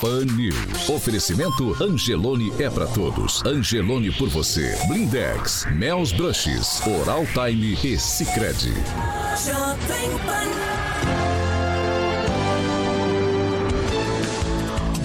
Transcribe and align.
Pan 0.00 0.26
News. 0.36 0.88
Oferecimento 0.90 1.74
Angelone 1.82 2.52
é 2.58 2.68
para 2.68 2.86
todos. 2.86 3.42
Angelone 3.46 4.10
por 4.10 4.28
você. 4.28 4.76
Blindex, 4.88 5.66
Mel's 5.72 6.12
Brushes, 6.12 6.82
Oral 6.86 7.24
Time 7.32 7.78
e 7.82 7.98
Sicredi. 7.98 8.74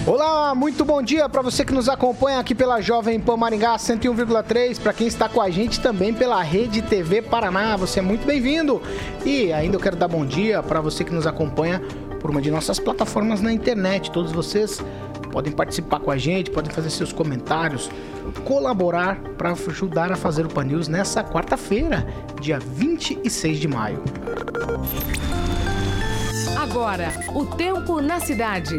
Olá, 0.06 0.54
muito 0.54 0.84
bom 0.84 1.00
dia 1.00 1.26
para 1.28 1.40
você 1.40 1.64
que 1.64 1.72
nos 1.72 1.88
acompanha 1.88 2.38
aqui 2.38 2.54
pela 2.54 2.80
Jovem 2.82 3.18
Pan 3.18 3.36
Maringá 3.36 3.76
101,3, 3.76 4.78
para 4.78 4.92
quem 4.92 5.06
está 5.06 5.28
com 5.28 5.40
a 5.40 5.48
gente 5.48 5.80
também 5.80 6.12
pela 6.12 6.42
Rede 6.42 6.82
TV 6.82 7.22
Paraná, 7.22 7.76
você 7.76 8.00
é 8.00 8.02
muito 8.02 8.26
bem-vindo. 8.26 8.82
E 9.24 9.52
ainda 9.52 9.76
eu 9.76 9.80
quero 9.80 9.96
dar 9.96 10.08
bom 10.08 10.26
dia 10.26 10.62
para 10.62 10.80
você 10.80 11.02
que 11.02 11.14
nos 11.14 11.26
acompanha 11.26 11.80
por 12.22 12.30
uma 12.30 12.40
de 12.40 12.50
nossas 12.50 12.78
plataformas 12.78 13.42
na 13.42 13.52
internet. 13.52 14.10
Todos 14.12 14.30
vocês 14.30 14.80
podem 15.32 15.52
participar 15.52 15.98
com 15.98 16.10
a 16.10 16.16
gente, 16.16 16.50
podem 16.50 16.70
fazer 16.70 16.88
seus 16.90 17.12
comentários, 17.12 17.90
colaborar 18.44 19.18
para 19.36 19.50
ajudar 19.50 20.12
a 20.12 20.16
fazer 20.16 20.46
o 20.46 20.48
Pan 20.48 20.64
News 20.64 20.86
nessa 20.86 21.24
quarta-feira, 21.24 22.06
dia 22.40 22.60
26 22.60 23.58
de 23.58 23.66
maio. 23.66 24.02
Agora, 26.56 27.12
o 27.34 27.44
tempo 27.44 28.00
na 28.00 28.20
cidade. 28.20 28.76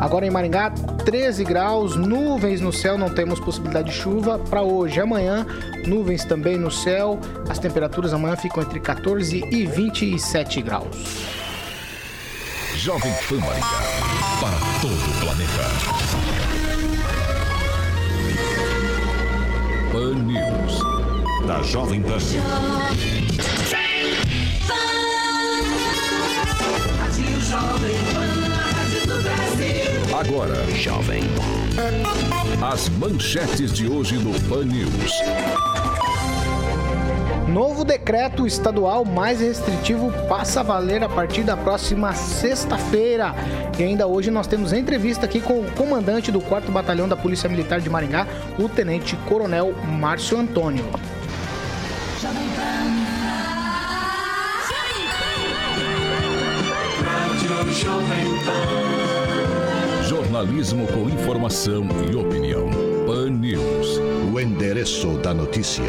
Agora 0.00 0.24
em 0.24 0.30
Maringá, 0.30 0.72
13 1.08 1.42
graus, 1.42 1.96
nuvens 1.96 2.60
no 2.60 2.70
céu, 2.70 2.98
não 2.98 3.08
temos 3.08 3.40
possibilidade 3.40 3.88
de 3.88 3.96
chuva. 3.96 4.38
Para 4.38 4.60
hoje, 4.60 5.00
amanhã, 5.00 5.46
nuvens 5.86 6.22
também 6.22 6.58
no 6.58 6.70
céu. 6.70 7.18
As 7.48 7.58
temperaturas 7.58 8.12
amanhã 8.12 8.36
ficam 8.36 8.62
entre 8.62 8.78
14 8.78 9.42
e 9.50 9.64
27 9.64 10.60
graus. 10.60 11.24
Jovem 12.74 13.10
Pan 13.26 13.38
Maringá, 13.38 13.66
para 14.38 14.58
todo 14.82 14.92
o 14.92 15.20
planeta. 15.24 15.64
Pan 19.90 20.14
News, 20.24 20.78
da 21.46 21.62
Jovem 21.62 22.02
Pan. 22.02 22.18
Jovem 27.48 27.96
Pan. 28.12 28.37
Agora, 30.18 30.66
Jovem. 30.74 31.22
As 32.60 32.88
manchetes 32.88 33.72
de 33.72 33.88
hoje 33.88 34.16
no 34.16 34.32
Pan 34.48 34.64
News. 34.64 35.12
Novo 37.46 37.84
decreto 37.84 38.44
estadual 38.44 39.04
mais 39.04 39.40
restritivo 39.40 40.12
passa 40.28 40.58
a 40.58 40.62
valer 40.64 41.04
a 41.04 41.08
partir 41.08 41.44
da 41.44 41.56
próxima 41.56 42.12
sexta-feira. 42.14 43.32
E 43.78 43.82
ainda 43.84 44.08
hoje 44.08 44.28
nós 44.28 44.48
temos 44.48 44.72
entrevista 44.72 45.24
aqui 45.24 45.40
com 45.40 45.60
o 45.60 45.70
comandante 45.70 46.32
do 46.32 46.40
4 46.40 46.72
Batalhão 46.72 47.08
da 47.08 47.16
Polícia 47.16 47.48
Militar 47.48 47.80
de 47.80 47.88
Maringá, 47.88 48.26
o 48.58 48.68
Tenente 48.68 49.14
Coronel 49.28 49.72
Márcio 49.84 50.36
Antônio. 50.36 50.84
Jornalismo 60.48 60.86
com 60.86 61.10
informação 61.10 61.86
e 62.10 62.16
opinião. 62.16 62.70
Pan 63.06 63.28
News. 63.28 64.00
O 64.32 64.40
endereço 64.40 65.18
da 65.18 65.34
notícia. 65.34 65.84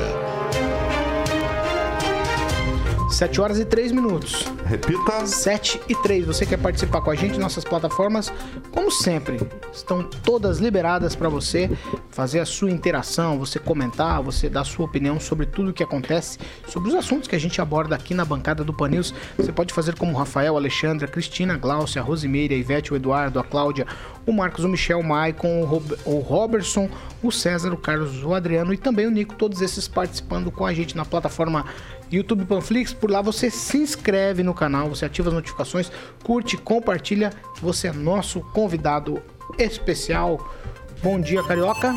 7 3.19 3.41
horas 3.41 3.59
e 3.59 3.65
3 3.65 3.91
minutos. 3.91 4.45
Repita. 4.65 5.25
7 5.25 5.81
e 5.89 5.95
3. 5.95 6.25
Você 6.25 6.45
quer 6.45 6.57
participar 6.57 7.01
com 7.01 7.11
a 7.11 7.15
gente? 7.15 7.37
Nossas 7.37 7.65
plataformas, 7.65 8.31
como 8.71 8.89
sempre, 8.89 9.41
estão 9.73 10.03
todas 10.03 10.59
liberadas 10.59 11.17
para 11.17 11.27
você 11.27 11.69
fazer 12.09 12.39
a 12.39 12.45
sua 12.45 12.71
interação, 12.71 13.37
você 13.37 13.59
comentar, 13.59 14.21
você 14.21 14.47
dar 14.47 14.61
a 14.61 14.63
sua 14.63 14.85
opinião 14.85 15.19
sobre 15.19 15.45
tudo 15.45 15.71
o 15.71 15.73
que 15.73 15.83
acontece, 15.83 16.39
sobre 16.65 16.87
os 16.87 16.95
assuntos 16.95 17.27
que 17.27 17.35
a 17.35 17.39
gente 17.39 17.59
aborda 17.59 17.93
aqui 17.93 18.13
na 18.13 18.23
bancada 18.23 18.63
do 18.63 18.73
Panils. 18.73 19.13
Você 19.35 19.51
pode 19.51 19.73
fazer 19.73 19.95
como 19.97 20.13
o 20.13 20.15
Rafael, 20.15 20.55
a 20.55 20.57
Alexandre, 20.57 21.03
a 21.03 21.07
Cristina, 21.09 21.55
a 21.55 21.57
Gláucia, 21.57 22.01
a 22.01 22.05
Rosimeira, 22.05 22.53
a 22.53 22.57
Ivete, 22.57 22.93
o 22.93 22.95
Eduardo, 22.95 23.37
a 23.37 23.43
Cláudia, 23.43 23.85
o 24.25 24.31
Marcos, 24.31 24.63
o 24.63 24.69
Michel, 24.69 24.99
o 24.99 25.03
Maicon, 25.03 25.61
o, 25.61 25.65
Rob 25.65 25.97
o 26.05 26.19
Robertson, 26.19 26.89
o 27.21 27.33
César, 27.33 27.73
o 27.73 27.77
Carlos, 27.77 28.23
o 28.23 28.33
Adriano 28.33 28.73
e 28.73 28.77
também 28.77 29.07
o 29.07 29.11
Nico, 29.11 29.35
todos 29.35 29.61
esses 29.61 29.89
participando 29.89 30.49
com 30.49 30.65
a 30.65 30.73
gente 30.73 30.95
na 30.95 31.03
plataforma 31.03 31.65
YouTube 32.11 32.45
Panflix. 32.45 32.93
Por 32.93 33.09
lá 33.09 33.21
você 33.21 33.49
se 33.49 33.77
inscreve 33.77 34.43
no 34.43 34.53
canal, 34.53 34.89
você 34.89 35.05
ativa 35.05 35.29
as 35.29 35.35
notificações, 35.35 35.91
curte, 36.23 36.57
compartilha. 36.57 37.31
Você 37.61 37.87
é 37.87 37.93
nosso 37.93 38.41
convidado 38.53 39.21
especial. 39.57 40.53
Bom 41.01 41.19
dia, 41.19 41.41
Carioca. 41.43 41.95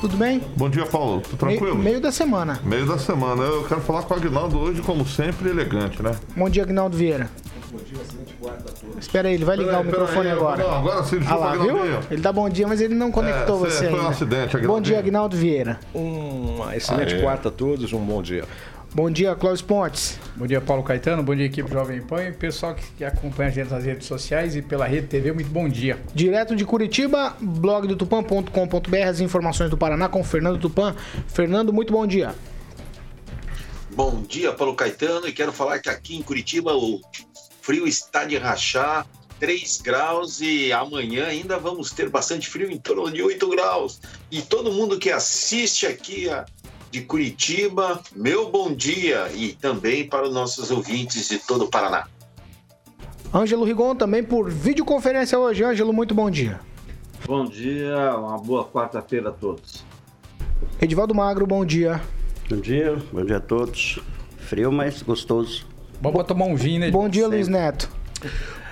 Tudo 0.00 0.16
bem? 0.16 0.42
Bom 0.56 0.68
dia, 0.68 0.84
Paulo. 0.84 1.20
Tudo 1.20 1.36
tranquilo? 1.36 1.74
Meio, 1.74 1.84
meio 1.84 2.00
da 2.00 2.10
semana. 2.10 2.60
Meio 2.64 2.84
da 2.86 2.98
semana. 2.98 3.42
Eu 3.42 3.64
quero 3.64 3.80
falar 3.80 4.02
com 4.02 4.14
o 4.14 4.16
Agnaldo 4.16 4.58
hoje, 4.58 4.82
como 4.82 5.06
sempre, 5.06 5.48
elegante, 5.48 6.02
né? 6.02 6.14
Bom 6.36 6.50
dia, 6.50 6.64
Agnaldo 6.64 6.96
Vieira. 6.96 7.30
Bom 7.70 7.78
dia, 7.78 8.02
excelente 8.02 8.34
a 8.44 8.72
todos. 8.72 8.98
Espera 8.98 9.28
aí, 9.28 9.34
ele 9.34 9.44
vai 9.44 9.56
ligar 9.56 9.76
aí, 9.76 9.82
o 9.82 9.84
microfone 9.86 10.26
aí, 10.26 10.32
agora. 10.32 10.62
Não, 10.62 10.74
agora 10.74 11.04
sim, 11.04 11.20
ah 11.26 11.36
lá, 11.36 11.52
viu? 11.56 11.78
Ele 12.10 12.20
dá 12.20 12.32
bom 12.32 12.48
dia, 12.50 12.66
mas 12.66 12.80
ele 12.80 12.94
não 12.94 13.10
conectou 13.10 13.64
é, 13.64 13.70
você 13.70 13.78
foi 13.78 13.88
ainda. 13.88 14.02
um 14.02 14.08
acidente, 14.08 14.56
Agnaldo. 14.56 14.68
Bom 14.68 14.80
dia, 14.80 14.98
Agnaldo 14.98 15.36
Vieira. 15.36 15.80
Uma 15.94 16.76
excelente 16.76 17.18
quarta 17.20 17.48
a 17.48 17.52
todos, 17.52 17.92
um 17.92 18.04
bom 18.04 18.20
dia. 18.20 18.44
Bom 18.94 19.10
dia, 19.10 19.34
Cláudio 19.34 19.64
Pontes. 19.64 20.18
Bom 20.36 20.46
dia, 20.46 20.60
Paulo 20.60 20.82
Caetano. 20.82 21.22
Bom 21.22 21.34
dia, 21.34 21.46
equipe 21.46 21.70
Jovem 21.72 22.02
Pan 22.02 22.24
e 22.24 22.32
pessoal 22.32 22.74
que 22.74 23.02
acompanha 23.02 23.48
a 23.48 23.52
gente 23.52 23.70
nas 23.70 23.86
redes 23.86 24.06
sociais 24.06 24.54
e 24.54 24.60
pela 24.60 24.84
Rede 24.84 25.06
TV. 25.06 25.32
Muito 25.32 25.50
bom 25.50 25.66
dia. 25.66 25.98
Direto 26.14 26.54
de 26.54 26.62
Curitiba, 26.66 27.34
blog 27.40 27.88
do 27.88 27.96
tupan.com.br, 27.96 28.96
as 29.08 29.20
informações 29.20 29.70
do 29.70 29.78
Paraná 29.78 30.10
com 30.10 30.22
Fernando 30.22 30.58
Tupan. 30.58 30.94
Fernando, 31.26 31.72
muito 31.72 31.90
bom 31.90 32.06
dia. 32.06 32.34
Bom 33.92 34.20
dia, 34.28 34.52
Paulo 34.52 34.74
Caetano. 34.74 35.26
E 35.26 35.32
quero 35.32 35.52
falar 35.52 35.78
que 35.78 35.88
aqui 35.88 36.14
em 36.14 36.22
Curitiba 36.22 36.76
o 36.76 37.00
frio 37.62 37.86
está 37.86 38.26
de 38.26 38.36
rachar. 38.36 39.06
3 39.40 39.80
graus 39.80 40.40
e 40.40 40.70
amanhã 40.70 41.26
ainda 41.26 41.58
vamos 41.58 41.90
ter 41.90 42.08
bastante 42.10 42.48
frio, 42.48 42.70
em 42.70 42.78
torno 42.78 43.10
de 43.10 43.22
8 43.22 43.48
graus. 43.48 44.00
E 44.30 44.42
todo 44.42 44.70
mundo 44.70 44.98
que 44.98 45.10
assiste 45.10 45.86
aqui 45.86 46.28
a 46.28 46.44
de 46.92 47.00
Curitiba, 47.00 48.02
meu 48.14 48.50
bom 48.50 48.70
dia 48.74 49.30
e 49.34 49.54
também 49.54 50.06
para 50.06 50.28
os 50.28 50.34
nossos 50.34 50.70
ouvintes 50.70 51.26
de 51.26 51.38
todo 51.38 51.64
o 51.64 51.68
Paraná. 51.68 52.06
Ângelo 53.34 53.64
Rigon 53.64 53.96
também 53.96 54.22
por 54.22 54.50
videoconferência 54.50 55.38
hoje. 55.38 55.64
Ângelo, 55.64 55.90
muito 55.90 56.14
bom 56.14 56.30
dia. 56.30 56.60
Bom 57.26 57.46
dia, 57.46 58.14
uma 58.18 58.36
boa 58.36 58.66
quarta-feira 58.66 59.30
a 59.30 59.32
todos. 59.32 59.82
Edivaldo 60.82 61.14
Magro, 61.14 61.46
bom 61.46 61.64
dia. 61.64 61.98
Bom 62.50 62.56
dia, 62.56 63.02
bom 63.10 63.24
dia 63.24 63.38
a 63.38 63.40
todos. 63.40 63.98
Frio, 64.36 64.70
mas 64.70 65.00
gostoso. 65.00 65.66
Vamos 65.98 66.26
tomar 66.26 66.44
um 66.44 66.54
vinho, 66.54 66.80
né? 66.80 66.90
Bom 66.90 67.08
dia, 67.08 67.26
Luiz 67.26 67.48
Neto. 67.48 67.88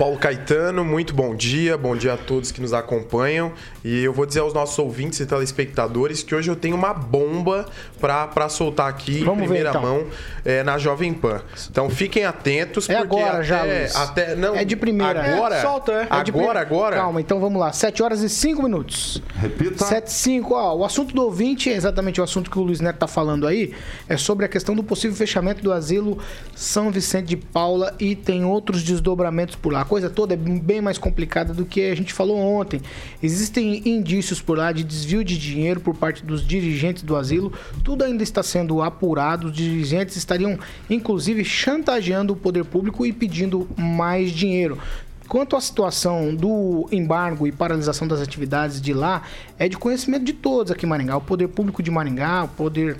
Paulo 0.01 0.17
Caetano, 0.17 0.83
muito 0.83 1.13
bom 1.15 1.35
dia, 1.35 1.77
bom 1.77 1.95
dia 1.95 2.15
a 2.15 2.17
todos 2.17 2.51
que 2.51 2.59
nos 2.59 2.73
acompanham. 2.73 3.53
E 3.85 4.03
eu 4.03 4.15
vou 4.15 4.25
dizer 4.25 4.41
aos 4.41 4.55
nossos 4.55 4.79
ouvintes 4.79 5.21
e 5.21 5.27
telespectadores 5.27 6.23
que 6.23 6.35
hoje 6.35 6.51
eu 6.51 6.57
tenho 6.57 6.75
uma 6.75 6.95
bomba 6.95 7.67
para 8.01 8.49
soltar 8.49 8.89
aqui 8.89 9.23
Vamos 9.23 9.43
em 9.43 9.45
primeira 9.45 9.73
ver, 9.73 9.79
então. 9.79 9.83
mão 9.91 10.07
é, 10.43 10.63
na 10.63 10.79
Jovem 10.79 11.13
Pan. 11.13 11.43
Então 11.71 11.91
fiquem 11.91 12.25
atentos, 12.25 12.89
É 12.89 12.97
porque 12.97 13.15
agora 13.15 13.35
até, 13.35 13.45
já, 13.45 13.63
Luiz. 13.63 13.95
até 13.95 14.35
não 14.35 14.57
É 14.57 14.65
de 14.65 14.75
primeira. 14.75 15.35
Agora, 15.35 15.57
É, 15.57 15.61
solta, 15.61 15.93
é. 15.93 15.97
É 15.97 16.01
de 16.01 16.07
agora, 16.07 16.23
primeira. 16.31 16.61
agora. 16.61 16.97
Calma, 16.97 17.21
então 17.21 17.39
vamos 17.39 17.61
lá. 17.61 17.71
7 17.71 18.03
horas 18.03 18.23
e 18.23 18.31
5 18.31 18.63
minutos. 18.63 19.23
Repita. 19.37 19.85
7 19.85 20.07
e 20.07 20.13
5. 20.15 20.55
Ó, 20.55 20.77
o 20.77 20.85
assunto 20.87 21.15
do 21.15 21.23
ouvinte 21.25 21.69
é 21.71 21.75
exatamente 21.75 22.23
o 22.23 22.25
assunto 22.25 22.51
que 22.51 22.59
o 22.59 22.63
Luiz 22.63 22.81
Neto 22.81 22.97
tá 22.97 23.07
falando 23.07 23.47
aí. 23.47 23.75
É 24.09 24.17
sobre 24.17 24.47
a 24.47 24.49
questão 24.49 24.75
do 24.75 24.83
possível 24.83 25.15
fechamento 25.15 25.63
do 25.63 25.71
asilo 25.71 26.19
São 26.57 26.91
Vicente 26.91 27.27
de 27.27 27.37
Paula 27.37 27.95
e 28.01 28.17
tem 28.17 28.47
outros 28.47 28.83
desdobramentos 28.83 29.57
por 29.57 29.75
lá. 29.75 29.90
Coisa 29.91 30.09
toda 30.09 30.35
é 30.35 30.37
bem 30.37 30.81
mais 30.81 30.99
complicada 30.99 31.53
do 31.53 31.67
que 31.67 31.91
a 31.91 31.97
gente 31.97 32.13
falou 32.13 32.39
ontem. 32.39 32.81
Existem 33.21 33.83
indícios 33.85 34.41
por 34.41 34.57
lá 34.57 34.71
de 34.71 34.85
desvio 34.85 35.25
de 35.25 35.37
dinheiro 35.37 35.81
por 35.81 35.97
parte 35.97 36.25
dos 36.25 36.47
dirigentes 36.47 37.03
do 37.03 37.17
asilo. 37.17 37.53
Tudo 37.83 38.05
ainda 38.05 38.23
está 38.23 38.41
sendo 38.41 38.81
apurado. 38.83 39.49
Os 39.49 39.53
dirigentes 39.53 40.15
estariam, 40.15 40.57
inclusive, 40.89 41.45
chantageando 41.45 42.35
o 42.35 42.37
poder 42.37 42.65
público 42.65 43.05
e 43.05 43.13
pedindo 43.13 43.69
mais 43.77 44.31
dinheiro. 44.31 44.79
Quanto 45.27 45.57
à 45.57 45.61
situação 45.61 46.37
do 46.37 46.89
embargo 46.93 47.45
e 47.45 47.51
paralisação 47.51 48.07
das 48.07 48.21
atividades 48.21 48.81
de 48.81 48.93
lá, 48.93 49.23
é 49.59 49.69
de 49.69 49.77
conhecimento 49.77 50.25
de 50.25 50.35
todos 50.35 50.71
aqui 50.71 50.87
em 50.87 50.89
Maringá. 50.89 51.17
O 51.17 51.21
poder 51.21 51.49
público 51.49 51.83
de 51.83 51.91
Maringá, 51.91 52.45
o 52.45 52.49
poder 52.49 52.97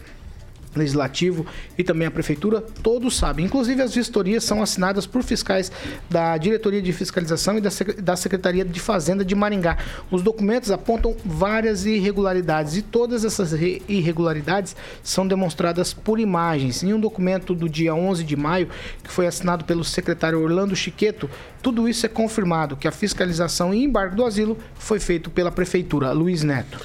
legislativo 0.75 1.45
e 1.77 1.83
também 1.83 2.07
a 2.07 2.11
prefeitura, 2.11 2.61
todos 2.83 3.17
sabem. 3.17 3.45
Inclusive 3.47 3.83
as 3.83 3.95
vistorias 3.95 4.45
são 4.45 4.63
assinadas 4.63 5.07
por 5.07 5.23
fiscais 5.23 5.71
da 6.09 6.37
Diretoria 6.37 6.81
de 6.81 6.93
Fiscalização 6.93 7.59
e 7.59 7.61
da, 7.61 7.71
Sec- 7.71 8.01
da 8.01 8.17
Secretaria 8.17 8.65
de 8.65 8.79
Fazenda 8.81 9.25
de 9.25 9.35
Maringá. 9.35 9.79
Os 10.11 10.23
documentos 10.23 10.71
apontam 10.71 11.17
várias 11.25 11.85
irregularidades 11.87 12.77
e 12.77 12.83
todas 12.83 13.25
essas 13.25 13.53
re- 13.53 13.83
irregularidades 13.89 14.77
são 15.03 15.27
demonstradas 15.27 15.93
por 15.93 16.19
imagens. 16.21 16.83
Em 16.83 16.93
um 16.93 17.01
documento 17.01 17.55
do 17.55 17.69
dia 17.69 17.95
11 17.95 18.23
de 18.25 18.37
maio, 18.37 18.69
que 19.03 19.11
foi 19.11 19.27
assinado 19.27 19.65
pelo 19.65 19.83
secretário 19.85 20.41
Orlando 20.41 20.77
Chiqueto, 20.77 21.29
tudo 21.63 21.89
isso 21.89 22.07
é 22.07 22.09
confirmado 22.09 22.77
que 22.77 22.87
a 22.89 22.93
fiscalização 22.93 23.75
e 23.75 23.83
embargo 23.85 24.15
do 24.17 24.25
asilo 24.25 24.57
foi 24.77 24.99
feito 25.01 25.31
pela 25.31 25.51
prefeitura. 25.51 26.13
Luiz 26.13 26.43
Neto. 26.43 26.79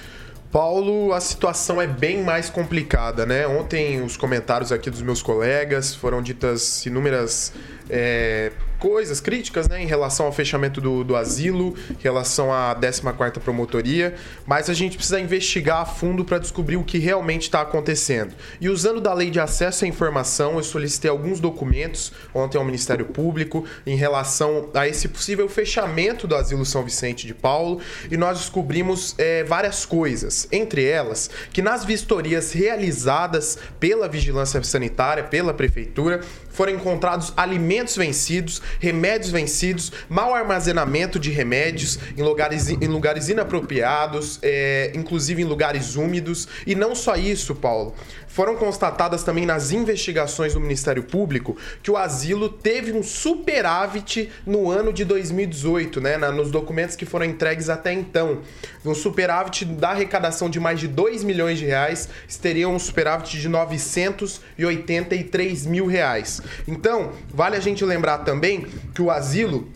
Paulo, 0.52 1.14
a 1.14 1.20
situação 1.20 1.82
é 1.82 1.88
bem 1.88 2.24
mais 2.24 2.50
complicada, 2.50 3.26
né? 3.26 3.46
Ontem 3.48 4.02
os 4.02 4.16
comentários 4.16 4.72
aqui 4.72 4.90
dos 4.90 5.02
meus 5.02 5.22
colegas 5.22 5.94
foram 5.94 6.22
ditas 6.22 6.86
inúmeras 6.86 7.52
é, 7.90 8.52
coisas, 8.80 9.20
críticas, 9.20 9.68
né? 9.68 9.82
Em 9.82 9.86
relação 9.86 10.26
ao 10.26 10.32
fechamento 10.32 10.80
do, 10.80 11.04
do 11.04 11.16
asilo, 11.16 11.76
em 11.90 12.02
relação 12.02 12.52
à 12.52 12.76
14ª 12.76 13.40
Promotoria, 13.40 14.16
mas 14.46 14.70
a 14.70 14.74
gente 14.74 14.98
precisa 14.98 15.20
investigar 15.20 15.82
a 15.82 15.86
fundo 15.86 16.24
para 16.24 16.38
descobrir 16.38 16.78
o 16.78 16.84
que 16.84 16.98
realmente 16.98 17.44
está 17.44 17.62
acontecendo. 17.62 18.34
E 18.60 18.70
usando 18.70 19.02
da 19.02 19.14
Lei 19.14 19.30
de 19.30 19.40
Acesso 19.40 19.86
à 19.86 19.88
Informação, 19.88 20.58
eu 20.58 20.64
solicitei 20.64 21.10
alguns 21.10 21.40
documentos 21.40 22.12
ontem 22.34 22.58
ao 22.58 22.66
Ministério 22.66 23.06
Público 23.06 23.66
em 23.86 23.96
relação 23.96 24.70
a 24.74 24.88
esse 24.88 25.08
possível 25.08 25.48
fechamento 25.48 26.28
do 26.28 26.36
Asilo 26.36 26.66
São 26.66 26.84
Vicente 26.84 27.28
de 27.28 27.34
Paulo 27.34 27.80
e 28.10 28.18
nós 28.18 28.40
descobrimos 28.40 29.16
é, 29.18 29.44
várias 29.44 29.86
coisas, 29.86 30.48
entre 30.52 30.86
elas 30.86 31.30
que 31.52 31.62
nas 31.62 31.86
vistorias 31.86 32.52
realizadas 32.52 33.58
pela 33.80 34.08
Vigilância 34.08 34.62
Sanitária, 34.64 35.24
pela 35.24 35.54
Prefeitura, 35.54 36.22
foram 36.56 36.74
encontrados 36.74 37.34
alimentos 37.36 37.96
vencidos, 37.98 38.62
remédios 38.80 39.32
vencidos, 39.32 39.92
mau 40.08 40.34
armazenamento 40.34 41.20
de 41.20 41.30
remédios 41.30 42.00
em 42.18 42.24
lugares, 42.24 42.70
em 42.70 42.88
lugares 42.88 43.28
inapropriados, 43.28 44.40
é, 44.42 44.92
inclusive 44.96 45.42
em 45.42 45.46
lugares 45.46 45.96
úmidos. 45.96 46.48
E 46.66 46.74
não 46.74 46.96
só 46.96 47.16
isso, 47.16 47.54
Paulo. 47.54 47.94
Foram 48.36 48.58
constatadas 48.58 49.24
também 49.24 49.46
nas 49.46 49.72
investigações 49.72 50.54
do 50.54 50.60
Ministério 50.60 51.04
Público 51.04 51.56
que 51.82 51.90
o 51.90 51.96
asilo 51.96 52.50
teve 52.50 52.92
um 52.92 53.02
superávit 53.02 54.30
no 54.46 54.70
ano 54.70 54.92
de 54.92 55.06
2018, 55.06 56.02
né? 56.02 56.18
na- 56.18 56.34
nos 56.34 56.52
documentos 56.52 56.98
que 56.98 57.06
foram 57.06 57.26
entregues 57.26 57.70
até 57.70 57.94
então. 57.94 58.42
Um 58.86 58.94
superávit 58.94 59.64
da 59.64 59.92
arrecadação 59.92 60.50
de 60.50 60.60
mais 60.60 60.82
de 60.82 60.88
2 60.90 61.24
milhões 61.24 61.58
de 61.58 61.66
reais, 61.66 62.10
teria 62.42 62.68
um 62.68 62.78
superávit 62.78 63.40
de 63.40 63.48
983 63.48 65.66
mil 65.66 65.86
reais. 65.88 66.42
Então, 66.68 67.14
vale 67.34 67.56
a 67.56 67.60
gente 67.62 67.86
lembrar 67.86 68.18
também 68.20 68.68
que 68.94 69.02
o 69.02 69.10
asilo 69.10 69.70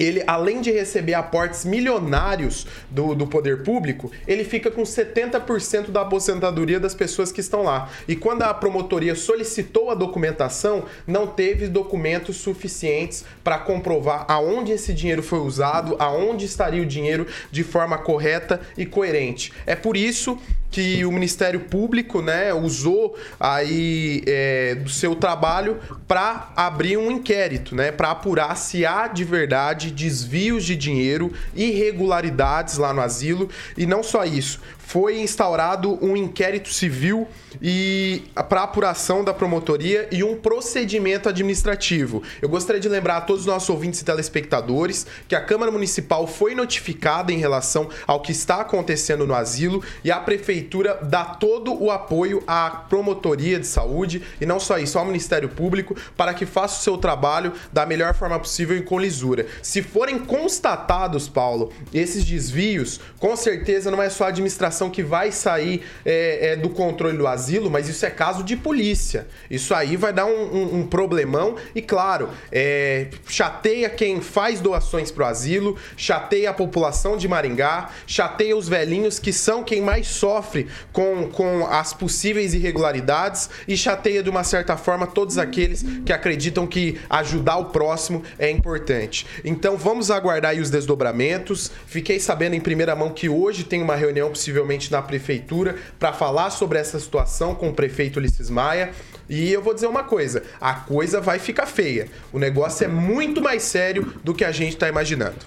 ele, 0.00 0.24
além 0.26 0.60
de 0.60 0.70
receber 0.70 1.14
aportes 1.14 1.64
milionários 1.64 2.66
do, 2.90 3.14
do 3.14 3.26
poder 3.26 3.62
público, 3.62 4.10
ele 4.26 4.44
fica 4.44 4.70
com 4.70 4.82
70% 4.82 5.90
da 5.90 6.00
aposentadoria 6.00 6.80
das 6.80 6.94
pessoas 6.94 7.30
que 7.30 7.40
estão 7.40 7.62
lá. 7.62 7.90
E 8.08 8.16
quando 8.16 8.42
a 8.42 8.54
promotoria 8.54 9.14
solicitou 9.14 9.90
a 9.90 9.94
documentação, 9.94 10.84
não 11.06 11.26
teve 11.26 11.68
documentos 11.68 12.38
suficientes 12.38 13.24
para 13.44 13.58
comprovar 13.58 14.24
aonde 14.28 14.72
esse 14.72 14.94
dinheiro 14.94 15.22
foi 15.22 15.40
usado, 15.40 15.96
aonde 15.98 16.46
estaria 16.46 16.82
o 16.82 16.86
dinheiro 16.86 17.26
de 17.50 17.62
forma 17.62 17.98
correta 17.98 18.60
e 18.78 18.86
coerente. 18.86 19.52
É 19.66 19.76
por 19.76 19.96
isso 19.96 20.38
que 20.70 21.04
o 21.04 21.10
Ministério 21.10 21.60
Público, 21.60 22.22
né, 22.22 22.54
usou 22.54 23.16
aí 23.38 24.22
é, 24.26 24.74
do 24.76 24.88
seu 24.88 25.14
trabalho 25.14 25.78
para 26.06 26.52
abrir 26.54 26.96
um 26.96 27.10
inquérito, 27.10 27.74
né, 27.74 27.90
para 27.90 28.10
apurar 28.10 28.56
se 28.56 28.86
há 28.86 29.08
de 29.08 29.24
verdade 29.24 29.90
desvios 29.90 30.64
de 30.64 30.76
dinheiro, 30.76 31.32
irregularidades 31.54 32.78
lá 32.78 32.92
no 32.92 33.00
asilo 33.00 33.48
e 33.76 33.84
não 33.86 34.02
só 34.02 34.24
isso. 34.24 34.60
Foi 34.90 35.20
instaurado 35.20 36.04
um 36.04 36.16
inquérito 36.16 36.68
civil 36.72 37.28
e 37.62 38.24
para 38.48 38.64
apuração 38.64 39.22
da 39.22 39.32
promotoria 39.32 40.08
e 40.10 40.24
um 40.24 40.34
procedimento 40.34 41.28
administrativo. 41.28 42.24
Eu 42.42 42.48
gostaria 42.48 42.80
de 42.80 42.88
lembrar 42.88 43.18
a 43.18 43.20
todos 43.20 43.42
os 43.42 43.46
nossos 43.46 43.70
ouvintes 43.70 44.00
e 44.00 44.04
telespectadores 44.04 45.06
que 45.28 45.36
a 45.36 45.40
Câmara 45.40 45.70
Municipal 45.70 46.26
foi 46.26 46.56
notificada 46.56 47.32
em 47.32 47.38
relação 47.38 47.88
ao 48.04 48.20
que 48.20 48.32
está 48.32 48.62
acontecendo 48.62 49.24
no 49.24 49.32
asilo 49.32 49.80
e 50.02 50.10
a 50.10 50.18
prefeitura 50.18 50.98
dá 51.00 51.24
todo 51.24 51.80
o 51.80 51.88
apoio 51.92 52.42
à 52.44 52.68
promotoria 52.88 53.60
de 53.60 53.68
saúde 53.68 54.24
e 54.40 54.46
não 54.46 54.58
só 54.58 54.76
isso, 54.76 54.98
ao 54.98 55.04
Ministério 55.04 55.50
Público 55.50 55.94
para 56.16 56.34
que 56.34 56.44
faça 56.44 56.80
o 56.80 56.82
seu 56.82 56.98
trabalho 56.98 57.52
da 57.72 57.86
melhor 57.86 58.12
forma 58.12 58.40
possível 58.40 58.76
e 58.76 58.82
com 58.82 58.98
lisura. 58.98 59.46
Se 59.62 59.82
forem 59.82 60.18
constatados, 60.18 61.28
Paulo, 61.28 61.72
esses 61.94 62.24
desvios, 62.24 62.98
com 63.20 63.36
certeza 63.36 63.88
não 63.88 64.02
é 64.02 64.10
só 64.10 64.24
a 64.24 64.28
administração 64.30 64.79
que 64.88 65.02
vai 65.02 65.32
sair 65.32 65.82
é, 66.04 66.52
é, 66.52 66.56
do 66.56 66.70
controle 66.70 67.18
do 67.18 67.26
asilo, 67.26 67.68
mas 67.68 67.88
isso 67.88 68.06
é 68.06 68.10
caso 68.10 68.44
de 68.44 68.56
polícia. 68.56 69.26
Isso 69.50 69.74
aí 69.74 69.96
vai 69.96 70.12
dar 70.12 70.26
um, 70.26 70.30
um- 70.54 70.74
um 70.80 70.86
problemão 70.86 71.56
e, 71.74 71.82
claro, 71.82 72.28
é, 72.52 73.08
chateia 73.28 73.90
quem 73.90 74.20
faz 74.20 74.60
doações 74.60 75.10
pro 75.10 75.24
asilo, 75.24 75.76
chateia 75.96 76.50
a 76.50 76.54
população 76.54 77.16
de 77.16 77.26
Maringá, 77.26 77.90
chateia 78.06 78.56
os 78.56 78.68
velhinhos 78.68 79.18
que 79.18 79.32
são 79.32 79.64
quem 79.64 79.80
mais 79.82 80.06
sofre 80.06 80.68
com, 80.92 81.28
com 81.32 81.66
as 81.66 81.92
possíveis 81.92 82.54
irregularidades 82.54 83.50
e 83.66 83.76
chateia 83.76 84.22
de 84.22 84.30
uma 84.30 84.44
certa 84.44 84.76
forma 84.76 85.06
todos 85.06 85.36
aqueles 85.38 85.84
que 86.06 86.12
acreditam 86.12 86.66
que 86.66 87.00
ajudar 87.10 87.56
o 87.56 87.64
próximo 87.66 88.22
é 88.38 88.48
importante. 88.50 89.26
Então 89.44 89.76
vamos 89.76 90.10
aguardar 90.10 90.52
aí 90.52 90.60
os 90.60 90.70
desdobramentos. 90.70 91.70
Fiquei 91.86 92.20
sabendo 92.20 92.54
em 92.54 92.60
primeira 92.60 92.94
mão 92.94 93.10
que 93.10 93.28
hoje 93.28 93.64
tem 93.64 93.82
uma 93.82 93.96
reunião 93.96 94.28
possivelmente 94.28 94.69
na 94.90 95.02
prefeitura 95.02 95.76
para 95.98 96.12
falar 96.12 96.50
sobre 96.50 96.78
essa 96.78 96.98
situação 97.00 97.54
com 97.54 97.70
o 97.70 97.74
prefeito 97.74 98.18
Ulisses 98.18 98.50
Maia. 98.50 98.92
E 99.28 99.50
eu 99.50 99.62
vou 99.62 99.74
dizer 99.74 99.86
uma 99.86 100.04
coisa: 100.04 100.42
a 100.60 100.74
coisa 100.74 101.20
vai 101.20 101.38
ficar 101.38 101.66
feia. 101.66 102.08
O 102.32 102.38
negócio 102.38 102.84
é 102.84 102.88
muito 102.88 103.40
mais 103.40 103.62
sério 103.62 104.14
do 104.22 104.34
que 104.34 104.44
a 104.44 104.52
gente 104.52 104.74
está 104.74 104.88
imaginando. 104.88 105.38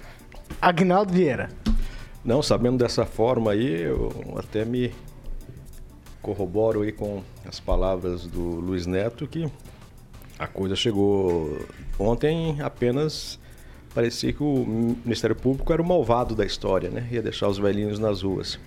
Agnaldo 0.60 1.12
Vieira. 1.12 1.50
Não, 2.24 2.42
sabendo 2.42 2.78
dessa 2.78 3.04
forma 3.04 3.52
aí, 3.52 3.82
eu 3.82 4.10
até 4.38 4.64
me 4.64 4.92
corroboro 6.22 6.80
aí 6.80 6.90
com 6.90 7.22
as 7.46 7.60
palavras 7.60 8.26
do 8.26 8.40
Luiz 8.40 8.86
Neto 8.86 9.26
que 9.26 9.46
a 10.38 10.46
coisa 10.46 10.74
chegou 10.74 11.58
ontem 11.98 12.60
apenas 12.62 13.38
parecia 13.94 14.32
que 14.32 14.42
o 14.42 14.96
Ministério 15.04 15.36
Público 15.36 15.72
era 15.72 15.80
o 15.80 15.86
malvado 15.86 16.34
da 16.34 16.44
história, 16.44 16.90
né? 16.90 17.06
Ia 17.12 17.22
deixar 17.22 17.48
os 17.48 17.58
velhinhos 17.58 17.98
nas 17.98 18.22
ruas. 18.22 18.58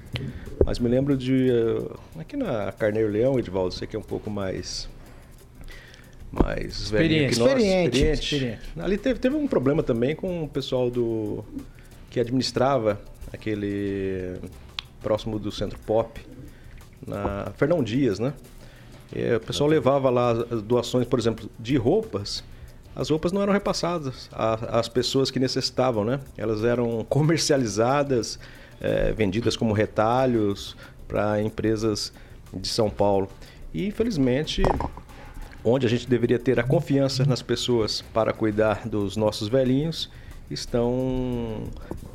Mas 0.65 0.79
me 0.79 0.87
lembro 0.87 1.17
de 1.17 1.49
eh, 1.51 2.19
aqui 2.19 2.37
na 2.37 2.71
Carneiro 2.71 3.09
Leão, 3.09 3.37
Edvaldo, 3.37 3.73
você 3.73 3.85
que 3.85 3.95
é 3.95 3.99
um 3.99 4.03
pouco 4.03 4.29
mais 4.29 4.89
mais 6.31 6.89
velhinho 6.89 7.29
que 7.29 7.39
nós, 7.39 7.49
Experiente, 7.49 7.97
experiente. 7.97 8.35
experiente. 8.35 8.61
Ali 8.77 8.97
teve, 8.97 9.19
teve 9.19 9.35
um 9.35 9.47
problema 9.47 9.81
também 9.81 10.15
com 10.15 10.43
o 10.43 10.47
pessoal 10.47 10.89
do 10.89 11.43
que 12.09 12.19
administrava 12.19 12.99
aquele 13.31 14.37
próximo 15.01 15.39
do 15.39 15.51
Centro 15.51 15.79
Pop, 15.79 16.19
na 17.05 17.51
Fernão 17.57 17.83
Dias, 17.83 18.19
né? 18.19 18.33
E 19.15 19.35
o 19.35 19.39
pessoal 19.39 19.69
levava 19.69 20.09
lá 20.09 20.33
doações, 20.33 21.07
por 21.07 21.17
exemplo, 21.19 21.49
de 21.59 21.77
roupas. 21.77 22.43
As 22.97 23.11
roupas 23.11 23.31
não 23.31 23.43
eram 23.43 23.53
repassadas 23.53 24.27
às 24.33 24.89
pessoas 24.89 25.29
que 25.29 25.39
necessitavam, 25.39 26.03
né? 26.03 26.19
Elas 26.35 26.63
eram 26.63 27.05
comercializadas, 27.07 28.39
é, 28.81 29.11
vendidas 29.11 29.55
como 29.55 29.71
retalhos 29.71 30.75
para 31.07 31.39
empresas 31.39 32.11
de 32.51 32.67
São 32.67 32.89
Paulo. 32.89 33.29
E 33.71 33.85
infelizmente, 33.85 34.63
onde 35.63 35.85
a 35.85 35.89
gente 35.89 36.09
deveria 36.09 36.39
ter 36.39 36.59
a 36.59 36.63
confiança 36.63 37.23
nas 37.23 37.43
pessoas 37.43 38.01
para 38.11 38.33
cuidar 38.33 38.87
dos 38.87 39.15
nossos 39.15 39.47
velhinhos, 39.47 40.09
estão 40.49 41.65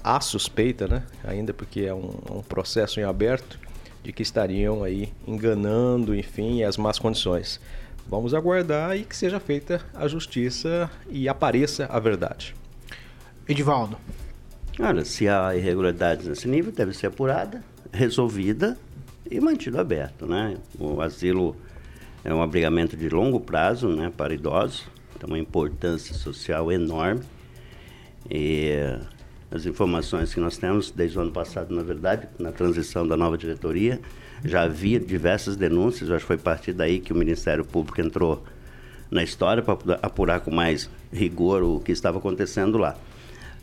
à 0.02 0.20
suspeita, 0.20 0.88
né? 0.88 1.04
Ainda 1.22 1.54
porque 1.54 1.82
é 1.82 1.94
um, 1.94 2.10
um 2.28 2.42
processo 2.42 2.98
em 2.98 3.04
aberto 3.04 3.56
de 4.02 4.12
que 4.12 4.24
estariam 4.24 4.82
aí 4.82 5.12
enganando, 5.28 6.12
enfim, 6.12 6.64
as 6.64 6.76
más 6.76 6.98
condições. 6.98 7.60
Vamos 8.08 8.34
aguardar 8.34 8.96
e 8.96 9.04
que 9.04 9.16
seja 9.16 9.40
feita 9.40 9.80
a 9.94 10.06
justiça 10.06 10.90
e 11.08 11.28
apareça 11.28 11.86
a 11.86 11.98
verdade. 11.98 12.54
Edivaldo. 13.48 13.96
Olha, 14.78 15.04
se 15.04 15.28
há 15.28 15.54
irregularidades 15.56 16.26
nesse 16.26 16.48
nível, 16.48 16.72
deve 16.72 16.92
ser 16.94 17.06
apurada, 17.06 17.62
resolvida 17.92 18.76
e 19.30 19.40
mantido 19.40 19.78
aberto, 19.78 20.26
né? 20.26 20.56
O 20.78 21.00
asilo 21.00 21.56
é 22.24 22.32
um 22.32 22.42
abrigamento 22.42 22.96
de 22.96 23.08
longo 23.08 23.40
prazo, 23.40 23.88
né, 23.88 24.12
para 24.16 24.32
idosos, 24.32 24.86
tem 25.18 25.28
uma 25.28 25.38
importância 25.38 26.14
social 26.14 26.70
enorme. 26.70 27.22
E 28.30 28.70
as 29.50 29.66
informações 29.66 30.32
que 30.32 30.40
nós 30.40 30.56
temos 30.56 30.90
desde 30.90 31.18
o 31.18 31.22
ano 31.22 31.32
passado, 31.32 31.74
na 31.74 31.82
verdade, 31.82 32.28
na 32.38 32.52
transição 32.52 33.06
da 33.06 33.16
nova 33.16 33.36
diretoria, 33.36 34.00
já 34.44 34.62
havia 34.62 34.98
diversas 34.98 35.56
denúncias, 35.56 36.08
eu 36.08 36.16
acho 36.16 36.24
que 36.24 36.28
foi 36.28 36.36
a 36.36 36.38
partir 36.38 36.72
daí 36.72 37.00
que 37.00 37.12
o 37.12 37.16
Ministério 37.16 37.64
Público 37.64 38.00
entrou 38.00 38.42
na 39.10 39.22
história 39.22 39.62
para 39.62 39.98
apurar 40.02 40.40
com 40.40 40.50
mais 40.50 40.88
rigor 41.12 41.62
o 41.62 41.80
que 41.80 41.92
estava 41.92 42.18
acontecendo 42.18 42.78
lá. 42.78 42.96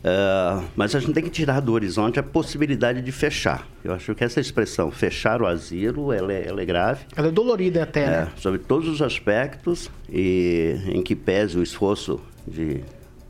Uh, 0.00 0.64
mas 0.74 0.94
a 0.94 1.00
gente 1.00 1.12
tem 1.12 1.22
que 1.22 1.28
tirar 1.28 1.60
do 1.60 1.74
horizonte 1.74 2.18
a 2.18 2.22
possibilidade 2.22 3.02
de 3.02 3.12
fechar. 3.12 3.68
Eu 3.84 3.92
acho 3.92 4.14
que 4.14 4.24
essa 4.24 4.40
expressão, 4.40 4.90
fechar 4.90 5.42
o 5.42 5.46
asilo, 5.46 6.10
ela 6.10 6.32
é, 6.32 6.46
ela 6.46 6.62
é 6.62 6.64
grave. 6.64 7.04
Ela 7.14 7.28
é 7.28 7.30
dolorida 7.30 7.82
até, 7.82 8.04
é, 8.04 8.06
né? 8.06 8.28
Sobre 8.36 8.60
todos 8.60 8.88
os 8.88 9.02
aspectos 9.02 9.90
e 10.08 10.76
em 10.86 11.02
que 11.02 11.14
pese 11.14 11.58
o 11.58 11.62
esforço 11.62 12.18
de 12.46 12.80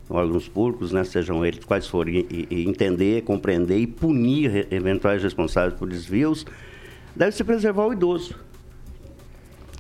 órgãos 0.09 0.49
públicos, 0.49 0.93
né, 0.93 1.05
sejam 1.05 1.45
eles 1.45 1.65
quais 1.65 1.87
forem, 1.87 2.27
e, 2.31 2.47
e 2.51 2.69
entender, 2.69 3.23
compreender 3.23 3.79
e 3.79 3.87
punir 3.87 4.67
eventuais 4.71 5.23
responsáveis 5.23 5.75
por 5.75 5.89
desvios, 5.89 6.45
deve-se 7.15 7.45
preservar 7.45 7.87
o 7.87 7.93
idoso. 7.93 8.35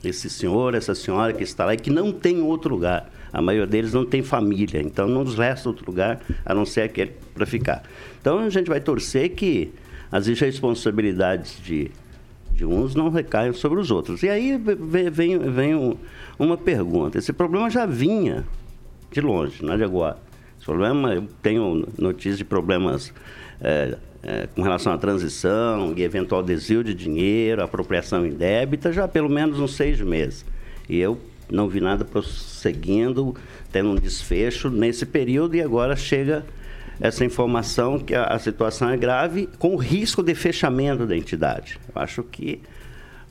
Esse 0.02 0.30
senhor, 0.30 0.75
essa 0.75 0.94
senhora 0.94 1.32
que 1.32 1.42
está 1.42 1.64
lá 1.64 1.75
e 1.75 1.76
que 1.76 1.90
não 1.90 2.12
tem 2.12 2.40
outro 2.40 2.75
lugar. 2.75 3.10
A 3.32 3.40
maioria 3.40 3.66
deles 3.66 3.92
não 3.92 4.04
tem 4.04 4.22
família, 4.22 4.80
então 4.80 5.06
não 5.06 5.22
nos 5.22 5.37
resta 5.37 5.68
outro 5.68 5.84
lugar 5.87 6.20
a 6.44 6.54
não 6.54 6.64
ser 6.64 6.82
aquele 6.82 7.12
para 7.34 7.46
ficar. 7.46 7.82
Então 8.20 8.38
a 8.38 8.50
gente 8.50 8.68
vai 8.68 8.80
torcer 8.80 9.30
que 9.30 9.72
as 10.10 10.26
responsabilidades 10.26 11.60
de, 11.62 11.90
de 12.52 12.64
uns 12.64 12.94
não 12.94 13.08
recaiam 13.08 13.52
sobre 13.52 13.78
os 13.78 13.90
outros. 13.90 14.22
E 14.22 14.28
aí 14.28 14.58
vem, 14.58 15.38
vem, 15.38 15.99
uma 16.38 16.56
pergunta: 16.56 17.18
esse 17.18 17.32
problema 17.32 17.70
já 17.70 17.87
vinha 17.87 18.44
de 19.12 19.20
longe, 19.20 19.64
não 19.64 19.75
é 19.75 19.76
de 19.76 19.84
agora. 19.84 20.18
Esse 20.56 20.66
problema, 20.66 21.14
eu 21.14 21.28
tenho 21.40 21.87
notícias 21.96 22.38
de 22.38 22.44
problemas 22.44 23.12
é, 23.60 23.96
é, 24.22 24.46
com 24.54 24.62
relação 24.62 24.92
à 24.92 24.98
transição 24.98 25.94
e 25.96 26.02
eventual 26.02 26.42
desvio 26.42 26.84
de 26.84 26.94
dinheiro, 26.94 27.62
apropriação 27.62 28.26
indébita, 28.26 28.92
já 28.92 29.08
pelo 29.08 29.28
menos 29.28 29.58
uns 29.58 29.74
seis 29.74 30.00
meses. 30.00 30.44
E 30.88 30.98
eu 30.98 31.18
não 31.50 31.68
vi 31.68 31.80
nada 31.80 32.04
prosseguindo, 32.04 33.34
tendo 33.72 33.90
um 33.90 33.94
desfecho 33.94 34.70
nesse 34.70 35.06
período, 35.06 35.56
e 35.56 35.62
agora 35.62 35.96
chega 35.96 36.44
essa 37.00 37.24
informação 37.24 37.98
que 37.98 38.14
a, 38.14 38.24
a 38.24 38.38
situação 38.38 38.90
é 38.90 38.96
grave, 38.96 39.48
com 39.58 39.76
risco 39.76 40.22
de 40.22 40.34
fechamento 40.34 41.06
da 41.06 41.16
entidade. 41.16 41.78
Eu 41.94 42.02
acho 42.02 42.22
que 42.22 42.60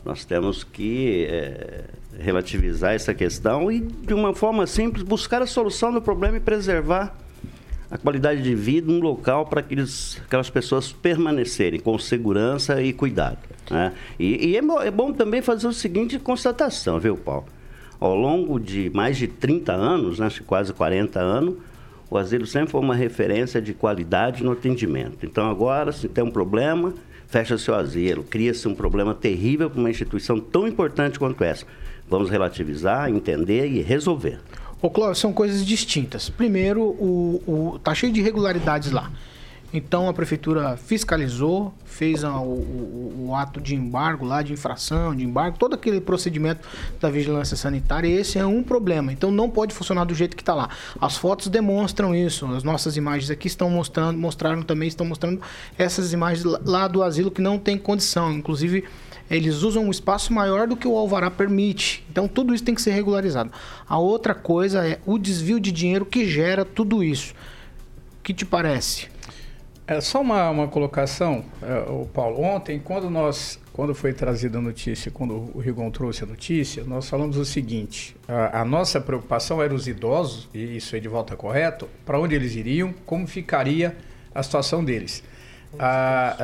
nós 0.03 0.25
temos 0.25 0.63
que 0.63 1.27
é, 1.29 1.84
relativizar 2.17 2.93
essa 2.93 3.13
questão 3.13 3.72
e, 3.72 3.79
de 3.79 4.13
uma 4.13 4.34
forma 4.34 4.65
simples, 4.65 5.03
buscar 5.03 5.41
a 5.41 5.48
solução 5.48 5.91
do 5.91 6.01
problema 6.01 6.38
e 6.38 6.39
preservar 6.39 7.15
a 7.91 7.98
qualidade 7.98 8.41
de 8.41 8.53
vida 8.53 8.91
num 8.91 9.00
local 9.00 9.46
para 9.46 9.62
aquelas 9.62 10.50
pessoas 10.50 10.91
permanecerem 10.91 11.79
com 11.79 11.98
segurança 11.98 12.81
e 12.81 12.93
cuidado. 12.93 13.39
Né? 13.69 13.93
E, 14.19 14.50
e 14.50 14.58
é, 14.58 14.62
bom, 14.62 14.81
é, 14.81 14.91
bom, 14.91 15.12
também 15.12 15.41
fazer 15.41 15.67
o 15.67 15.74
seguinte 15.74 16.19
constatação, 16.19 17.00
viu, 17.00 17.17
Paulo? 17.17 17.46
Ao 18.00 18.15
longo 18.15 18.60
de 18.60 18.89
mais 18.93 19.17
de 19.17 19.27
30 19.27 19.74
anos, 19.74 20.19
né, 20.19 20.29
quase 20.46 20.72
40 20.72 21.19
anos, 21.19 21.55
o 22.10 22.17
asilo 22.17 22.46
sempre 22.46 22.72
foi 22.72 22.81
uma 22.81 22.96
referência 22.96 23.62
de 23.62 23.74
qualidade 23.74 24.43
no 24.43 24.51
atendimento. 24.51 25.25
Então, 25.25 25.50
agora, 25.50 25.91
se 25.91 26.08
tem 26.08 26.24
um 26.24 26.31
problema, 26.31 26.93
fecha 27.27 27.58
seu 27.58 27.75
asilo, 27.75 28.24
cria-se 28.24 28.67
um 28.67 28.74
problema 28.74 29.13
terrível 29.13 29.69
para 29.69 29.79
uma 29.79 29.89
instituição 29.89 30.39
tão 30.39 30.67
importante 30.67 31.19
quanto 31.19 31.43
essa. 31.43 31.65
Vamos 32.08 32.29
relativizar, 32.29 33.10
entender 33.10 33.67
e 33.67 33.81
resolver. 33.81 34.39
Ô, 34.81 34.89
Cláudio, 34.89 35.15
são 35.15 35.33
coisas 35.33 35.65
distintas. 35.65 36.29
Primeiro, 36.29 36.81
o, 36.81 37.43
o, 37.75 37.79
tá 37.79 37.93
cheio 37.93 38.13
de 38.13 38.21
irregularidades 38.21 38.91
lá. 38.91 39.12
Então 39.71 40.09
a 40.09 40.13
prefeitura 40.13 40.75
fiscalizou, 40.77 41.71
fez 41.86 42.24
a, 42.24 42.39
o, 42.39 42.53
o, 42.53 43.25
o, 43.27 43.36
ato 43.36 43.62
de 43.62 43.75
embargo 43.75 44.25
lá, 44.25 44.41
de 44.41 44.51
infração, 44.51 45.15
de 45.15 45.24
embargo, 45.24 45.59
todo 45.59 45.75
aquele 45.75 46.01
procedimento 46.01 46.67
da 47.00 47.09
vigilância 47.09 47.55
sanitária. 47.55 48.07
E 48.07 48.13
esse 48.13 48.39
é 48.39 48.45
um 48.45 48.63
problema. 48.63 49.13
Então 49.13 49.29
não 49.29 49.50
pode 49.50 49.74
funcionar 49.74 50.05
do 50.05 50.15
jeito 50.15 50.36
que 50.36 50.41
está 50.41 50.55
lá. 50.55 50.69
As 51.00 51.17
fotos 51.17 51.50
demonstram 51.50 52.15
isso. 52.15 52.48
As 52.48 52.63
nossas 52.63 52.98
imagens 52.98 53.29
aqui 53.29 53.48
estão 53.48 53.69
mostrando, 53.69 54.17
mostraram 54.17 54.63
também, 54.63 54.88
estão 54.88 55.05
mostrando 55.05 55.39
essas 55.77 56.13
imagens 56.13 56.43
lá 56.65 56.88
do 56.88 57.03
asilo 57.03 57.29
que 57.29 57.41
não 57.41 57.59
tem 57.59 57.77
condição. 57.77 58.31
Inclusive 58.31 58.86
eles 59.29 59.62
usam 59.62 59.86
um 59.86 59.91
espaço 59.91 60.33
maior 60.33 60.67
do 60.67 60.75
que 60.75 60.88
o 60.88 60.98
alvará 60.98 61.29
permite. 61.29 62.05
Então 62.09 62.27
tudo 62.27 62.53
isso 62.53 62.63
tem 62.63 62.75
que 62.75 62.81
ser 62.81 62.91
regularizado. 62.91 63.51
A 63.88 63.98
outra 64.00 64.33
coisa 64.33 64.88
é 64.88 65.00
o 65.05 65.17
desvio 65.17 65.59
de 65.59 65.71
dinheiro 65.71 66.05
que 66.05 66.27
gera 66.27 66.65
tudo 66.65 67.03
isso. 67.03 67.33
O 68.19 68.24
que 68.24 68.33
te 68.33 68.45
parece? 68.45 69.07
É 69.89 70.00
só 70.00 70.21
uma, 70.21 70.51
uma 70.51 70.67
colocação, 70.67 71.43
é, 71.63 71.89
o 71.89 72.05
Paulo. 72.05 72.43
Ontem, 72.43 72.79
quando 72.79 73.09
nós, 73.09 73.59
quando 73.74 73.95
foi 73.95 74.13
trazida 74.13 74.59
a 74.59 74.62
notícia, 74.62 75.09
quando 75.09 75.50
o 75.51 75.59
Rigon 75.59 75.89
trouxe 75.89 76.24
a 76.24 76.27
notícia, 76.27 76.83
nós 76.83 77.09
falamos 77.09 77.38
o 77.38 77.43
seguinte: 77.43 78.15
a, 78.27 78.62
a 78.62 78.65
nossa 78.65 79.01
preocupação 79.01 79.63
era 79.63 79.74
os 79.74 79.88
idosos, 79.88 80.48
e 80.53 80.77
isso 80.77 80.95
é 80.95 81.00
de 81.00 81.07
volta 81.07 81.36
correto, 81.36 81.89
para 82.05 82.19
onde 82.19 82.36
eles 82.36 82.53
iriam, 82.53 82.93
como 83.03 83.25
ficaria 83.25 83.98
a 84.33 84.43
situação 84.43 84.86
deles. 84.86 85.24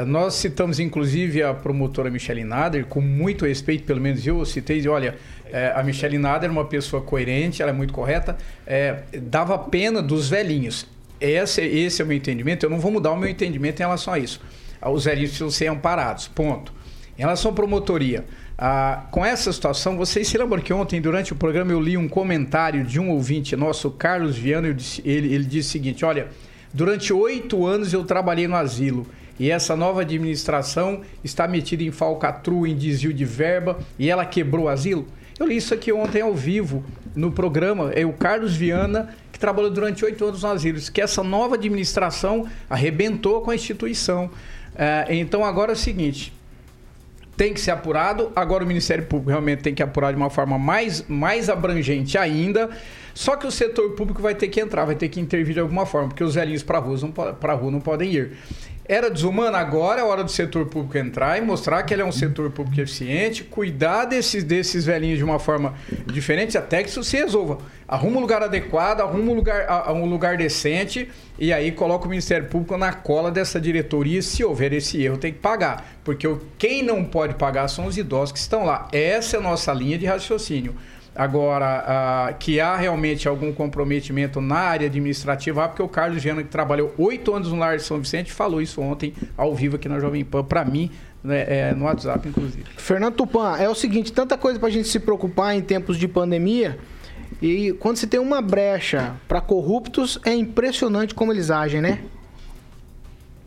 Nós 0.06 0.36
citamos 0.36 0.80
inclusive 0.80 1.42
a 1.42 1.54
promotora 1.54 2.10
Michele 2.10 2.44
Nader, 2.44 2.86
com 2.86 3.02
muito 3.02 3.46
respeito, 3.46 3.84
pelo 3.84 4.00
menos 4.00 4.26
eu 4.26 4.46
citei, 4.46 4.88
olha, 4.88 5.16
é, 5.52 5.74
a 5.76 5.82
Michele 5.84 6.18
Nader 6.18 6.50
é 6.50 6.52
uma 6.52 6.66
pessoa 6.66 7.02
coerente, 7.02 7.62
ela 7.62 7.72
é 7.72 7.74
muito 7.74 7.94
correta, 7.94 8.38
é, 8.68 9.00
dava 9.22 9.58
pena 9.58 10.02
dos 10.02 10.30
velhinhos. 10.30 10.86
Esse, 11.20 11.62
esse 11.62 12.02
é 12.02 12.06
o 12.06 12.08
meu 12.08 12.18
entendimento, 12.18 12.66
eu 12.66 12.70
não 12.70 12.80
vou 12.80 12.92
mudar 12.92 13.12
o 13.12 13.18
meu 13.18 13.30
entendimento 13.30 13.80
em 13.80 13.84
relação 13.84 14.14
a 14.14 14.20
isso. 14.20 14.42
Os 14.82 15.06
velhinhos 15.06 15.32
precisam 15.32 15.50
ser 15.50 15.68
amparados, 15.68 16.28
ponto. 16.28 16.74
Em 17.18 17.22
relação 17.22 17.52
à 17.52 17.54
promotoria, 17.54 18.26
com 19.12 19.26
essa 19.26 19.52
situação, 19.52 19.98
vocês 19.98 20.28
se 20.28 20.38
lembram 20.38 20.62
que 20.62 20.74
ontem, 20.74 21.02
durante 21.02 21.34
o 21.34 21.36
programa, 21.36 21.72
eu 21.72 21.80
li 21.80 21.98
um 21.98 22.08
comentário 22.08 22.84
de 22.84 23.00
um 23.00 23.10
ouvinte 23.10 23.56
nosso, 23.56 23.90
Carlos 23.92 24.38
Viana, 24.38 24.68
ele, 24.68 25.34
ele 25.34 25.46
disse 25.46 25.70
o 25.70 25.72
seguinte: 25.72 26.06
olha, 26.06 26.28
Durante 26.76 27.14
oito 27.14 27.66
anos 27.66 27.94
eu 27.94 28.04
trabalhei 28.04 28.50
no 28.50 28.56
asilo 28.58 29.08
e 29.40 29.50
essa 29.50 29.78
nova 29.78 30.02
administração 30.02 31.04
está 31.24 31.48
metida 31.48 31.84
em 31.84 31.90
falcatrua, 31.90 32.68
em 32.68 32.76
desvio 32.76 33.14
de 33.14 33.24
verba 33.24 33.80
e 33.98 34.10
ela 34.10 34.26
quebrou 34.26 34.66
o 34.66 34.68
asilo. 34.68 35.08
Eu 35.40 35.48
li 35.48 35.56
isso 35.56 35.74
aqui 35.74 35.94
ontem 35.94 36.22
ao 36.22 36.34
vivo 36.34 36.84
no 37.16 37.32
programa. 37.32 37.92
É 37.94 38.06
o 38.06 38.12
Carlos 38.12 38.58
Viana, 38.58 39.16
que 39.32 39.40
trabalhou 39.40 39.72
durante 39.72 40.04
oito 40.04 40.26
anos 40.26 40.44
no 40.44 40.50
asilo. 40.50 40.78
que 40.92 41.00
essa 41.00 41.24
nova 41.24 41.56
administração 41.56 42.46
arrebentou 42.70 43.40
com 43.40 43.52
a 43.52 43.56
instituição. 43.56 44.30
É, 44.76 45.06
então 45.16 45.46
agora 45.46 45.72
é 45.72 45.76
o 45.76 45.78
seguinte: 45.78 46.34
tem 47.36 47.54
que 47.54 47.60
ser 47.60 47.72
apurado. 47.72 48.32
Agora 48.36 48.64
o 48.64 48.68
Ministério 48.68 49.06
Público 49.06 49.30
realmente 49.30 49.62
tem 49.62 49.74
que 49.74 49.84
apurar 49.84 50.12
de 50.12 50.18
uma 50.18 50.30
forma 50.30 50.58
mais, 50.58 51.06
mais 51.08 51.50
abrangente 51.50 52.18
ainda. 52.18 52.70
Só 53.14 53.36
que 53.36 53.48
o 53.48 53.52
setor 53.52 53.92
público 53.92 54.22
vai 54.22 54.36
ter 54.36 54.50
que 54.50 54.60
entrar, 54.60 54.84
vai 54.86 54.96
ter 54.96 55.08
que 55.08 55.20
intervir 55.20 55.54
de 55.54 55.60
alguma 55.60 55.86
forma, 55.86 56.10
porque 56.10 56.24
os 56.24 56.36
velhinhos 56.36 56.64
para 56.64 56.80
rua 56.80 56.98
não, 57.02 57.56
rua 57.56 57.72
não 57.72 57.80
podem 57.80 58.12
ir. 58.12 58.38
Era 58.88 59.10
desumano, 59.10 59.58
agora 59.58 60.02
é 60.02 60.04
hora 60.04 60.24
do 60.24 60.30
setor 60.30 60.68
público 60.68 60.96
entrar 60.96 61.40
e 61.40 61.42
mostrar 61.42 61.82
que 61.82 61.92
ele 61.92 62.04
é 62.04 62.06
um 62.06 62.12
setor 62.12 62.52
público 62.52 62.80
eficiente, 62.80 63.44
cuidar 63.44 64.06
desses, 64.06 64.44
desses 64.44 64.86
velhinhos 64.86 65.18
de 65.18 65.24
uma 65.24 65.40
forma 65.40 65.74
diferente, 66.06 66.56
até 66.56 66.84
que 66.84 66.90
isso 66.90 67.04
se 67.04 67.18
resolva. 67.18 67.58
Arruma 67.88 68.18
um 68.18 68.20
lugar 68.20 68.44
adequado, 68.44 69.02
arruma 69.02 69.32
um 69.32 69.36
lugar, 69.36 69.92
um 69.92 70.06
lugar 70.06 70.38
decente 70.38 71.10
e 71.40 71.52
aí 71.52 71.72
coloca 71.72 72.06
o 72.06 72.10
Ministério 72.10 72.48
Público 72.48 72.78
na 72.78 72.94
cola 72.94 73.32
dessa 73.32 73.60
diretoria. 73.60 74.22
Se 74.22 74.44
houver 74.44 74.72
esse 74.72 75.02
erro, 75.04 75.18
tem 75.18 75.34
que 75.34 75.40
pagar. 75.40 75.98
Porque 76.04 76.28
quem 76.58 76.84
não 76.84 77.04
pode 77.04 77.34
pagar 77.34 77.68
são 77.68 77.88
os 77.88 77.98
idosos 77.98 78.32
que 78.32 78.40
estão 78.40 78.66
lá. 78.66 78.88
Essa 78.92 79.38
é 79.38 79.40
a 79.40 79.44
nossa 79.44 79.74
linha 79.74 79.98
de 79.98 80.06
raciocínio. 80.06 80.76
Agora, 81.16 82.34
uh, 82.34 82.38
que 82.38 82.60
há 82.60 82.76
realmente 82.76 83.26
algum 83.26 83.54
comprometimento 83.54 84.42
na 84.42 84.58
área 84.58 84.88
administrativa, 84.88 85.64
ah, 85.64 85.68
porque 85.70 85.82
o 85.82 85.88
Carlos 85.88 86.22
Gena, 86.22 86.44
que 86.44 86.50
trabalhou 86.50 86.94
oito 86.98 87.34
anos 87.34 87.50
no 87.54 87.58
Lar 87.58 87.78
de 87.78 87.84
São 87.84 88.00
Vicente, 88.02 88.34
falou 88.34 88.62
isso 88.62 88.82
ontem 88.82 89.14
ao 89.38 89.56
vivo 89.56 89.78
aqui 89.78 89.88
na 89.88 89.98
Jovem 89.98 90.26
Pan, 90.26 90.44
para 90.44 90.66
mim, 90.66 90.92
né, 91.24 91.46
é, 91.48 91.74
no 91.74 91.86
WhatsApp, 91.86 92.28
inclusive. 92.28 92.66
Fernando 92.76 93.16
Tupan, 93.16 93.56
é 93.58 93.70
o 93.70 93.76
seguinte, 93.76 94.12
tanta 94.12 94.38
coisa 94.38 94.60
para 94.60 94.68
a 94.68 94.72
gente 94.72 94.90
se 94.90 95.00
preocupar 95.00 95.56
em 95.56 95.62
tempos 95.62 95.98
de 95.98 96.06
pandemia, 96.06 96.78
e 97.42 97.72
quando 97.80 97.96
se 97.96 98.08
tem 98.08 98.20
uma 98.20 98.42
brecha 98.42 99.16
para 99.26 99.40
corruptos, 99.40 100.20
é 100.26 100.34
impressionante 100.34 101.16
como 101.16 101.32
eles 101.32 101.50
agem, 101.50 101.82
né? 101.82 102.04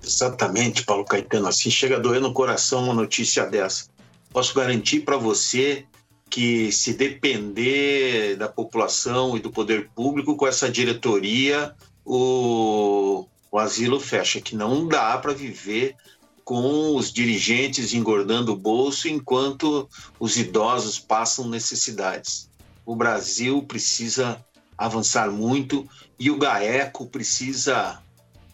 Exatamente, 0.03 0.85
Paulo 0.85 1.05
Caetano. 1.05 1.49
Assim 1.49 1.71
chega 1.71 1.97
a 1.97 1.99
doer 1.99 2.21
no 2.21 2.33
coração 2.33 2.85
uma 2.85 2.95
notícia 2.95 3.45
dessa. 3.45 3.87
Posso 4.33 4.55
garantir 4.55 5.01
para 5.01 5.17
você 5.17 5.85
que 6.31 6.71
se 6.73 6.95
depender 6.95 8.37
da 8.37 8.49
população 8.49 9.37
e 9.37 9.41
do 9.41 9.51
poder 9.51 9.89
público 9.95 10.37
com 10.37 10.47
essa 10.47 10.71
diretoria, 10.71 11.75
o, 12.05 13.27
o 13.51 13.59
asilo 13.59 13.99
fecha, 13.99 14.41
que 14.41 14.57
não 14.57 14.87
dá 14.87 15.17
para 15.19 15.33
viver 15.33 15.97
com 16.45 16.97
os 16.97 17.13
dirigentes 17.13 17.93
engordando 17.93 18.53
o 18.53 18.57
bolso 18.57 19.07
enquanto 19.09 19.89
os 20.19 20.37
idosos 20.37 20.99
passam 20.99 21.49
necessidades. 21.49 22.49
O 22.87 22.97
Brasil 22.97 23.63
precisa 23.63 24.43
avançar 24.77 25.31
muito 25.31 25.87
e 26.19 26.31
o 26.31 26.39
GAECO 26.39 27.07
precisa 27.07 28.03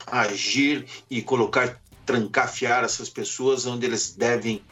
agir 0.07 0.87
e 1.09 1.23
colocar, 1.23 1.81
trancafiar 2.04 2.83
essas 2.83 3.09
pessoas 3.09 3.64
onde 3.66 3.87
eles 3.87 4.14
devem 4.16 4.62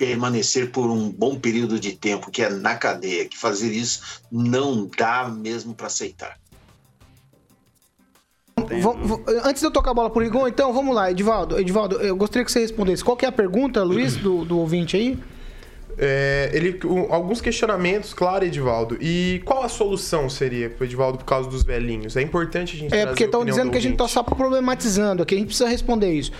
permanecer 0.00 0.70
por 0.70 0.90
um 0.90 1.10
bom 1.10 1.38
período 1.38 1.78
de 1.78 1.92
tempo, 1.92 2.30
que 2.30 2.42
é 2.42 2.48
na 2.48 2.74
cadeia, 2.74 3.26
que 3.26 3.36
fazer 3.36 3.70
isso 3.70 4.22
não 4.32 4.88
dá 4.96 5.28
mesmo 5.28 5.74
para 5.74 5.88
aceitar. 5.88 6.38
Antes 9.44 9.60
de 9.60 9.66
eu 9.66 9.70
tocar 9.70 9.90
a 9.90 9.94
bola 9.94 10.08
pro 10.08 10.22
Rigon, 10.22 10.48
então, 10.48 10.72
vamos 10.72 10.94
lá, 10.94 11.10
Edivaldo. 11.10 11.60
Edivaldo, 11.60 11.96
eu 11.96 12.16
gostaria 12.16 12.46
que 12.46 12.50
você 12.50 12.60
respondesse. 12.60 13.04
Qual 13.04 13.14
que 13.14 13.26
é 13.26 13.28
a 13.28 13.32
pergunta, 13.32 13.82
Luiz, 13.82 14.16
do, 14.16 14.42
do 14.42 14.58
ouvinte 14.58 14.96
aí? 14.96 15.18
É, 15.98 16.50
ele, 16.54 16.80
um, 16.86 17.12
alguns 17.12 17.42
questionamentos, 17.42 18.14
claro, 18.14 18.42
Edivaldo. 18.46 18.96
E 19.02 19.42
qual 19.44 19.62
a 19.62 19.68
solução 19.68 20.30
seria 20.30 20.70
pro 20.70 20.86
Edivaldo 20.86 21.18
por 21.18 21.24
causa 21.24 21.50
dos 21.50 21.62
velhinhos? 21.62 22.16
É 22.16 22.22
importante 22.22 22.74
a 22.74 22.78
gente 22.78 22.94
É, 22.94 23.04
porque 23.04 23.24
estão 23.24 23.44
dizendo 23.44 23.70
que 23.70 23.76
a 23.76 23.82
gente 23.82 23.98
tá 23.98 24.08
só 24.08 24.22
problematizando 24.22 25.22
aqui. 25.22 25.34
A 25.34 25.38
gente 25.38 25.48
precisa 25.48 25.68
responder 25.68 26.10
isso. 26.10 26.32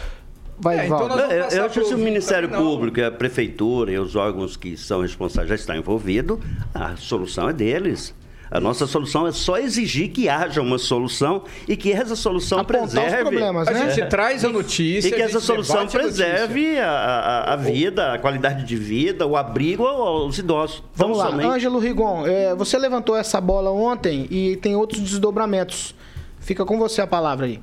Vai, 0.60 0.80
é, 0.80 0.86
então 0.86 1.08
eu, 1.08 1.48
eu 1.48 1.64
acho 1.64 1.80
que 1.80 1.86
se 1.86 1.94
o 1.94 1.98
Ministério 1.98 2.48
não. 2.48 2.58
Público, 2.58 3.00
a 3.00 3.10
Prefeitura 3.10 3.92
e 3.92 3.98
os 3.98 4.14
órgãos 4.14 4.56
que 4.56 4.76
são 4.76 5.00
responsáveis 5.00 5.48
já 5.48 5.54
estão 5.54 5.76
envolvidos, 5.76 6.38
a 6.74 6.96
solução 6.96 7.48
é 7.48 7.52
deles. 7.52 8.14
A 8.50 8.58
nossa 8.58 8.84
solução 8.84 9.28
é 9.28 9.32
só 9.32 9.58
exigir 9.58 10.10
que 10.10 10.28
haja 10.28 10.60
uma 10.60 10.76
solução 10.76 11.44
e 11.68 11.76
que 11.76 11.92
essa 11.92 12.16
solução 12.16 12.58
Apontar 12.58 12.80
preserve. 12.80 13.22
Os 13.22 13.28
problemas, 13.28 13.66
né? 13.68 13.82
A 13.82 13.90
gente 13.90 14.08
traz 14.08 14.44
a 14.44 14.48
notícia. 14.48 15.08
E 15.08 15.12
que 15.12 15.22
essa 15.22 15.38
solução 15.38 15.86
preserve 15.86 16.76
a, 16.80 16.90
a, 16.90 17.52
a, 17.52 17.56
vida, 17.56 18.12
a 18.12 18.18
qualidade 18.18 18.64
de 18.64 18.74
vida, 18.74 19.24
o 19.24 19.36
abrigo 19.36 19.86
aos 19.86 20.36
idosos. 20.36 20.82
Vamos 20.94 21.18
lá, 21.18 21.30
somente... 21.30 21.46
Ângelo 21.46 21.78
Rigon, 21.78 22.26
é, 22.26 22.52
você 22.56 22.76
levantou 22.76 23.16
essa 23.16 23.40
bola 23.40 23.70
ontem 23.70 24.26
e 24.28 24.56
tem 24.56 24.74
outros 24.74 25.00
desdobramentos. 25.00 25.94
Fica 26.40 26.64
com 26.64 26.76
você 26.76 27.00
a 27.00 27.06
palavra 27.06 27.46
aí. 27.46 27.60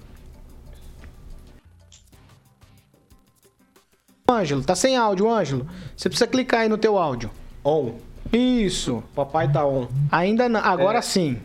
Ângelo, 4.29 4.62
tá 4.62 4.75
sem 4.75 4.98
áudio, 4.98 5.29
Ângelo. 5.29 5.65
Você 5.96 6.10
precisa 6.10 6.27
clicar 6.27 6.60
aí 6.60 6.69
no 6.69 6.77
teu 6.77 6.98
áudio. 6.98 7.31
On. 7.63 7.93
Isso. 8.34 9.01
Papai 9.15 9.50
tá 9.50 9.65
on. 9.65 9.88
Ainda 10.12 10.50
não, 10.50 10.60
agora 10.60 10.98
é, 10.98 11.01
sim. 11.01 11.39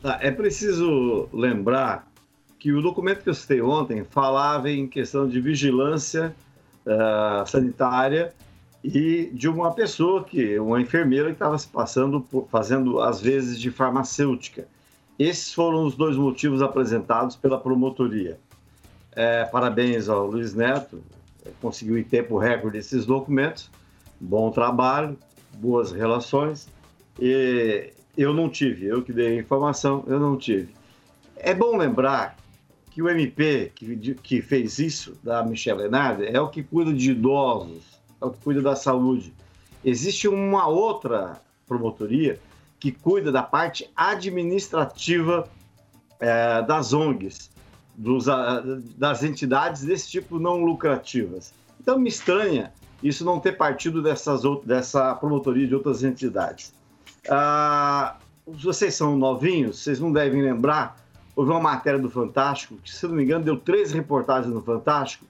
Tá, 0.00 0.18
é 0.22 0.30
preciso 0.30 1.28
lembrar 1.32 2.06
que 2.60 2.72
o 2.72 2.80
documento 2.80 3.24
que 3.24 3.28
eu 3.28 3.34
citei 3.34 3.60
ontem 3.60 4.04
falava 4.08 4.70
em 4.70 4.86
questão 4.86 5.28
de 5.28 5.40
vigilância 5.40 6.32
uh, 6.86 7.44
sanitária 7.44 8.32
e 8.84 9.28
de 9.32 9.48
uma 9.48 9.72
pessoa 9.72 10.22
que, 10.22 10.56
uma 10.60 10.80
enfermeira 10.80 11.26
que 11.26 11.34
estava 11.34 11.58
se 11.58 11.66
passando, 11.66 12.24
fazendo 12.48 13.00
às 13.00 13.20
vezes 13.20 13.58
de 13.58 13.68
farmacêutica. 13.72 14.68
Esses 15.18 15.52
foram 15.52 15.84
os 15.84 15.96
dois 15.96 16.16
motivos 16.16 16.62
apresentados 16.62 17.34
pela 17.34 17.58
promotoria. 17.58 18.38
É, 19.10 19.44
parabéns 19.44 20.08
ao 20.08 20.26
Luiz 20.28 20.54
Neto, 20.54 21.02
conseguiu 21.60 21.98
em 21.98 22.04
tempo 22.04 22.38
recorde 22.38 22.78
esses 22.78 23.04
documentos. 23.06 23.70
Bom 24.20 24.50
trabalho, 24.50 25.18
boas 25.54 25.92
relações. 25.92 26.68
E 27.20 27.92
eu 28.16 28.32
não 28.32 28.48
tive, 28.48 28.86
eu 28.86 29.02
que 29.02 29.12
dei 29.12 29.38
a 29.38 29.40
informação, 29.40 30.04
eu 30.06 30.18
não 30.18 30.36
tive. 30.36 30.74
É 31.36 31.54
bom 31.54 31.76
lembrar 31.76 32.36
que 32.90 33.02
o 33.02 33.08
MP 33.08 33.72
que, 33.74 34.14
que 34.14 34.42
fez 34.42 34.78
isso, 34.78 35.18
da 35.22 35.42
Michelle 35.42 35.82
Lenardi, 35.82 36.26
é 36.26 36.40
o 36.40 36.48
que 36.48 36.62
cuida 36.62 36.92
de 36.92 37.10
idosos, 37.12 38.00
é 38.20 38.24
o 38.24 38.30
que 38.30 38.38
cuida 38.44 38.60
da 38.60 38.76
saúde. 38.76 39.32
Existe 39.84 40.28
uma 40.28 40.68
outra 40.68 41.40
promotoria 41.66 42.38
que 42.78 42.92
cuida 42.92 43.32
da 43.32 43.42
parte 43.42 43.90
administrativa 43.96 45.48
é, 46.20 46.62
das 46.62 46.92
ONGs 46.92 47.51
dos, 47.94 48.26
das 48.96 49.22
entidades 49.22 49.84
desse 49.84 50.08
tipo 50.08 50.38
não 50.38 50.64
lucrativas. 50.64 51.52
Então 51.80 51.98
me 51.98 52.08
estranha 52.08 52.72
isso 53.02 53.24
não 53.24 53.40
ter 53.40 53.52
partido 53.52 54.00
dessas, 54.02 54.42
dessa 54.64 55.14
promotoria 55.14 55.66
de 55.66 55.74
outras 55.74 56.04
entidades. 56.04 56.72
Ah, 57.28 58.16
vocês 58.46 58.94
são 58.94 59.16
novinhos, 59.16 59.82
vocês 59.82 59.98
não 59.98 60.12
devem 60.12 60.40
lembrar, 60.42 60.96
houve 61.34 61.50
uma 61.50 61.60
matéria 61.60 61.98
do 61.98 62.10
Fantástico, 62.10 62.76
que 62.76 62.94
se 62.94 63.06
não 63.06 63.14
me 63.14 63.24
engano 63.24 63.44
deu 63.44 63.56
três 63.56 63.92
reportagens 63.92 64.52
no 64.52 64.62
Fantástico, 64.62 65.24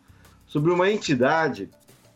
sobre 0.46 0.70
uma 0.70 0.90
entidade 0.90 1.70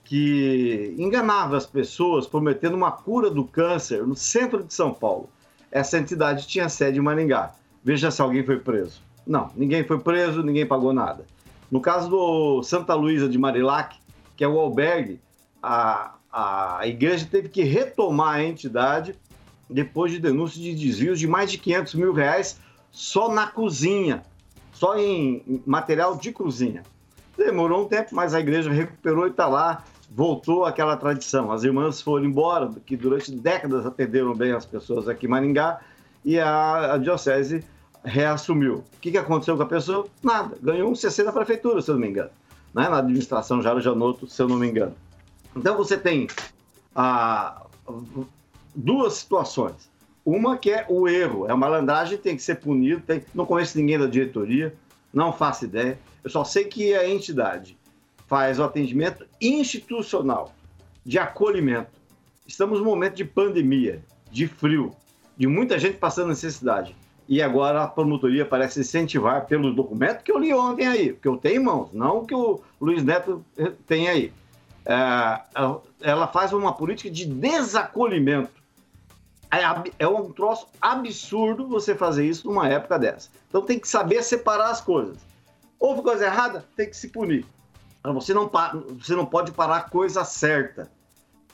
que 0.04 0.94
enganava 0.98 1.56
as 1.56 1.66
pessoas 1.66 2.26
prometendo 2.26 2.74
uma 2.74 2.92
cura 2.92 3.30
do 3.30 3.44
câncer 3.44 4.06
no 4.06 4.14
centro 4.14 4.62
de 4.62 4.72
São 4.72 4.92
Paulo. 4.92 5.28
Essa 5.70 5.98
entidade 5.98 6.46
tinha 6.46 6.68
sede 6.68 6.98
em 6.98 7.02
Maringá. 7.02 7.52
Veja 7.82 8.11
se 8.11 8.22
alguém 8.22 8.44
foi 8.44 8.59
preso. 8.59 9.00
Não, 9.26 9.50
ninguém 9.56 9.84
foi 9.84 9.98
preso, 9.98 10.42
ninguém 10.42 10.64
pagou 10.64 10.92
nada. 10.92 11.24
No 11.70 11.80
caso 11.80 12.08
do 12.08 12.62
Santa 12.62 12.94
Luísa 12.94 13.28
de 13.28 13.36
Marilac, 13.36 13.96
que 14.36 14.44
é 14.44 14.48
o 14.48 14.58
albergue, 14.58 15.20
a, 15.62 16.14
a 16.32 16.86
igreja 16.86 17.26
teve 17.28 17.48
que 17.48 17.62
retomar 17.62 18.36
a 18.36 18.44
entidade 18.44 19.14
depois 19.68 20.12
de 20.12 20.20
denúncias 20.20 20.62
de 20.62 20.74
desvios 20.74 21.18
de 21.18 21.26
mais 21.26 21.50
de 21.50 21.58
500 21.58 21.94
mil 21.94 22.12
reais 22.12 22.60
só 22.92 23.32
na 23.32 23.48
cozinha, 23.48 24.22
só 24.72 24.96
em 24.96 25.60
material 25.66 26.16
de 26.16 26.30
cozinha. 26.30 26.84
Demorou 27.36 27.84
um 27.84 27.88
tempo, 27.88 28.14
mas 28.14 28.32
a 28.32 28.40
igreja 28.40 28.70
recuperou 28.70 29.26
e 29.26 29.30
está 29.30 29.46
lá, 29.46 29.84
voltou 30.10 30.64
àquela 30.64 30.96
tradição. 30.96 31.50
As 31.50 31.64
irmãs 31.64 32.00
foram 32.00 32.24
embora, 32.24 32.70
que 32.86 32.96
durante 32.96 33.32
décadas 33.32 33.84
atenderam 33.84 34.34
bem 34.34 34.52
as 34.52 34.64
pessoas 34.64 35.08
aqui 35.08 35.26
em 35.26 35.28
Maringá, 35.28 35.80
e 36.24 36.38
a, 36.38 36.94
a 36.94 36.98
diocese 36.98 37.64
reassumiu. 38.07 38.85
O 38.97 39.01
que, 39.01 39.11
que 39.11 39.19
aconteceu 39.19 39.57
com 39.57 39.64
a 39.64 39.66
pessoa? 39.66 40.07
Nada. 40.23 40.57
Ganhou 40.62 40.90
um 40.90 40.95
CC 40.95 41.25
da 41.25 41.33
prefeitura, 41.33 41.83
se 41.83 41.90
eu 41.90 41.95
não 41.97 42.03
me 42.03 42.09
engano. 42.09 42.31
Né? 42.73 42.88
Na 42.88 42.99
administração 42.99 43.61
Jaro 43.61 43.81
Janotto, 43.81 44.29
se 44.29 44.40
eu 44.40 44.49
não 44.49 44.57
me 44.57 44.69
engano. 44.69 44.95
Então 45.55 45.77
você 45.77 45.99
tem 45.99 46.29
ah, 46.95 47.66
duas 48.75 49.14
situações. 49.14 49.90
Uma 50.25 50.57
que 50.57 50.71
é 50.71 50.87
o 50.88 51.09
erro, 51.09 51.47
é 51.47 51.53
a 51.53 51.57
malandragem, 51.57 52.16
tem 52.16 52.37
que 52.37 52.42
ser 52.42 52.57
punido. 52.57 53.01
Tem... 53.01 53.25
Não 53.35 53.45
conheço 53.45 53.77
ninguém 53.77 53.99
da 53.99 54.07
diretoria, 54.07 54.75
não 55.12 55.33
faço 55.33 55.64
ideia. 55.64 55.99
Eu 56.23 56.31
só 56.31 56.45
sei 56.45 56.64
que 56.64 56.95
a 56.95 57.09
entidade 57.09 57.77
faz 58.27 58.59
o 58.59 58.64
atendimento 58.64 59.27
institucional, 59.40 60.53
de 61.05 61.19
acolhimento. 61.19 61.90
Estamos 62.47 62.79
num 62.79 62.85
momento 62.85 63.14
de 63.14 63.25
pandemia, 63.25 64.03
de 64.31 64.47
frio, 64.47 64.92
de 65.37 65.47
muita 65.47 65.79
gente 65.79 65.97
passando 65.97 66.29
necessidade 66.29 66.95
e 67.28 67.42
agora 67.42 67.82
a 67.82 67.88
promotoria 67.88 68.44
parece 68.44 68.80
incentivar 68.80 69.46
pelos 69.46 69.74
documentos 69.74 70.22
que 70.22 70.30
eu 70.30 70.38
li 70.38 70.54
ontem 70.54 70.86
aí, 70.86 71.12
que 71.12 71.26
eu 71.26 71.36
tenho 71.36 71.60
em 71.60 71.64
mãos, 71.64 71.90
não 71.92 72.24
que 72.24 72.34
o 72.34 72.60
Luiz 72.80 73.02
Neto 73.02 73.44
tem 73.86 74.08
aí. 74.08 74.32
É, 74.84 75.40
ela 76.00 76.28
faz 76.28 76.52
uma 76.52 76.72
política 76.72 77.10
de 77.10 77.26
desacolhimento. 77.26 78.52
É, 79.50 79.58
é 79.98 80.08
um 80.08 80.32
troço 80.32 80.68
absurdo 80.80 81.66
você 81.66 81.94
fazer 81.94 82.26
isso 82.26 82.46
numa 82.46 82.68
época 82.68 82.98
dessa. 82.98 83.28
Então 83.48 83.62
tem 83.62 83.78
que 83.78 83.88
saber 83.88 84.22
separar 84.22 84.70
as 84.70 84.80
coisas. 84.80 85.18
Houve 85.78 86.02
coisa 86.02 86.24
errada, 86.24 86.64
tem 86.76 86.88
que 86.88 86.96
se 86.96 87.08
punir. 87.08 87.44
Você 88.04 88.32
não, 88.32 88.50
você 88.98 89.16
não 89.16 89.26
pode 89.26 89.50
parar 89.50 89.76
a 89.78 89.82
coisa 89.82 90.24
certa. 90.24 90.90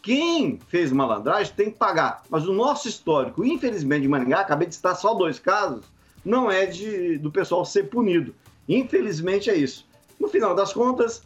Quem 0.03 0.59
fez 0.67 0.91
malandragem 0.91 1.55
tem 1.55 1.71
que 1.71 1.79
pagar. 1.79 2.25
Mas 2.29 2.47
o 2.47 2.53
nosso 2.53 2.89
histórico, 2.89 3.45
infelizmente, 3.45 4.03
de 4.03 4.09
Maringá, 4.09 4.41
acabei 4.41 4.67
de 4.67 4.75
citar 4.75 4.97
só 4.97 5.15
dois 5.15 5.39
casos, 5.39 5.85
não 6.25 6.51
é 6.51 6.67
de, 6.67 7.19
do 7.19 7.31
pessoal 7.31 7.65
ser 7.65 7.85
punido. 7.85 8.35
Infelizmente 8.69 9.49
é 9.49 9.57
isso. 9.57 9.87
No 10.19 10.29
final 10.29 10.55
das 10.55 10.73
contas, 10.73 11.23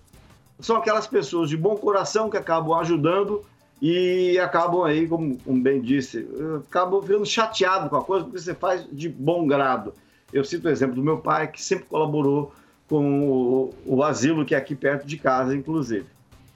são 0.60 0.76
aquelas 0.76 1.06
pessoas 1.06 1.48
de 1.48 1.56
bom 1.56 1.76
coração 1.76 2.28
que 2.28 2.36
acabam 2.36 2.78
ajudando 2.78 3.42
e 3.80 4.38
acabam 4.38 4.84
aí, 4.84 5.06
como, 5.06 5.38
como 5.38 5.62
bem 5.62 5.80
disse, 5.80 6.26
acabam 6.68 7.00
ficando 7.02 7.26
chateados 7.26 7.88
com 7.88 7.96
a 7.96 8.04
coisa 8.04 8.24
porque 8.24 8.38
você 8.38 8.54
faz 8.54 8.86
de 8.90 9.08
bom 9.08 9.46
grado. 9.46 9.94
Eu 10.32 10.44
cito 10.44 10.68
o 10.68 10.70
exemplo 10.70 10.96
do 10.96 11.02
meu 11.02 11.18
pai, 11.18 11.48
que 11.48 11.62
sempre 11.62 11.86
colaborou 11.86 12.52
com 12.88 13.28
o, 13.28 13.74
o 13.84 14.02
asilo 14.02 14.44
que 14.44 14.54
é 14.54 14.58
aqui 14.58 14.74
perto 14.74 15.06
de 15.06 15.16
casa, 15.16 15.54
inclusive. 15.54 16.06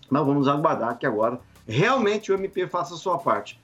Mas 0.08 0.26
vamos 0.26 0.48
aguardar 0.48 0.98
que 0.98 1.06
agora 1.06 1.38
realmente 1.70 2.32
o 2.32 2.34
MP 2.34 2.66
faça 2.66 2.94
a 2.94 2.96
sua 2.96 3.18
parte. 3.18 3.58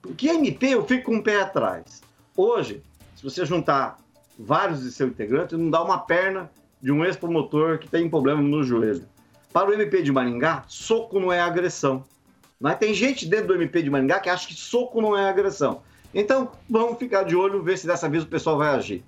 Porque 0.00 0.28
MP 0.28 0.68
eu 0.68 0.84
fico 0.84 1.10
com 1.10 1.16
um 1.16 1.22
pé 1.22 1.42
atrás. 1.42 2.02
Hoje, 2.36 2.82
se 3.14 3.22
você 3.22 3.44
juntar 3.44 3.98
vários 4.38 4.82
de 4.82 4.90
seus 4.90 5.10
integrantes, 5.10 5.58
não 5.58 5.70
dá 5.70 5.82
uma 5.82 5.98
perna 5.98 6.50
de 6.80 6.90
um 6.90 7.04
ex-promotor 7.04 7.78
que 7.78 7.86
tem 7.86 8.08
problema 8.08 8.40
no 8.40 8.62
joelho. 8.64 9.04
Para 9.52 9.68
o 9.68 9.74
MP 9.74 10.02
de 10.02 10.10
Maringá, 10.10 10.64
soco 10.68 11.20
não 11.20 11.30
é 11.30 11.40
agressão. 11.40 12.04
Mas 12.58 12.78
tem 12.78 12.94
gente 12.94 13.26
dentro 13.26 13.48
do 13.48 13.54
MP 13.54 13.82
de 13.82 13.90
Maringá 13.90 14.20
que 14.20 14.30
acha 14.30 14.48
que 14.48 14.54
soco 14.54 15.00
não 15.00 15.16
é 15.16 15.28
agressão. 15.28 15.82
Então, 16.14 16.50
vamos 16.68 16.98
ficar 16.98 17.24
de 17.24 17.36
olho, 17.36 17.62
ver 17.62 17.76
se 17.76 17.86
dessa 17.86 18.08
vez 18.08 18.24
o 18.24 18.26
pessoal 18.26 18.56
vai 18.56 18.74
agir. 18.74 19.04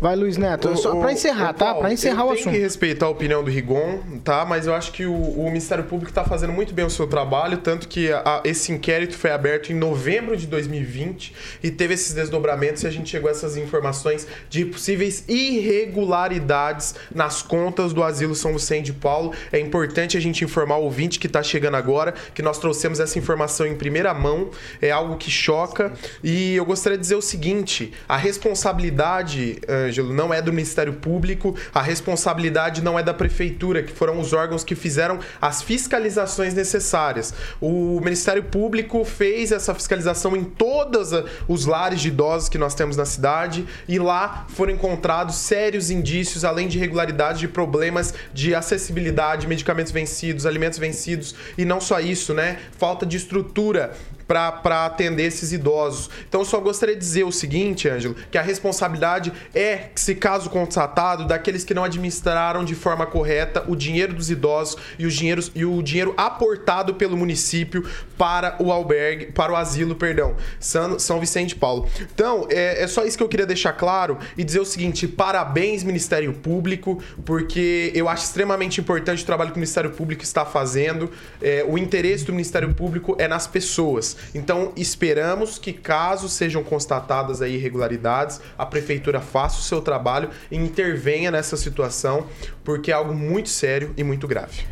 Vai, 0.00 0.16
Luiz 0.16 0.38
Neto. 0.38 0.70
O- 0.70 0.76
Só 0.78 0.96
pra 0.96 1.12
encerrar, 1.12 1.50
o 1.50 1.54
tá? 1.54 1.66
Paulo, 1.66 1.80
Pra 1.80 1.92
encerrar 1.92 2.22
eu 2.22 2.24
o 2.24 2.28
tenho 2.28 2.40
assunto. 2.40 2.52
que 2.54 2.58
respeitar 2.58 3.04
a 3.06 3.08
opinião 3.10 3.44
do 3.44 3.50
Rigon, 3.50 4.00
tá? 4.24 4.46
Mas 4.46 4.66
eu 4.66 4.74
acho 4.74 4.92
que 4.92 5.04
o, 5.04 5.12
o 5.14 5.44
Ministério 5.44 5.84
Público 5.84 6.10
está 6.10 6.24
fazendo 6.24 6.54
muito 6.54 6.72
bem 6.72 6.86
o 6.86 6.90
seu 6.90 7.06
trabalho, 7.06 7.58
tanto 7.58 7.86
que 7.86 8.10
a- 8.10 8.40
esse 8.44 8.72
inquérito 8.72 9.14
foi 9.16 9.30
aberto 9.30 9.70
em 9.70 9.74
novembro 9.74 10.38
de 10.38 10.46
2020 10.46 11.34
e 11.62 11.70
teve 11.70 11.92
esses 11.94 12.14
desdobramentos 12.14 12.82
e 12.82 12.86
a 12.86 12.90
gente 12.90 13.10
chegou 13.10 13.28
a 13.28 13.30
essas 13.30 13.58
informações 13.58 14.26
de 14.48 14.64
possíveis 14.64 15.22
irregularidades 15.28 16.94
nas 17.14 17.42
contas 17.42 17.92
do 17.92 18.02
Asilo 18.02 18.34
São 18.34 18.54
Vicente 18.54 18.86
de 18.86 18.92
Paulo. 18.94 19.34
É 19.52 19.58
importante 19.60 20.16
a 20.16 20.20
gente 20.20 20.42
informar 20.44 20.76
o 20.78 20.84
ouvinte 20.84 21.18
que 21.18 21.26
está 21.26 21.42
chegando 21.42 21.74
agora 21.76 22.14
que 22.34 22.40
nós 22.40 22.58
trouxemos 22.58 23.00
essa 23.00 23.18
informação 23.18 23.66
em 23.66 23.74
primeira 23.76 24.14
mão, 24.14 24.50
é 24.80 24.90
algo 24.90 25.16
que 25.18 25.30
choca. 25.30 25.92
E 26.24 26.54
eu 26.56 26.64
gostaria 26.64 26.96
de 26.96 27.02
dizer 27.02 27.16
o 27.16 27.22
seguinte: 27.22 27.92
a 28.08 28.16
responsabilidade, 28.16 29.26
Ângelo, 29.68 30.12
não 30.12 30.32
é 30.32 30.40
do 30.40 30.52
Ministério 30.52 30.94
Público, 30.94 31.54
a 31.74 31.82
responsabilidade 31.82 32.82
não 32.82 32.98
é 32.98 33.02
da 33.02 33.14
Prefeitura, 33.14 33.82
que 33.82 33.92
foram 33.92 34.18
os 34.20 34.32
órgãos 34.32 34.64
que 34.64 34.74
fizeram 34.74 35.18
as 35.40 35.62
fiscalizações 35.62 36.54
necessárias. 36.54 37.34
O 37.60 38.00
Ministério 38.00 38.42
Público 38.42 39.04
fez 39.04 39.52
essa 39.52 39.74
fiscalização 39.74 40.36
em 40.36 40.44
todos 40.44 41.10
os 41.48 41.66
lares 41.66 42.00
de 42.00 42.08
idosos 42.08 42.48
que 42.48 42.58
nós 42.58 42.74
temos 42.74 42.96
na 42.96 43.04
cidade 43.04 43.66
e 43.88 43.98
lá 43.98 44.46
foram 44.48 44.72
encontrados 44.72 45.36
sérios 45.36 45.90
indícios, 45.90 46.44
além 46.44 46.68
de 46.68 46.78
irregularidades, 46.78 47.40
de 47.40 47.48
problemas 47.48 48.14
de 48.32 48.54
acessibilidade, 48.54 49.46
medicamentos 49.46 49.92
vencidos, 49.92 50.46
alimentos 50.46 50.78
vencidos 50.78 51.34
e 51.56 51.64
não 51.64 51.80
só 51.80 52.00
isso, 52.00 52.34
né? 52.34 52.58
Falta 52.78 53.04
de 53.06 53.16
estrutura 53.16 53.92
para 54.26 54.86
atender 54.86 55.24
esses 55.24 55.52
idosos. 55.52 56.10
Então, 56.28 56.44
só 56.44 56.60
gostaria 56.60 56.94
de 56.94 57.00
dizer 57.00 57.24
o 57.24 57.32
seguinte, 57.32 57.88
Ângelo, 57.88 58.16
que 58.30 58.36
a 58.36 58.42
responsabilidade 58.42 59.32
é, 59.54 59.90
se 59.94 60.14
caso 60.14 60.50
constatado, 60.50 61.26
daqueles 61.26 61.64
que 61.64 61.74
não 61.74 61.84
administraram 61.84 62.64
de 62.64 62.74
forma 62.74 63.06
correta 63.06 63.64
o 63.68 63.76
dinheiro 63.76 64.12
dos 64.12 64.30
idosos 64.30 64.76
e, 64.98 65.06
os 65.06 65.14
dinheiros, 65.14 65.52
e 65.54 65.64
o 65.64 65.82
dinheiro 65.82 66.14
aportado 66.16 66.94
pelo 66.94 67.16
município 67.16 67.88
para 68.18 68.56
o 68.58 68.72
albergue, 68.72 69.26
para 69.26 69.52
o 69.52 69.56
asilo, 69.56 69.94
perdão, 69.94 70.34
São, 70.58 70.98
São 70.98 71.20
Vicente 71.20 71.54
Paulo. 71.54 71.88
Então, 72.00 72.46
é, 72.50 72.82
é 72.82 72.86
só 72.86 73.04
isso 73.04 73.16
que 73.16 73.22
eu 73.22 73.28
queria 73.28 73.46
deixar 73.46 73.72
claro 73.72 74.18
e 74.36 74.42
dizer 74.42 74.60
o 74.60 74.64
seguinte: 74.64 75.06
parabéns, 75.06 75.84
Ministério 75.84 76.32
Público, 76.32 77.02
porque 77.24 77.92
eu 77.94 78.08
acho 78.08 78.24
extremamente 78.24 78.80
importante 78.80 79.22
o 79.22 79.26
trabalho 79.26 79.50
que 79.50 79.56
o 79.56 79.60
Ministério 79.60 79.90
Público 79.90 80.22
está 80.22 80.44
fazendo. 80.44 81.10
É, 81.40 81.64
o 81.66 81.78
interesse 81.78 82.24
do 82.24 82.32
Ministério 82.32 82.72
Público 82.74 83.16
é 83.18 83.28
nas 83.28 83.46
pessoas. 83.46 84.15
Então, 84.34 84.72
esperamos 84.76 85.58
que, 85.58 85.72
caso 85.72 86.28
sejam 86.28 86.62
constatadas 86.62 87.42
aí 87.42 87.54
irregularidades, 87.54 88.40
a 88.56 88.66
Prefeitura 88.66 89.20
faça 89.20 89.58
o 89.58 89.62
seu 89.62 89.80
trabalho 89.80 90.30
e 90.50 90.56
intervenha 90.56 91.30
nessa 91.30 91.56
situação, 91.56 92.26
porque 92.64 92.90
é 92.90 92.94
algo 92.94 93.14
muito 93.14 93.48
sério 93.48 93.92
e 93.96 94.04
muito 94.04 94.26
grave. 94.26 94.64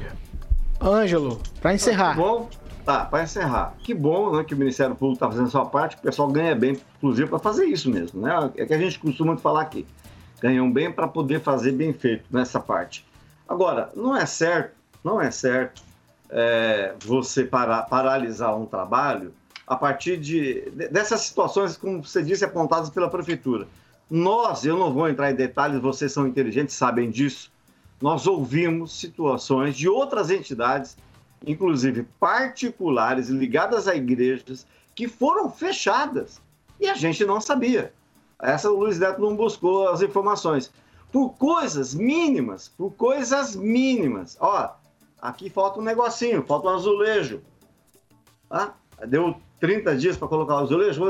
Ângelo, 0.80 1.40
pra 1.60 1.72
encerrar. 1.72 2.14
Bom, 2.14 2.48
tá, 2.84 3.04
para 3.04 3.22
encerrar. 3.22 3.74
Que 3.82 3.94
bom 3.94 4.36
né, 4.36 4.44
que 4.44 4.54
o 4.54 4.56
Ministério 4.56 4.94
Público 4.94 5.14
está 5.14 5.28
fazendo 5.28 5.46
a 5.46 5.50
sua 5.50 5.66
parte, 5.66 5.96
que 5.96 6.02
o 6.02 6.04
pessoal 6.04 6.28
ganha 6.28 6.54
bem, 6.54 6.78
inclusive, 6.98 7.28
para 7.28 7.38
fazer 7.38 7.64
isso 7.64 7.90
mesmo. 7.90 8.20
Né? 8.20 8.50
É 8.56 8.66
que 8.66 8.74
a 8.74 8.78
gente 8.78 8.98
costuma 8.98 9.28
muito 9.28 9.42
falar 9.42 9.62
aqui. 9.62 9.86
Ganham 10.40 10.70
bem 10.70 10.92
para 10.92 11.08
poder 11.08 11.40
fazer 11.40 11.72
bem 11.72 11.92
feito 11.92 12.24
nessa 12.30 12.60
parte. 12.60 13.06
Agora, 13.48 13.90
não 13.94 14.16
é 14.16 14.26
certo, 14.26 14.74
não 15.02 15.20
é 15.20 15.30
certo 15.30 15.82
é, 16.34 16.94
você 17.04 17.44
para, 17.44 17.80
paralisar 17.82 18.54
um 18.58 18.66
trabalho 18.66 19.32
a 19.66 19.76
partir 19.76 20.18
de, 20.18 20.68
de- 20.70 20.88
dessas 20.88 21.22
situações, 21.22 21.76
como 21.76 22.02
você 22.04 22.22
disse, 22.22 22.44
apontadas 22.44 22.90
pela 22.90 23.08
Prefeitura. 23.08 23.66
Nós, 24.10 24.66
eu 24.66 24.76
não 24.76 24.92
vou 24.92 25.08
entrar 25.08 25.30
em 25.30 25.34
detalhes, 25.34 25.80
vocês 25.80 26.12
são 26.12 26.26
inteligentes, 26.26 26.74
sabem 26.74 27.08
disso. 27.10 27.50
Nós 28.02 28.26
ouvimos 28.26 28.98
situações 29.00 29.74
de 29.76 29.88
outras 29.88 30.30
entidades 30.30 30.96
inclusive 31.46 32.06
particulares 32.18 33.28
ligadas 33.28 33.86
a 33.88 33.94
igrejas, 33.94 34.66
que 34.94 35.08
foram 35.08 35.50
fechadas 35.50 36.40
e 36.80 36.88
a 36.88 36.94
gente 36.94 37.24
não 37.24 37.40
sabia. 37.40 37.92
Essa 38.40 38.70
o 38.70 38.78
Luiz 38.78 38.98
Neto 38.98 39.20
não 39.20 39.36
buscou 39.36 39.88
as 39.88 40.02
informações. 40.02 40.72
Por 41.12 41.30
coisas 41.30 41.94
mínimas, 41.94 42.68
por 42.76 42.92
coisas 42.92 43.54
mínimas. 43.54 44.36
Ó, 44.40 44.70
aqui 45.24 45.48
falta 45.48 45.80
um 45.80 45.82
negocinho, 45.82 46.44
falta 46.46 46.68
um 46.68 46.70
azulejo. 46.74 47.40
Tá? 48.46 48.74
Deu 49.08 49.34
30 49.58 49.96
dias 49.96 50.16
para 50.18 50.28
colocar 50.28 50.56
o 50.56 50.58
azulejo. 50.58 51.02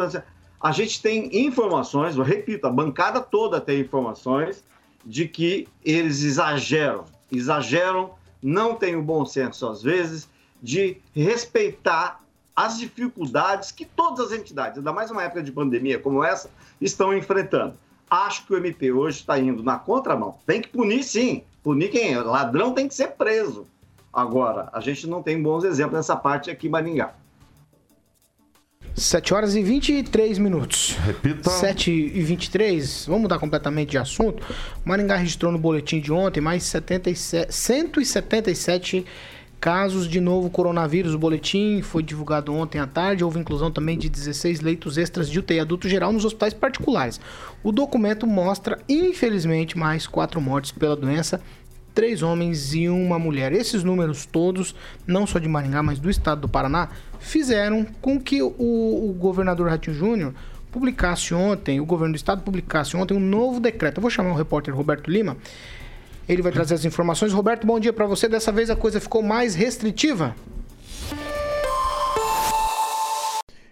A 0.60 0.70
gente 0.70 1.02
tem 1.02 1.28
informações, 1.44 2.16
eu 2.16 2.22
repito, 2.22 2.66
a 2.68 2.70
bancada 2.70 3.20
toda 3.20 3.60
tem 3.60 3.80
informações 3.80 4.64
de 5.04 5.26
que 5.26 5.66
eles 5.84 6.22
exageram, 6.22 7.04
exageram, 7.30 8.14
não 8.40 8.76
têm 8.76 8.94
o 8.94 9.02
bom 9.02 9.26
senso 9.26 9.66
às 9.66 9.82
vezes 9.82 10.30
de 10.62 10.98
respeitar 11.12 12.22
as 12.54 12.78
dificuldades 12.78 13.72
que 13.72 13.84
todas 13.84 14.26
as 14.26 14.38
entidades, 14.38 14.78
ainda 14.78 14.92
mais 14.92 15.10
uma 15.10 15.24
época 15.24 15.42
de 15.42 15.50
pandemia 15.50 15.98
como 15.98 16.22
essa, 16.22 16.48
estão 16.80 17.12
enfrentando. 17.12 17.76
Acho 18.08 18.46
que 18.46 18.54
o 18.54 18.56
MP 18.56 18.92
hoje 18.92 19.18
está 19.18 19.36
indo 19.38 19.62
na 19.62 19.76
contramão. 19.76 20.38
Tem 20.46 20.62
que 20.62 20.68
punir, 20.68 21.02
sim. 21.02 21.42
Punir 21.64 21.90
quem? 21.90 22.14
é? 22.14 22.20
Ladrão 22.20 22.72
tem 22.72 22.86
que 22.86 22.94
ser 22.94 23.08
preso. 23.08 23.66
Agora, 24.14 24.68
a 24.72 24.80
gente 24.80 25.08
não 25.08 25.22
tem 25.22 25.42
bons 25.42 25.64
exemplos 25.64 25.96
nessa 25.96 26.14
parte 26.14 26.50
aqui 26.50 26.68
em 26.68 26.70
Maringá. 26.70 27.14
7 28.94 29.34
horas 29.34 29.56
e 29.56 29.62
23 29.62 30.38
minutos. 30.38 30.96
Repita. 31.04 31.50
7 31.50 31.90
e 31.90 32.22
23, 32.22 33.06
vamos 33.06 33.22
mudar 33.22 33.40
completamente 33.40 33.90
de 33.90 33.98
assunto. 33.98 34.40
Maringá 34.84 35.16
registrou 35.16 35.50
no 35.50 35.58
boletim 35.58 35.98
de 35.98 36.12
ontem 36.12 36.40
mais 36.40 36.62
77, 36.62 37.52
177 37.52 39.04
casos 39.64 40.06
de 40.06 40.20
novo 40.20 40.48
coronavírus. 40.48 41.14
O 41.14 41.18
boletim 41.18 41.82
foi 41.82 42.02
divulgado 42.02 42.52
ontem 42.54 42.78
à 42.78 42.86
tarde. 42.86 43.24
Houve 43.24 43.40
inclusão 43.40 43.70
também 43.70 43.98
de 43.98 44.08
16 44.08 44.60
leitos 44.60 44.96
extras 44.96 45.28
de 45.28 45.38
UTI 45.40 45.58
adulto 45.58 45.88
geral 45.88 46.12
nos 46.12 46.24
hospitais 46.24 46.54
particulares. 46.54 47.18
O 47.64 47.72
documento 47.72 48.26
mostra, 48.26 48.78
infelizmente, 48.88 49.76
mais 49.76 50.06
quatro 50.06 50.40
mortes 50.40 50.70
pela 50.70 50.94
doença. 50.94 51.40
Três 51.94 52.22
homens 52.22 52.74
e 52.74 52.88
uma 52.88 53.18
mulher. 53.18 53.52
Esses 53.52 53.84
números 53.84 54.26
todos, 54.26 54.74
não 55.06 55.26
só 55.26 55.38
de 55.38 55.48
Maringá, 55.48 55.82
mas 55.82 55.98
do 55.98 56.10
estado 56.10 56.42
do 56.42 56.48
Paraná, 56.48 56.88
fizeram 57.20 57.86
com 58.02 58.20
que 58.20 58.42
o, 58.42 58.48
o 58.48 59.14
governador 59.18 59.68
Ratinho 59.68 59.96
Júnior 59.96 60.34
publicasse 60.72 61.32
ontem, 61.32 61.80
o 61.80 61.86
governo 61.86 62.14
do 62.14 62.16
estado 62.16 62.42
publicasse 62.42 62.96
ontem 62.96 63.14
um 63.14 63.20
novo 63.20 63.60
decreto. 63.60 63.98
Eu 63.98 64.02
vou 64.02 64.10
chamar 64.10 64.32
o 64.32 64.34
repórter 64.34 64.74
Roberto 64.74 65.08
Lima. 65.08 65.36
Ele 66.28 66.42
vai 66.42 66.50
trazer 66.50 66.74
as 66.74 66.84
informações. 66.84 67.32
Roberto, 67.32 67.64
bom 67.64 67.78
dia 67.78 67.92
para 67.92 68.06
você. 68.06 68.28
Dessa 68.28 68.50
vez 68.50 68.70
a 68.70 68.76
coisa 68.76 69.00
ficou 69.00 69.22
mais 69.22 69.54
restritiva? 69.54 70.34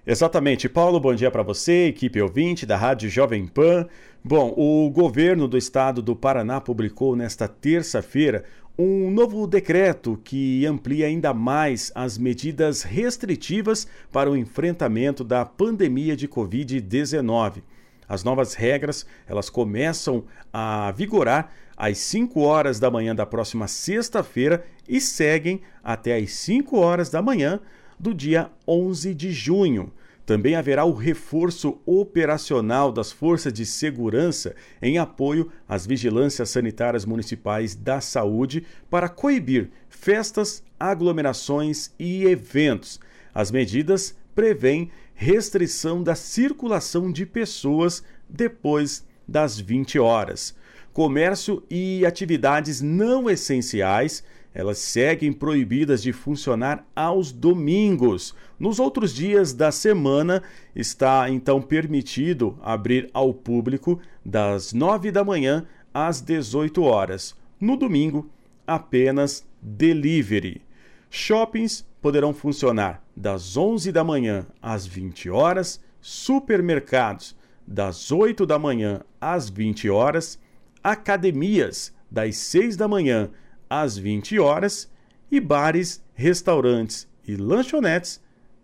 Exatamente. 0.04 0.68
Paulo, 0.68 0.98
bom 0.98 1.14
dia 1.14 1.30
para 1.30 1.44
você, 1.44 1.86
equipe 1.86 2.20
ouvinte 2.20 2.66
da 2.66 2.76
Rádio 2.76 3.08
Jovem 3.08 3.46
Pan. 3.46 3.86
Bom, 4.24 4.52
o 4.56 4.90
governo 4.90 5.46
do 5.46 5.56
estado 5.56 6.02
do 6.02 6.16
Paraná 6.16 6.60
publicou 6.60 7.14
nesta 7.14 7.46
terça-feira 7.46 8.42
um 8.76 9.08
novo 9.12 9.46
decreto 9.46 10.20
que 10.24 10.66
amplia 10.66 11.06
ainda 11.06 11.32
mais 11.32 11.92
as 11.94 12.18
medidas 12.18 12.82
restritivas 12.82 13.86
para 14.10 14.28
o 14.28 14.36
enfrentamento 14.36 15.22
da 15.22 15.44
pandemia 15.44 16.16
de 16.16 16.26
Covid-19. 16.26 17.62
As 18.08 18.24
novas 18.24 18.54
regras, 18.54 19.06
elas 19.28 19.48
começam 19.48 20.24
a 20.52 20.90
vigorar 20.90 21.52
às 21.76 21.98
5 21.98 22.40
horas 22.40 22.80
da 22.80 22.90
manhã 22.90 23.14
da 23.14 23.24
próxima 23.24 23.68
sexta-feira 23.68 24.64
e 24.88 25.00
seguem 25.00 25.60
até 25.82 26.16
às 26.16 26.32
5 26.32 26.76
horas 26.76 27.08
da 27.08 27.22
manhã 27.22 27.60
do 28.02 28.12
dia 28.12 28.50
11 28.66 29.14
de 29.14 29.30
junho. 29.30 29.92
Também 30.26 30.56
haverá 30.56 30.84
o 30.84 30.92
reforço 30.92 31.80
operacional 31.86 32.90
das 32.92 33.12
forças 33.12 33.52
de 33.52 33.64
segurança 33.64 34.54
em 34.80 34.98
apoio 34.98 35.50
às 35.68 35.86
vigilâncias 35.86 36.50
sanitárias 36.50 37.04
municipais 37.04 37.76
da 37.76 38.00
saúde 38.00 38.64
para 38.90 39.08
coibir 39.08 39.70
festas 39.88 40.62
aglomerações 40.78 41.92
e 41.98 42.24
eventos. 42.24 43.00
As 43.32 43.50
medidas 43.50 44.16
prevêem 44.34 44.90
restrição 45.14 46.02
da 46.02 46.16
circulação 46.16 47.12
de 47.12 47.24
pessoas 47.24 48.02
depois 48.28 49.06
das 49.26 49.58
20 49.58 49.98
horas. 49.98 50.56
Comércio 50.92 51.62
e 51.70 52.04
atividades 52.04 52.80
não 52.80 53.30
essenciais, 53.30 54.22
elas 54.54 54.78
seguem 54.78 55.32
proibidas 55.32 56.02
de 56.02 56.12
funcionar 56.12 56.86
aos 56.94 57.32
domingos. 57.32 58.34
Nos 58.58 58.78
outros 58.78 59.14
dias 59.14 59.52
da 59.52 59.72
semana, 59.72 60.42
está 60.76 61.28
então 61.30 61.60
permitido 61.60 62.58
abrir 62.62 63.08
ao 63.14 63.32
público 63.32 64.00
das 64.24 64.72
9 64.72 65.10
da 65.10 65.24
manhã 65.24 65.66
às 65.92 66.20
18 66.20 66.82
horas. 66.82 67.34
No 67.60 67.76
domingo, 67.76 68.28
apenas 68.66 69.46
delivery. 69.60 70.60
Shoppings 71.10 71.86
poderão 72.00 72.34
funcionar 72.34 73.02
das 73.16 73.56
11 73.56 73.92
da 73.92 74.02
manhã 74.02 74.46
às 74.60 74.86
20 74.86 75.30
horas, 75.30 75.80
supermercados 76.00 77.36
das 77.66 78.10
8 78.10 78.44
da 78.44 78.58
manhã 78.58 79.02
às 79.20 79.48
20 79.48 79.88
horas, 79.88 80.38
academias 80.82 81.94
das 82.10 82.36
6 82.36 82.76
da 82.76 82.88
manhã 82.88 83.30
às 83.80 83.96
20 83.96 84.38
horas 84.38 84.90
e 85.30 85.40
bares, 85.40 86.04
restaurantes 86.12 87.08
e 87.26 87.36
lanchonetes 87.36 88.20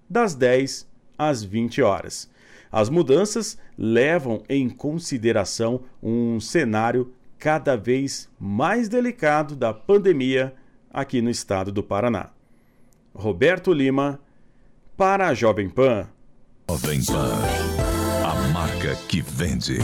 das 0.08 0.34
10 0.34 0.86
às 1.16 1.42
20 1.42 1.80
horas. 1.80 2.28
As 2.70 2.90
mudanças 2.90 3.56
levam 3.78 4.42
em 4.50 4.68
consideração 4.68 5.80
um 6.02 6.38
cenário 6.38 7.14
cada 7.38 7.74
vez 7.74 8.28
mais 8.38 8.86
delicado 8.86 9.56
da 9.56 9.72
pandemia 9.72 10.54
aqui 10.92 11.22
no 11.22 11.30
estado 11.30 11.72
do 11.72 11.82
Paraná. 11.82 12.30
Roberto 13.14 13.72
Lima, 13.72 14.20
para 14.94 15.28
a 15.28 15.34
Jovem 15.34 15.70
Pan. 15.70 16.06
Jovem 16.68 17.02
Pan, 17.06 17.32
a 18.26 18.48
marca 18.52 18.94
que 19.08 19.22
vende. 19.22 19.78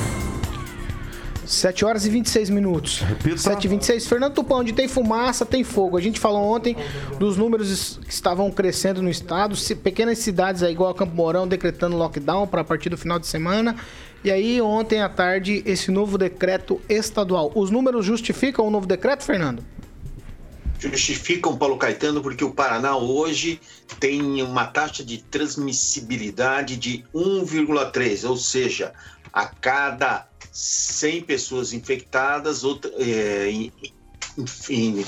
7 1.47 1.85
horas 1.85 2.07
e 2.07 2.11
26 2.11 2.51
minutos. 2.51 2.99
Repita. 3.07 3.39
7 3.39 3.65
e 3.65 3.69
26. 3.69 4.07
Fernando 4.07 4.35
Tupão, 4.35 4.59
onde 4.59 4.73
tem 4.73 4.89
fumaça, 4.89 5.45
tem 5.45 5.65
fogo. 5.65 5.97
A 5.97 6.01
gente 6.01 6.19
falou 6.19 6.43
ontem 6.43 6.77
dos 7.19 7.37
números 7.37 7.99
que 8.05 8.13
estavam 8.13 8.51
crescendo 8.51 9.03
no 9.03 9.11
estado. 9.11 9.55
Pequenas 9.83 10.19
cidades 10.19 10.63
aí, 10.63 10.73
igual 10.73 10.91
a 10.91 10.95
Campo 10.95 11.15
Mourão, 11.15 11.47
decretando 11.47 11.97
lockdown 11.97 12.47
para 12.47 12.61
a 12.63 12.65
partir 12.65 12.89
do 12.89 12.97
final 12.97 13.19
de 13.19 13.27
semana. 13.27 13.77
E 14.23 14.31
aí, 14.31 14.61
ontem 14.61 15.03
à 15.03 15.09
tarde, 15.09 15.63
esse 15.67 15.91
novo 15.91 16.17
decreto 16.17 16.81
estadual. 16.89 17.53
Os 17.55 17.71
números 17.71 18.07
justificam 18.07 18.67
o 18.67 18.71
novo 18.71 18.87
decreto, 18.87 19.23
Fernando? 19.23 19.63
Justificam, 20.79 21.57
Paulo 21.57 21.77
Caetano, 21.77 22.23
porque 22.23 22.45
o 22.45 22.51
Paraná 22.51 22.97
hoje 22.97 23.61
tem 24.01 24.43
uma 24.43 24.67
taxa 24.67 25.05
de 25.05 25.19
transmissibilidade 25.19 26.77
de 26.77 27.05
1,3, 27.15 28.29
ou 28.29 28.37
seja, 28.37 28.93
a 29.35 29.47
cada 29.47 30.29
100 30.53 31.23
pessoas 31.23 31.73
infectadas, 31.73 32.63
outra, 32.63 32.89
é, 32.99 33.51
enfim, 34.39 35.05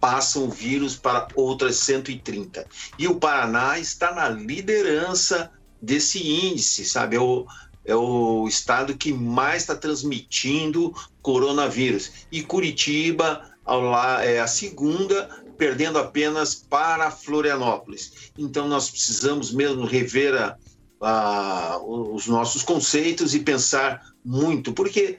passam 0.00 0.46
o 0.46 0.50
vírus 0.50 0.96
para 0.96 1.28
outras 1.36 1.76
130. 1.76 2.66
E 2.98 3.06
o 3.06 3.14
Paraná 3.14 3.78
está 3.78 4.12
na 4.12 4.28
liderança 4.28 5.52
desse 5.80 6.18
índice, 6.18 6.84
sabe? 6.84 7.14
É 7.14 7.20
o, 7.20 7.46
é 7.84 7.94
o 7.94 8.48
estado 8.48 8.96
que 8.96 9.12
mais 9.12 9.62
está 9.62 9.76
transmitindo 9.76 10.92
coronavírus. 11.22 12.10
E 12.32 12.42
Curitiba 12.42 13.48
lá, 13.64 14.24
é 14.24 14.40
a 14.40 14.48
segunda, 14.48 15.28
perdendo 15.56 15.96
apenas 15.96 16.56
para 16.56 17.12
Florianópolis. 17.12 18.32
Então 18.36 18.66
nós 18.66 18.90
precisamos 18.90 19.52
mesmo 19.52 19.84
rever 19.84 20.34
a, 20.34 20.56
a, 21.00 21.78
os 21.82 22.26
nossos 22.26 22.62
conceitos 22.62 23.34
e 23.34 23.40
pensar 23.40 24.04
muito, 24.24 24.72
porque 24.72 25.18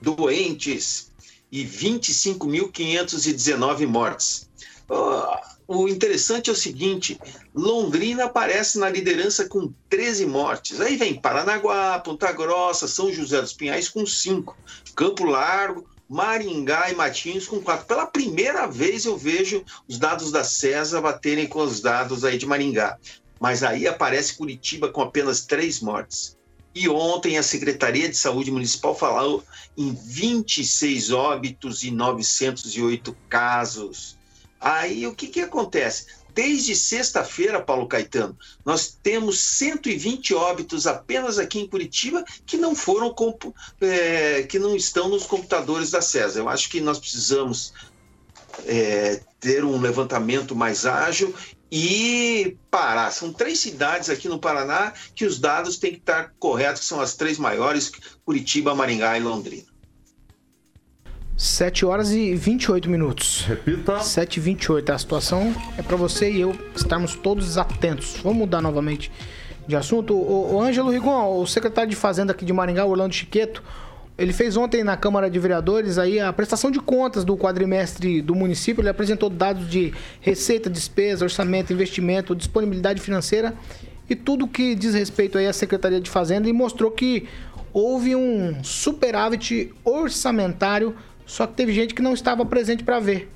doentes 0.00 1.12
e 1.50 1.64
25.519 1.64 3.86
mortes. 3.86 4.48
Uh, 4.90 5.52
o 5.68 5.88
interessante 5.88 6.50
é 6.50 6.52
o 6.52 6.56
seguinte: 6.56 7.18
Londrina 7.54 8.24
aparece 8.24 8.78
na 8.78 8.88
liderança 8.88 9.48
com 9.48 9.72
13 9.88 10.26
mortes. 10.26 10.80
Aí 10.80 10.96
vem 10.96 11.14
Paranaguá, 11.14 12.00
Ponta 12.00 12.32
Grossa, 12.32 12.88
São 12.88 13.12
José 13.12 13.40
dos 13.40 13.52
Pinhais 13.52 13.88
com 13.88 14.04
5, 14.04 14.56
Campo 14.96 15.24
Largo, 15.24 15.86
Maringá 16.12 16.90
e 16.90 16.94
Matinhos 16.94 17.48
com 17.48 17.58
4. 17.58 17.86
Pela 17.86 18.04
primeira 18.04 18.66
vez 18.66 19.06
eu 19.06 19.16
vejo 19.16 19.64
os 19.88 19.98
dados 19.98 20.30
da 20.30 20.44
CESA 20.44 21.00
baterem 21.00 21.46
com 21.46 21.60
os 21.60 21.80
dados 21.80 22.22
aí 22.22 22.36
de 22.36 22.44
Maringá. 22.44 22.98
Mas 23.40 23.62
aí 23.62 23.88
aparece 23.88 24.36
Curitiba 24.36 24.90
com 24.90 25.00
apenas 25.00 25.46
3 25.46 25.80
mortes. 25.80 26.36
E 26.74 26.86
ontem 26.86 27.38
a 27.38 27.42
Secretaria 27.42 28.10
de 28.10 28.16
Saúde 28.18 28.50
Municipal 28.50 28.94
falou 28.94 29.42
em 29.74 29.94
26 29.94 31.12
óbitos 31.12 31.82
e 31.82 31.90
908 31.90 33.16
casos. 33.30 34.18
Aí 34.62 35.06
o 35.08 35.14
que, 35.14 35.26
que 35.26 35.40
acontece? 35.40 36.06
Desde 36.32 36.74
sexta-feira, 36.74 37.60
Paulo 37.60 37.88
Caetano, 37.88 38.38
nós 38.64 38.96
temos 39.02 39.40
120 39.40 40.34
óbitos 40.34 40.86
apenas 40.86 41.38
aqui 41.38 41.58
em 41.58 41.66
Curitiba 41.66 42.24
que 42.46 42.56
não 42.56 42.74
foram 42.74 43.14
é, 43.80 44.44
que 44.44 44.58
não 44.58 44.74
estão 44.74 45.08
nos 45.08 45.26
computadores 45.26 45.90
da 45.90 46.00
CESA. 46.00 46.38
Eu 46.38 46.48
acho 46.48 46.70
que 46.70 46.80
nós 46.80 46.98
precisamos 46.98 47.74
é, 48.64 49.20
ter 49.40 49.64
um 49.64 49.80
levantamento 49.80 50.54
mais 50.54 50.86
ágil 50.86 51.34
e 51.70 52.56
parar. 52.70 53.10
São 53.10 53.32
três 53.32 53.58
cidades 53.58 54.08
aqui 54.08 54.28
no 54.28 54.38
Paraná 54.38 54.92
que 55.14 55.26
os 55.26 55.38
dados 55.38 55.76
têm 55.76 55.92
que 55.92 55.98
estar 55.98 56.32
corretos, 56.38 56.82
que 56.82 56.86
são 56.86 57.00
as 57.00 57.14
três 57.14 57.36
maiores: 57.36 57.90
Curitiba, 58.24 58.74
Maringá 58.74 59.18
e 59.18 59.22
Londrina. 59.22 59.71
7 61.42 61.84
horas 61.84 62.12
e 62.12 62.36
28 62.36 62.88
minutos. 62.88 63.44
Repita. 63.48 63.98
7 63.98 64.36
e 64.36 64.40
28. 64.40 64.92
A 64.92 64.96
situação 64.96 65.52
é 65.76 65.82
para 65.82 65.96
você 65.96 66.30
e 66.30 66.40
eu 66.40 66.56
estarmos 66.76 67.16
todos 67.16 67.58
atentos. 67.58 68.14
Vamos 68.22 68.38
mudar 68.38 68.62
novamente 68.62 69.10
de 69.66 69.74
assunto. 69.74 70.14
O, 70.14 70.54
o 70.54 70.62
Ângelo 70.62 70.92
Rigon, 70.92 71.40
o 71.40 71.44
secretário 71.44 71.90
de 71.90 71.96
Fazenda 71.96 72.30
aqui 72.30 72.44
de 72.44 72.52
Maringá, 72.52 72.84
Orlando 72.84 73.12
Chiqueto, 73.12 73.60
ele 74.16 74.32
fez 74.32 74.56
ontem 74.56 74.84
na 74.84 74.96
Câmara 74.96 75.28
de 75.28 75.36
Vereadores 75.40 75.98
aí 75.98 76.20
a 76.20 76.32
prestação 76.32 76.70
de 76.70 76.78
contas 76.78 77.24
do 77.24 77.36
quadrimestre 77.36 78.22
do 78.22 78.36
município. 78.36 78.80
Ele 78.80 78.90
apresentou 78.90 79.28
dados 79.28 79.68
de 79.68 79.92
receita, 80.20 80.70
despesa, 80.70 81.24
orçamento, 81.24 81.72
investimento, 81.72 82.36
disponibilidade 82.36 83.00
financeira 83.00 83.52
e 84.08 84.14
tudo 84.14 84.46
que 84.46 84.76
diz 84.76 84.94
respeito 84.94 85.36
aí 85.38 85.48
à 85.48 85.52
Secretaria 85.52 86.00
de 86.00 86.08
Fazenda 86.08 86.48
e 86.48 86.52
mostrou 86.52 86.92
que 86.92 87.26
houve 87.72 88.14
um 88.14 88.62
superávit 88.62 89.72
orçamentário 89.84 90.94
só 91.26 91.46
que 91.46 91.54
teve 91.54 91.72
gente 91.72 91.94
que 91.94 92.02
não 92.02 92.14
estava 92.14 92.44
presente 92.44 92.84
para 92.84 93.00
ver. 93.00 93.30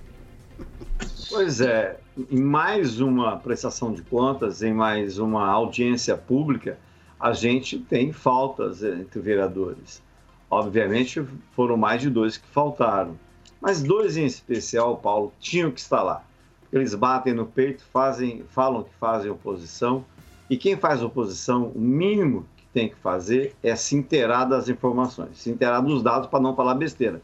Pois 1.28 1.60
é, 1.60 1.98
em 2.30 2.40
mais 2.40 3.00
uma 3.00 3.36
prestação 3.36 3.92
de 3.92 4.02
contas, 4.02 4.62
em 4.62 4.72
mais 4.72 5.18
uma 5.18 5.46
audiência 5.46 6.16
pública, 6.16 6.78
a 7.18 7.32
gente 7.32 7.78
tem 7.78 8.12
faltas 8.12 8.82
entre 8.82 9.20
vereadores. 9.20 10.02
Obviamente, 10.50 11.24
foram 11.52 11.76
mais 11.76 12.00
de 12.00 12.10
dois 12.10 12.36
que 12.36 12.46
faltaram. 12.48 13.18
Mas 13.60 13.82
dois 13.82 14.16
em 14.16 14.24
especial, 14.24 14.96
Paulo, 14.98 15.32
tinham 15.40 15.70
que 15.70 15.80
estar 15.80 16.02
lá. 16.02 16.24
Eles 16.72 16.94
batem 16.94 17.32
no 17.32 17.46
peito, 17.46 17.84
fazem, 17.92 18.44
falam 18.50 18.84
que 18.84 18.94
fazem 19.00 19.30
oposição. 19.30 20.04
E 20.48 20.56
quem 20.56 20.76
faz 20.76 21.02
oposição, 21.02 21.72
o 21.74 21.80
mínimo 21.80 22.46
que 22.56 22.64
tem 22.72 22.88
que 22.88 22.96
fazer 22.96 23.54
é 23.62 23.74
se 23.74 23.96
inteirar 23.96 24.44
das 24.44 24.68
informações, 24.68 25.38
se 25.38 25.50
inteirar 25.50 25.80
dos 25.80 26.02
dados 26.02 26.28
para 26.28 26.40
não 26.40 26.54
falar 26.54 26.74
besteira. 26.74 27.20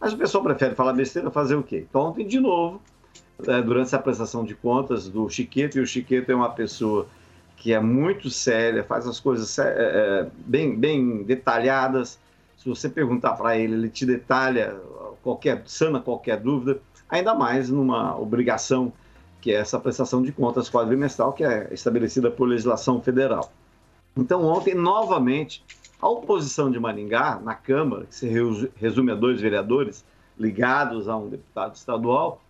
Mas 0.00 0.12
o 0.12 0.16
pessoal 0.16 0.44
prefere 0.44 0.74
falar 0.74 0.92
besteira 0.92 1.30
fazer 1.30 1.54
o 1.54 1.62
quê? 1.62 1.86
Então, 1.88 2.02
ontem, 2.02 2.26
de 2.26 2.38
novo, 2.38 2.80
é, 3.46 3.62
durante 3.62 3.86
essa 3.86 3.98
prestação 3.98 4.44
de 4.44 4.54
contas 4.54 5.08
do 5.08 5.28
Chiqueto, 5.28 5.78
e 5.78 5.80
o 5.80 5.86
Chiqueto 5.86 6.30
é 6.30 6.34
uma 6.34 6.50
pessoa 6.50 7.06
que 7.56 7.72
é 7.72 7.80
muito 7.80 8.28
séria, 8.30 8.84
faz 8.84 9.06
as 9.06 9.18
coisas 9.18 9.58
é, 9.58 9.74
é, 9.76 10.28
bem, 10.46 10.76
bem 10.76 11.22
detalhadas. 11.22 12.18
Se 12.58 12.68
você 12.68 12.88
perguntar 12.88 13.32
para 13.32 13.56
ele, 13.56 13.74
ele 13.74 13.88
te 13.88 14.04
detalha 14.04 14.76
qualquer, 15.22 15.62
sana 15.66 16.00
qualquer 16.00 16.38
dúvida, 16.38 16.80
ainda 17.08 17.34
mais 17.34 17.70
numa 17.70 18.18
obrigação 18.18 18.92
que 19.40 19.52
é 19.52 19.54
essa 19.54 19.78
prestação 19.78 20.22
de 20.22 20.32
contas 20.32 20.68
quadrimestral 20.68 21.32
que 21.32 21.44
é 21.44 21.68
estabelecida 21.72 22.30
por 22.30 22.48
legislação 22.48 23.00
federal. 23.00 23.52
Então, 24.16 24.44
ontem, 24.44 24.74
novamente, 24.74 25.64
a 26.06 26.08
oposição 26.08 26.70
de 26.70 26.78
Maringá, 26.78 27.40
na 27.42 27.54
Câmara, 27.54 28.06
que 28.06 28.14
se 28.14 28.28
resume 28.76 29.10
a 29.10 29.14
dois 29.16 29.40
vereadores 29.40 30.04
ligados 30.38 31.08
a 31.08 31.16
um 31.16 31.28
deputado 31.28 31.74
estadual, 31.74 32.40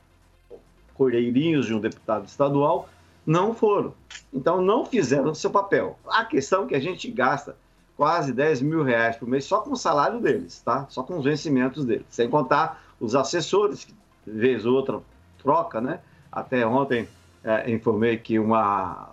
correirinhos 0.92 1.64
de 1.64 1.74
um 1.74 1.80
deputado 1.80 2.26
estadual, 2.26 2.86
não 3.24 3.54
foram. 3.54 3.94
Então, 4.32 4.60
não 4.60 4.84
fizeram 4.84 5.30
o 5.30 5.34
seu 5.34 5.50
papel. 5.50 5.98
A 6.06 6.24
questão 6.26 6.64
é 6.64 6.66
que 6.66 6.74
a 6.74 6.80
gente 6.80 7.10
gasta 7.10 7.56
quase 7.96 8.30
10 8.30 8.60
mil 8.60 8.82
reais 8.82 9.16
por 9.16 9.26
mês 9.26 9.46
só 9.46 9.60
com 9.60 9.72
o 9.72 9.76
salário 9.76 10.20
deles, 10.20 10.60
tá? 10.60 10.86
Só 10.90 11.02
com 11.02 11.16
os 11.16 11.24
vencimentos 11.24 11.86
deles. 11.86 12.04
Sem 12.10 12.28
contar 12.28 12.82
os 13.00 13.14
assessores, 13.14 13.84
que 13.84 13.94
vez 14.26 14.66
ou 14.66 14.74
outra 14.74 15.00
troca, 15.38 15.80
né? 15.80 16.00
Até 16.30 16.66
ontem 16.66 17.08
é, 17.42 17.70
informei 17.70 18.18
que 18.18 18.38
uma, 18.38 19.08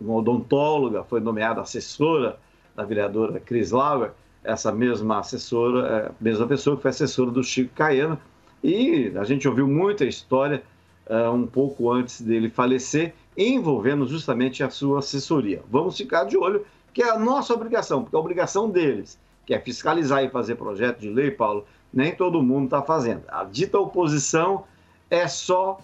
uma 0.00 0.14
odontóloga 0.14 1.02
foi 1.02 1.18
nomeada 1.18 1.60
assessora 1.60 2.38
da 2.78 2.84
vereadora 2.84 3.40
Cris 3.40 3.72
Lauer, 3.72 4.12
essa 4.44 4.70
mesma 4.70 5.18
assessora, 5.18 5.88
é, 5.88 6.12
mesma 6.20 6.46
pessoa 6.46 6.76
que 6.76 6.82
foi 6.82 6.92
assessora 6.92 7.28
do 7.28 7.42
Chico 7.42 7.74
Caiano, 7.74 8.16
e 8.62 9.12
a 9.16 9.24
gente 9.24 9.48
ouviu 9.48 9.66
muita 9.66 10.04
história 10.04 10.62
é, 11.06 11.28
um 11.28 11.44
pouco 11.44 11.90
antes 11.90 12.20
dele 12.20 12.48
falecer, 12.48 13.14
envolvendo 13.36 14.06
justamente 14.06 14.62
a 14.62 14.70
sua 14.70 15.00
assessoria. 15.00 15.60
Vamos 15.68 15.96
ficar 15.96 16.22
de 16.22 16.36
olho, 16.36 16.64
que 16.94 17.02
é 17.02 17.10
a 17.10 17.18
nossa 17.18 17.52
obrigação, 17.52 18.02
porque 18.02 18.14
a 18.14 18.20
obrigação 18.20 18.70
deles, 18.70 19.18
que 19.44 19.52
é 19.52 19.58
fiscalizar 19.58 20.22
e 20.22 20.30
fazer 20.30 20.54
projeto 20.54 21.00
de 21.00 21.10
lei, 21.10 21.32
Paulo, 21.32 21.66
nem 21.92 22.14
todo 22.14 22.40
mundo 22.40 22.66
está 22.66 22.80
fazendo. 22.80 23.24
A 23.26 23.42
dita 23.42 23.76
oposição 23.76 24.62
é 25.10 25.26
só 25.26 25.80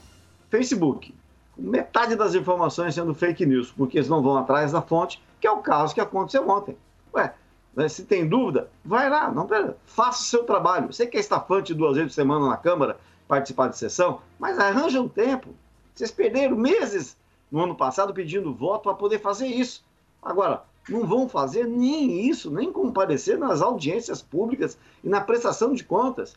Facebook. 0.48 1.12
Metade 1.58 2.14
das 2.14 2.36
informações 2.36 2.94
sendo 2.94 3.14
fake 3.14 3.44
news, 3.44 3.72
porque 3.72 3.98
eles 3.98 4.08
não 4.08 4.22
vão 4.22 4.36
atrás 4.36 4.70
da 4.70 4.80
fonte, 4.80 5.20
que 5.44 5.48
é 5.48 5.50
o 5.50 5.58
caso 5.58 5.94
que 5.94 6.00
aconteceu 6.00 6.48
ontem. 6.48 6.74
Ué, 7.14 7.34
né, 7.76 7.86
se 7.86 8.04
tem 8.04 8.26
dúvida, 8.26 8.70
vai 8.82 9.10
lá, 9.10 9.30
não 9.30 9.46
pera, 9.46 9.76
faça 9.84 10.22
o 10.22 10.24
seu 10.24 10.44
trabalho. 10.44 10.90
Você 10.90 11.06
quer 11.06 11.18
estafante 11.18 11.74
duas 11.74 11.96
vezes 11.96 12.12
por 12.12 12.14
semana 12.14 12.48
na 12.48 12.56
Câmara, 12.56 12.96
participar 13.28 13.68
de 13.68 13.76
sessão, 13.76 14.22
mas 14.38 14.58
arranja 14.58 15.02
um 15.02 15.06
tempo. 15.06 15.50
Vocês 15.94 16.10
perderam 16.10 16.56
meses 16.56 17.14
no 17.52 17.62
ano 17.62 17.74
passado 17.74 18.14
pedindo 18.14 18.54
voto 18.54 18.84
para 18.84 18.94
poder 18.94 19.18
fazer 19.18 19.46
isso. 19.46 19.84
Agora, 20.22 20.64
não 20.88 21.06
vão 21.06 21.28
fazer 21.28 21.66
nem 21.66 22.26
isso, 22.26 22.50
nem 22.50 22.72
comparecer 22.72 23.36
nas 23.38 23.60
audiências 23.60 24.22
públicas 24.22 24.78
e 25.04 25.10
na 25.10 25.20
prestação 25.20 25.74
de 25.74 25.84
contas. 25.84 26.34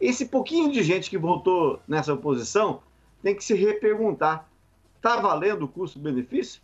Esse 0.00 0.26
pouquinho 0.26 0.70
de 0.70 0.80
gente 0.84 1.10
que 1.10 1.18
votou 1.18 1.80
nessa 1.88 2.14
oposição 2.14 2.82
tem 3.20 3.34
que 3.34 3.42
se 3.42 3.54
reperguntar: 3.54 4.48
está 4.94 5.16
valendo 5.16 5.64
o 5.64 5.68
custo-benefício? 5.68 6.62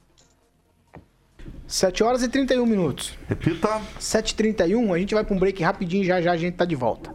7 1.66 2.02
horas 2.02 2.22
e 2.22 2.28
31 2.28 2.66
minutos. 2.66 3.14
Repita. 3.28 3.80
7h31, 4.00 4.94
a 4.94 4.98
gente 4.98 5.14
vai 5.14 5.22
para 5.24 5.34
um 5.34 5.38
break 5.38 5.62
rapidinho 5.62 6.04
já 6.04 6.20
já 6.20 6.32
a 6.32 6.36
gente 6.36 6.54
tá 6.54 6.64
de 6.64 6.74
volta. 6.74 7.14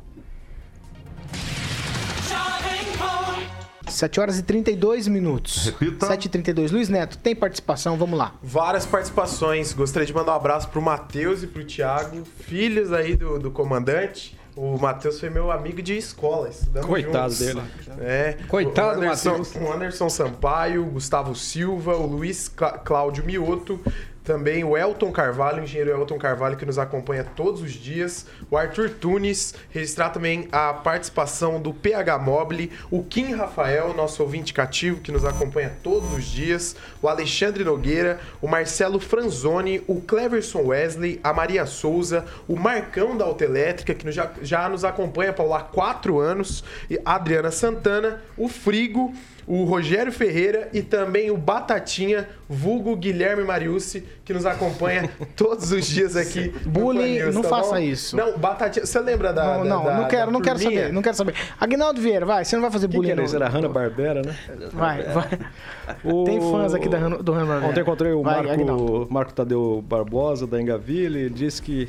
7 3.88 4.20
horas 4.20 4.38
e 4.40 4.44
32 4.44 5.08
minutos. 5.08 5.68
Repita. 5.68 6.08
7 6.08 6.26
e 6.26 6.30
32 6.30 6.72
Luiz 6.72 6.90
Neto, 6.90 7.18
tem 7.18 7.34
participação, 7.36 7.98
vamos 7.98 8.18
lá. 8.20 8.34
Várias 8.44 8.86
participações. 8.86 9.72
Gostaria 9.74 10.06
de 10.06 10.14
mandar 10.14 10.34
um 10.34 10.36
abraço 10.36 10.68
pro 10.70 10.82
Matheus 10.82 11.44
e 11.44 11.48
pro 11.48 11.64
Thiago, 11.64 12.24
filhos 12.42 12.92
aí 12.92 13.16
do, 13.16 13.40
do 13.40 13.52
comandante. 13.52 14.38
O 14.56 14.78
Matheus 14.78 15.20
foi 15.20 15.30
meu 15.30 15.52
amigo 15.52 15.82
de 15.82 15.98
escola, 15.98 16.50
estudamos 16.50 16.88
Coitado 16.88 17.34
juntos. 17.34 17.40
dele. 17.40 17.62
É. 18.02 18.38
Coitado 18.48 19.00
do 19.00 19.06
Anderson, 19.06 19.30
Matheus. 19.32 19.56
O 19.56 19.72
Anderson 19.74 20.10
Sampaio, 20.10 20.84
o 20.84 20.92
Gustavo 20.92 21.36
Silva, 21.36 21.96
o 21.96 22.06
Luiz 22.06 22.48
Clá- 22.48 22.78
Cláudio 22.80 23.26
Mioto, 23.26 23.80
também 24.26 24.64
o 24.64 24.76
Elton 24.76 25.12
Carvalho, 25.12 25.62
o 25.62 25.64
engenheiro 25.64 25.92
Elton 25.92 26.18
Carvalho, 26.18 26.58
que 26.58 26.66
nos 26.66 26.80
acompanha 26.80 27.24
todos 27.24 27.62
os 27.62 27.72
dias, 27.72 28.26
o 28.50 28.58
Arthur 28.58 28.90
Tunes, 28.90 29.54
registrar 29.70 30.10
também 30.10 30.48
a 30.52 30.74
participação 30.74 31.62
do 31.62 31.72
PH 31.72 32.18
Mobile, 32.18 32.72
o 32.90 33.04
Kim 33.04 33.34
Rafael, 33.34 33.94
nosso 33.94 34.24
ouvinte 34.24 34.52
cativo, 34.52 35.00
que 35.00 35.12
nos 35.12 35.24
acompanha 35.24 35.72
todos 35.84 36.12
os 36.12 36.26
dias, 36.26 36.76
o 37.02 37.08
Alexandre 37.08 37.64
Nogueira, 37.64 38.20
o 38.42 38.48
Marcelo 38.48 39.00
Franzoni, 39.00 39.84
o 39.88 40.02
Cleverson 40.02 40.64
Wesley, 40.66 41.20
a 41.24 41.32
Maria 41.32 41.68
Souza, 41.68 42.26
o 42.48 42.56
Marcão 42.56 43.16
da 43.16 43.26
Autoelétrica, 43.26 43.94
que 43.94 44.12
já, 44.12 44.32
já 44.42 44.68
nos 44.68 44.84
acompanha, 44.84 45.32
Paulo, 45.32 45.54
há 45.54 45.62
quatro 45.62 46.20
anos, 46.20 46.64
e 46.90 47.00
a 47.06 47.14
Adriana 47.16 47.52
Santana, 47.52 48.24
o 48.36 48.48
Frigo, 48.48 49.14
o 49.48 49.64
Rogério 49.64 50.12
Ferreira 50.12 50.70
e 50.74 50.82
também 50.82 51.30
o 51.30 51.38
Batatinha, 51.38 52.28
vulgo 52.50 52.96
Guilherme 52.96 53.44
Mariucci, 53.44 54.04
que 54.24 54.34
nos 54.34 54.46
acompanha 54.46 55.10
todos 55.36 55.72
os 55.72 55.86
dias 55.86 56.16
aqui. 56.16 56.50
Bullying, 56.66 57.20
News, 57.20 57.36
não 57.36 57.42
tá 57.44 57.50
faça 57.50 57.72
bom? 57.76 57.78
isso. 57.78 58.18
Não, 58.18 58.38
Batatinha, 58.38 58.86
você 58.86 59.00
lembra 59.00 59.32
da. 59.32 59.58
não, 59.60 59.64
da- 59.64 59.70
não, 59.70 59.84
da- 59.86 59.98
não 59.98 60.08
quero, 60.08 60.32
não 60.32 60.42
quero 60.42 60.58
saber, 60.60 60.92
não 60.92 61.02
quero 61.02 61.16
saber. 61.16 61.36
Agnaldo 61.60 62.02
Vieira, 62.02 62.26
vai, 62.26 62.44
você 62.44 62.56
não 62.56 62.64
vai 62.64 62.72
fazer 62.72 62.88
bullying 62.88 63.06
que 63.06 63.12
era 63.12 63.22
não. 63.22 63.26
isso? 63.26 63.36
Era 63.36 63.48
Hanna-Barbera, 63.48 64.22
né? 64.24 64.36
Vai, 64.74 65.04
vai. 65.04 65.30
O- 66.04 66.24
Tem 66.24 66.42
fãs 66.42 66.74
aqui 66.74 66.90
da 66.90 66.98
Hanna- 66.98 67.18
do 67.22 67.32
Hanna-Barbera. 67.32 67.70
Ontem 67.70 67.82
encontrei 67.82 68.12
o 68.14 68.24
Vai. 68.24 68.42
Marco, 68.44 69.08
Marco 69.12 69.34
Tadeu 69.34 69.84
Barbosa, 69.88 70.48
da 70.48 70.60
Engaville, 70.60 71.20
ele 71.20 71.30
disse 71.30 71.62
que 71.62 71.88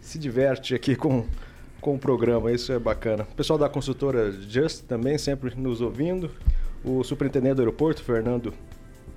se 0.00 0.18
diverte 0.18 0.74
aqui 0.74 0.96
com, 0.96 1.26
com 1.82 1.94
o 1.94 1.98
programa, 1.98 2.50
isso 2.50 2.72
é 2.72 2.78
bacana. 2.78 3.26
O 3.30 3.34
pessoal 3.34 3.58
da 3.58 3.68
consultora 3.68 4.32
Just 4.32 4.84
também 4.86 5.18
sempre 5.18 5.52
nos 5.54 5.82
ouvindo. 5.82 6.30
O 6.84 7.02
superintendente 7.02 7.56
do 7.56 7.62
aeroporto, 7.62 8.02
Fernando 8.02 8.54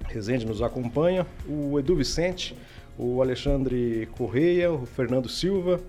Rezende, 0.05 0.45
nos 0.45 0.61
acompanha. 0.61 1.25
O 1.47 1.79
Edu 1.79 1.95
Vicente, 1.95 2.55
o 2.97 3.21
Alexandre 3.21 4.07
Correia, 4.17 4.71
o 4.71 4.85
Fernando 4.85 5.29
Silva, 5.29 5.79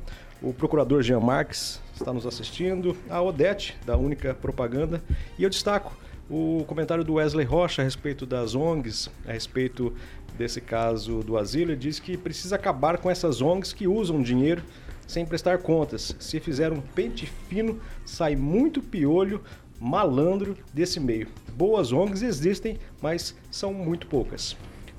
o 0.43 0.53
procurador 0.53 1.03
Jean 1.03 1.21
Marques 1.21 1.81
está 1.95 2.13
nos 2.13 2.27
assistindo, 2.27 2.97
a 3.09 3.23
Odete, 3.23 3.77
da 3.87 3.97
Única 3.97 4.35
Propaganda. 4.35 5.03
E 5.39 5.45
eu 5.45 5.51
destaco 5.51 5.97
o 6.29 6.65
comentário 6.67 7.05
do 7.05 7.15
Wesley 7.15 7.45
Rocha 7.45 7.83
a 7.83 7.85
respeito 7.85 8.27
das 8.27 8.55
ONGs, 8.55 9.11
a 9.27 9.33
respeito 9.33 9.93
desse 10.37 10.61
caso 10.61 11.21
do 11.21 11.37
asilo. 11.37 11.73
Ele 11.73 11.79
diz 11.79 12.01
que 12.01 12.17
precisa 12.17 12.57
acabar 12.57 12.99
com 12.99 13.11
essas 13.11 13.41
ONGs 13.41 13.73
que 13.73 13.87
usam 13.87 14.23
dinheiro 14.23 14.63
sem 15.07 15.27
prestar 15.27 15.59
contas. 15.59 16.17
Se 16.19 16.41
fizer 16.41 16.73
um 16.73 16.81
pente 16.81 17.27
fino, 17.49 17.81
sai 18.05 18.35
muito 18.35 18.81
piolho, 18.81 19.43
malandro 19.79 20.57
desse 20.73 20.99
meio. 20.99 21.29
Boas 21.53 21.93
ONGs 21.93 22.23
existem, 22.23 22.79
mas 23.01 23.35
são 23.51 23.73
muito 23.73 24.07
poucas. 24.07 24.57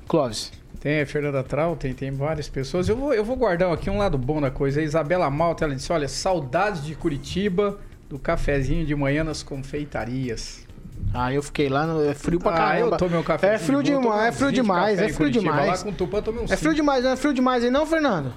Clóvis. 0.07 0.51
Tem 0.79 0.99
a 1.01 1.05
Fernanda 1.05 1.41
Trautem, 1.43 1.93
tem 1.93 2.11
várias 2.11 2.49
pessoas. 2.49 2.89
Eu 2.89 2.97
vou, 2.97 3.13
eu 3.13 3.23
vou 3.23 3.35
guardar 3.37 3.71
aqui 3.71 3.89
um 3.89 3.97
lado 3.97 4.17
bom 4.17 4.41
da 4.41 4.51
coisa. 4.51 4.81
A 4.81 4.83
Isabela 4.83 5.29
Malta, 5.29 5.63
ela 5.63 5.75
disse, 5.75 5.91
olha, 5.93 6.09
saudades 6.09 6.83
de 6.83 6.93
Curitiba, 6.93 7.79
do 8.09 8.19
cafezinho 8.19 8.85
de 8.85 8.93
manhã 8.93 9.23
nas 9.23 9.41
confeitarias. 9.43 10.65
Ah, 11.13 11.33
eu 11.33 11.41
fiquei 11.41 11.69
lá, 11.69 11.85
no, 11.87 12.03
é 12.03 12.13
frio 12.13 12.39
pra 12.39 12.51
Ah, 12.51 12.57
caramba. 12.57 12.95
eu 12.95 12.97
tomei 12.97 13.17
um 13.17 13.23
café. 13.23 13.55
É 13.55 13.57
frio 13.57 13.81
demais, 13.81 14.27
é 14.35 14.37
frio 14.37 14.51
demais, 14.51 14.99
é 14.99 15.09
frio 15.09 15.29
demais. 15.31 15.67
Lá 15.67 15.77
com 15.77 15.93
Tupã, 15.93 16.21
tomei 16.21 16.41
um 16.41 16.45
É 16.45 16.47
frio 16.47 16.59
cinco. 16.59 16.75
demais, 16.75 17.03
não 17.03 17.11
é 17.11 17.15
frio 17.15 17.33
demais 17.33 17.63
aí 17.63 17.69
não, 17.69 17.85
Fernando? 17.85 18.33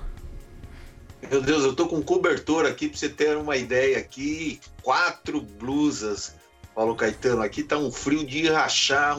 Meu 1.30 1.40
Deus, 1.42 1.64
eu 1.64 1.74
tô 1.74 1.88
com 1.88 1.96
um 1.96 2.02
cobertor 2.02 2.64
aqui 2.66 2.88
pra 2.88 2.96
você 2.98 3.08
ter 3.08 3.36
uma 3.36 3.56
ideia 3.56 3.98
aqui. 3.98 4.60
Quatro 4.82 5.40
blusas, 5.40 6.36
Paulo 6.76 6.94
Caetano. 6.94 7.40
Aqui 7.42 7.62
tá 7.62 7.78
um 7.78 7.90
frio 7.90 8.24
de 8.24 8.46
rachar. 8.50 9.18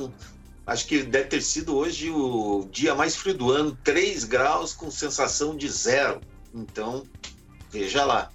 Acho 0.66 0.86
que 0.86 1.02
deve 1.02 1.26
ter 1.26 1.42
sido 1.42 1.76
hoje 1.76 2.12
o 2.12 2.68
dia 2.72 2.94
mais 2.94 3.16
frio 3.16 3.34
do 3.34 3.52
ano. 3.52 3.76
3 3.84 4.24
graus 4.26 4.74
com 4.74 4.92
sensação 4.92 5.58
de 5.58 5.68
zero. 5.68 6.22
Então, 6.54 7.04
veja 7.72 8.06
lá. 8.06 8.30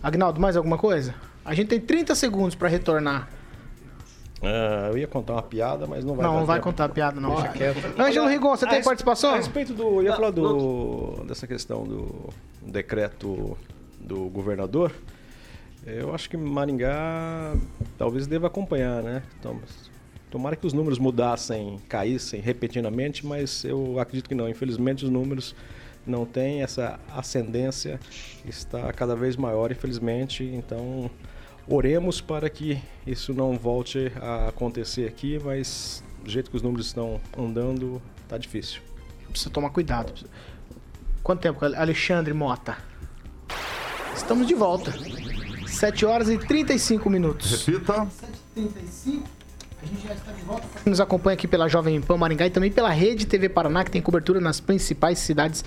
Agnaldo, 0.00 0.40
mais 0.40 0.56
alguma 0.56 0.78
coisa? 0.78 1.12
A 1.44 1.52
gente 1.52 1.68
tem 1.68 1.80
30 1.80 2.14
segundos 2.14 2.54
pra 2.54 2.68
retornar. 2.68 3.28
Ah, 4.42 4.88
eu 4.92 4.96
ia 4.98 5.08
contar 5.08 5.32
uma 5.34 5.42
piada, 5.42 5.86
mas 5.88 6.04
não 6.04 6.14
vai 6.14 6.24
não, 6.26 6.34
não 6.38 6.46
vai 6.46 6.60
contar 6.60 6.84
a 6.84 6.88
piada, 6.88 7.20
não. 7.20 7.34
Deixa 7.34 7.48
quieto. 7.48 8.00
Ângelo 8.00 8.28
Rigon, 8.28 8.56
você 8.56 8.64
A 8.64 8.68
tem 8.68 8.78
res- 8.78 8.86
participação? 8.86 9.34
A 9.34 9.36
respeito 9.36 9.74
do. 9.74 9.82
Eu 9.82 10.02
ia 10.04 10.14
falar 10.14 10.30
do, 10.30 11.24
dessa 11.26 11.46
questão 11.48 11.84
do 11.84 12.30
decreto 12.62 13.58
do 13.98 14.28
governador. 14.30 14.92
Eu 15.86 16.14
acho 16.14 16.28
que 16.28 16.36
Maringá 16.36 17.54
talvez 17.96 18.26
deva 18.26 18.48
acompanhar, 18.48 19.02
né? 19.02 19.22
Então, 19.38 19.58
tomara 20.30 20.54
que 20.54 20.66
os 20.66 20.72
números 20.72 20.98
mudassem, 20.98 21.78
caíssem 21.88 22.40
repentinamente, 22.40 23.26
mas 23.26 23.64
eu 23.64 23.98
acredito 23.98 24.28
que 24.28 24.34
não. 24.34 24.48
Infelizmente, 24.48 25.04
os 25.04 25.10
números 25.10 25.54
não 26.06 26.26
têm 26.26 26.62
essa 26.62 27.00
ascendência, 27.10 27.98
está 28.44 28.92
cada 28.92 29.16
vez 29.16 29.36
maior, 29.36 29.72
infelizmente. 29.72 30.44
Então, 30.44 31.10
oremos 31.66 32.20
para 32.20 32.50
que 32.50 32.80
isso 33.06 33.32
não 33.32 33.56
volte 33.58 34.12
a 34.20 34.48
acontecer 34.48 35.08
aqui, 35.08 35.38
mas 35.42 36.04
do 36.22 36.30
jeito 36.30 36.50
que 36.50 36.56
os 36.56 36.62
números 36.62 36.86
estão 36.86 37.20
andando, 37.36 38.02
tá 38.28 38.36
difícil. 38.36 38.82
Precisa 39.30 39.50
tomar 39.50 39.70
cuidado. 39.70 40.12
Quanto 41.22 41.40
tempo? 41.40 41.64
Alexandre 41.64 42.34
Mota. 42.34 42.76
Estamos 44.14 44.46
de 44.46 44.54
volta. 44.54 44.92
7 45.70 46.04
horas 46.06 46.28
e 46.28 46.36
35 46.38 47.08
minutos. 47.08 47.64
Repita. 47.66 48.06
7h35. 48.56 49.22
A 49.82 49.86
gente 49.86 50.06
já 50.06 50.14
está 50.14 50.32
de 50.32 50.42
volta. 50.42 50.66
Nos 50.84 51.00
acompanha 51.00 51.34
aqui 51.34 51.48
pela 51.48 51.68
Jovem 51.68 52.00
Pan 52.00 52.18
Maringá 52.18 52.46
e 52.46 52.50
também 52.50 52.70
pela 52.70 52.90
Rede 52.90 53.26
TV 53.26 53.48
Paraná, 53.48 53.82
que 53.82 53.90
tem 53.90 54.02
cobertura 54.02 54.40
nas 54.40 54.60
principais 54.60 55.18
cidades 55.18 55.64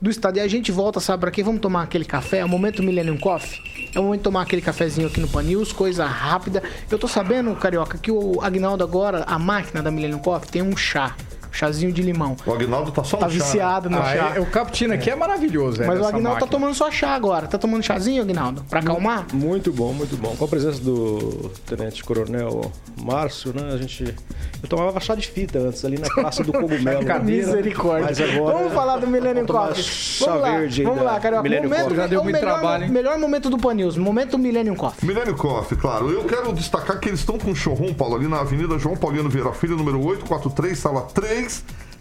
do 0.00 0.10
estado. 0.10 0.36
E 0.36 0.40
a 0.40 0.48
gente 0.48 0.70
volta, 0.70 1.00
sabe 1.00 1.20
pra 1.20 1.30
quê? 1.30 1.42
Vamos 1.42 1.60
tomar 1.60 1.82
aquele 1.82 2.04
café? 2.04 2.38
É 2.38 2.44
o 2.44 2.48
momento 2.48 2.82
Millennium 2.82 3.16
Coffee. 3.16 3.90
É 3.94 3.98
o 3.98 4.02
momento 4.02 4.20
de 4.20 4.24
tomar 4.24 4.42
aquele 4.42 4.60
cafezinho 4.60 5.06
aqui 5.06 5.20
no 5.20 5.28
Pan 5.28 5.42
News, 5.42 5.72
coisa 5.72 6.04
rápida. 6.04 6.62
Eu 6.90 6.98
tô 6.98 7.08
sabendo, 7.08 7.54
Carioca, 7.56 7.96
que 7.96 8.10
o 8.10 8.40
Agnaldo 8.42 8.84
agora, 8.84 9.24
a 9.26 9.38
máquina 9.38 9.82
da 9.82 9.90
Millennium 9.90 10.18
Coffee, 10.18 10.50
tem 10.50 10.60
um 10.60 10.76
chá 10.76 11.16
chazinho 11.56 11.92
de 11.92 12.02
limão. 12.02 12.36
O 12.46 12.52
Agnaldo 12.52 12.92
tá 12.92 13.02
só 13.02 13.16
Tá 13.16 13.26
no 13.26 13.32
chá, 13.32 13.38
né? 13.38 13.44
viciado 13.44 13.90
no 13.90 13.98
Ah, 13.98 14.04
chá. 14.04 14.32
é- 14.36 14.40
o 14.40 14.46
cappuccino 14.46 14.94
aqui 14.94 15.10
é 15.10 15.16
maravilhoso, 15.16 15.82
é, 15.82 15.86
Mas 15.86 16.00
o 16.00 16.04
Agnaldo 16.04 16.40
tá 16.40 16.46
tomando 16.46 16.74
só 16.74 16.90
chá 16.90 17.10
agora. 17.14 17.46
Tá 17.46 17.58
tomando 17.58 17.82
chazinho, 17.82 18.22
Agnaldo? 18.22 18.64
Pra 18.68 18.80
acalmar? 18.80 19.26
Muito 19.32 19.72
bom, 19.72 19.92
muito 19.92 20.16
bom. 20.16 20.34
Com 20.36 20.44
a 20.44 20.48
presença 20.48 20.80
do 20.80 21.50
Tenente 21.66 22.04
Coronel 22.04 22.70
Márcio, 23.02 23.52
né? 23.54 23.72
A 23.72 23.76
gente. 23.76 24.14
Eu 24.62 24.68
tomava 24.68 24.98
chá 25.00 25.14
de 25.14 25.26
fita 25.28 25.58
antes, 25.58 25.84
ali 25.84 25.98
na 25.98 26.08
Praça 26.08 26.42
do 26.42 26.52
Cogumelo. 26.52 27.00
Misericórdia. 27.24 28.06
Mas 28.06 28.20
agora. 28.20 28.56
Vamos 28.58 28.72
falar 28.72 28.96
do 28.98 29.06
Millennium 29.06 29.46
Coffee. 29.46 29.82
chá 29.82 30.26
Vamos 30.26 30.42
lá, 30.42 30.50
verde 30.58 30.82
vamos 30.84 31.02
lá, 31.02 31.20
Carioca. 31.20 31.42
Millennium 31.42 31.68
Momento, 31.68 31.82
Coffee. 31.84 31.96
Já 31.96 32.06
deu 32.06 32.20
o 32.20 32.24
muito 32.24 32.36
melhor, 32.36 32.52
trabalho, 32.58 32.84
hein? 32.84 32.90
melhor 32.90 33.18
momento 33.18 33.50
do 33.50 33.58
Pan 33.58 33.74
News. 33.74 33.96
Momento 33.96 34.38
Millennium 34.38 34.74
Coffee. 34.74 35.06
Milênio 35.06 35.34
Coffee, 35.36 35.76
claro. 35.78 36.10
Eu 36.10 36.24
quero 36.24 36.52
destacar 36.52 36.98
que 36.98 37.08
eles 37.08 37.20
estão 37.20 37.38
com 37.38 37.50
um 37.50 37.54
showroom, 37.54 37.94
Paulo, 37.94 38.16
ali 38.16 38.26
na 38.28 38.40
Avenida 38.40 38.78
João 38.78 38.96
Paulino 38.96 39.28
Vieira 39.28 39.52
Filho, 39.52 39.76
número 39.76 39.98
843, 40.04 40.78
sala 40.78 41.02
3. 41.14 41.45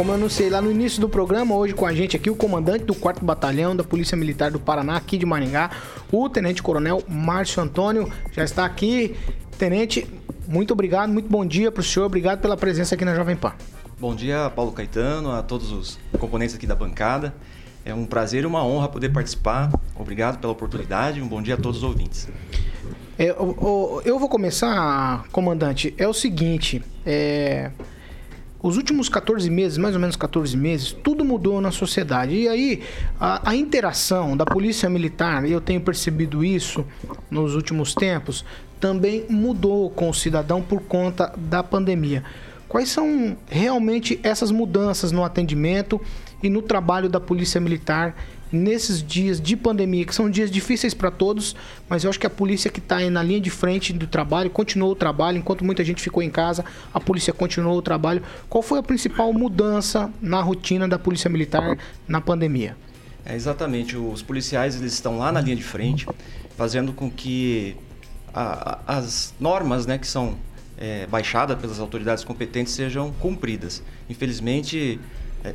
Como 0.03 0.11
eu 0.11 0.17
anunciei 0.17 0.51
lá 0.51 0.61
no 0.61 0.69
início 0.69 1.01
do 1.01 1.09
programa, 1.09 1.55
hoje 1.55 1.75
com 1.75 1.87
a 1.87 1.95
gente 1.95 2.17
aqui 2.17 2.29
o 2.29 2.35
comandante 2.35 2.85
do 2.85 2.93
4 2.93 3.25
Batalhão 3.25 3.77
da 3.77 3.85
Polícia 3.85 4.17
Militar 4.17 4.51
do 4.51 4.59
Paraná, 4.59 4.97
aqui 4.97 5.17
de 5.17 5.25
Maringá, 5.25 5.71
o 6.11 6.29
Tenente 6.29 6.61
Coronel 6.61 7.05
Márcio 7.09 7.63
Antônio, 7.63 8.11
já 8.33 8.43
está 8.43 8.65
aqui. 8.65 9.15
Tenente, 9.57 10.05
muito 10.49 10.73
obrigado, 10.73 11.09
muito 11.13 11.29
bom 11.31 11.47
dia 11.47 11.71
para 11.71 11.83
o 11.83 11.85
senhor, 11.85 12.07
obrigado 12.07 12.41
pela 12.41 12.57
presença 12.57 12.97
aqui 12.97 13.05
na 13.05 13.15
Jovem 13.15 13.37
Pan. 13.37 13.53
Bom 14.01 14.13
dia, 14.13 14.51
Paulo 14.57 14.73
Caetano, 14.73 15.31
a 15.31 15.41
todos 15.41 15.71
os 15.71 16.01
componentes 16.19 16.57
aqui 16.57 16.67
da 16.67 16.75
bancada. 16.75 17.33
É 17.85 17.95
um 17.95 18.05
prazer 18.05 18.43
e 18.43 18.47
uma 18.47 18.67
honra 18.67 18.89
poder 18.89 19.11
participar. 19.11 19.71
Obrigado 19.95 20.41
pela 20.41 20.53
oportunidade. 20.53 21.23
Um 21.23 21.29
bom 21.29 21.41
dia 21.41 21.55
a 21.55 21.57
todos 21.57 21.79
os 21.79 21.85
ouvintes. 21.85 22.27
É, 23.17 23.31
o- 23.35 23.45
o- 23.99 24.03
eu 24.05 24.19
vou 24.19 24.29
começar, 24.29 25.29
comandante. 25.31 25.95
É 25.97 26.09
o 26.09 26.13
seguinte: 26.13 26.83
é, 27.07 27.71
os 28.63 28.77
últimos 28.77 29.09
14 29.09 29.51
meses, 29.51 29.77
mais 29.77 29.95
ou 29.95 30.01
menos 30.01 30.15
14 30.15 30.57
meses, 30.57 30.93
tudo 30.93 31.25
mudou 31.25 31.61
na 31.61 31.73
sociedade. 31.73 32.35
E 32.35 32.49
aí, 32.49 32.83
a, 33.19 33.51
a 33.51 33.57
interação 33.57 34.37
da 34.37 34.47
polícia 34.47 34.89
militar, 34.89 35.45
e 35.45 35.51
eu 35.51 35.61
tenho 35.61 35.81
percebido 35.81 36.45
isso 36.45 36.87
nos 37.29 37.57
últimos 37.57 37.93
tempos, 37.95 38.45
também 38.79 39.27
mudou 39.29 39.91
com 39.91 40.09
o 40.09 40.15
cidadão 40.15 40.63
por 40.63 40.81
conta 40.83 41.33
da 41.37 41.63
pandemia. 41.63 42.23
Quais 42.69 42.89
são 42.89 43.37
realmente 43.49 44.19
essas 44.23 44.51
mudanças 44.51 45.11
no 45.13 45.25
atendimento 45.25 46.01
e 46.43 46.49
no 46.49 46.63
trabalho 46.63 47.09
da 47.09 47.21
Polícia 47.21 47.61
Militar 47.61 48.17
nesses 48.53 49.03
dias 49.03 49.41
de 49.41 49.57
pandemia, 49.57 50.05
que 50.05 50.15
são 50.15 50.31
dias 50.31 50.51
difíceis 50.51 50.93
para 50.93 51.11
todos, 51.11 51.57
mas 51.89 52.05
eu 52.05 52.11
acho 52.11 52.21
que 52.21 52.27
a 52.27 52.31
polícia 52.31 52.71
que 52.71 52.79
está 52.79 53.01
na 53.09 53.23
linha 53.23 53.41
de 53.41 53.51
frente 53.51 53.93
do 53.93 54.07
trabalho 54.07 54.51
continuou 54.51 54.93
o 54.93 54.95
trabalho, 54.95 55.39
enquanto 55.39 55.65
muita 55.65 55.83
gente 55.83 56.03
ficou 56.03 56.23
em 56.23 56.31
casa, 56.31 56.65
a 56.93 57.01
polícia 57.01 57.33
continuou 57.33 57.79
o 57.79 57.83
trabalho. 57.83 58.23
Qual 58.49 58.63
foi 58.63 58.79
a 58.79 58.83
principal 58.83 59.33
mudança 59.33 60.11
na 60.21 60.41
rotina 60.43 60.87
da 60.87 60.99
Polícia 60.99 61.31
Militar 61.31 61.79
na 62.07 62.21
pandemia? 62.21 62.77
É, 63.25 63.35
exatamente. 63.35 63.97
Os 63.97 64.21
policiais 64.21 64.77
eles 64.77 64.93
estão 64.93 65.17
lá 65.19 65.33
na 65.33 65.41
linha 65.41 65.57
de 65.57 65.63
frente, 65.63 66.07
fazendo 66.57 66.93
com 66.93 67.11
que 67.11 67.77
a- 68.35 68.79
as 68.87 69.33
normas 69.41 69.87
né, 69.87 69.97
que 69.97 70.07
são 70.07 70.37
é, 70.79 71.07
baixadas 71.07 71.57
pelas 71.61 71.79
autoridades 71.79 72.25
competentes 72.25 72.73
sejam 72.73 73.13
cumpridas. 73.21 73.83
Infelizmente, 74.11 74.99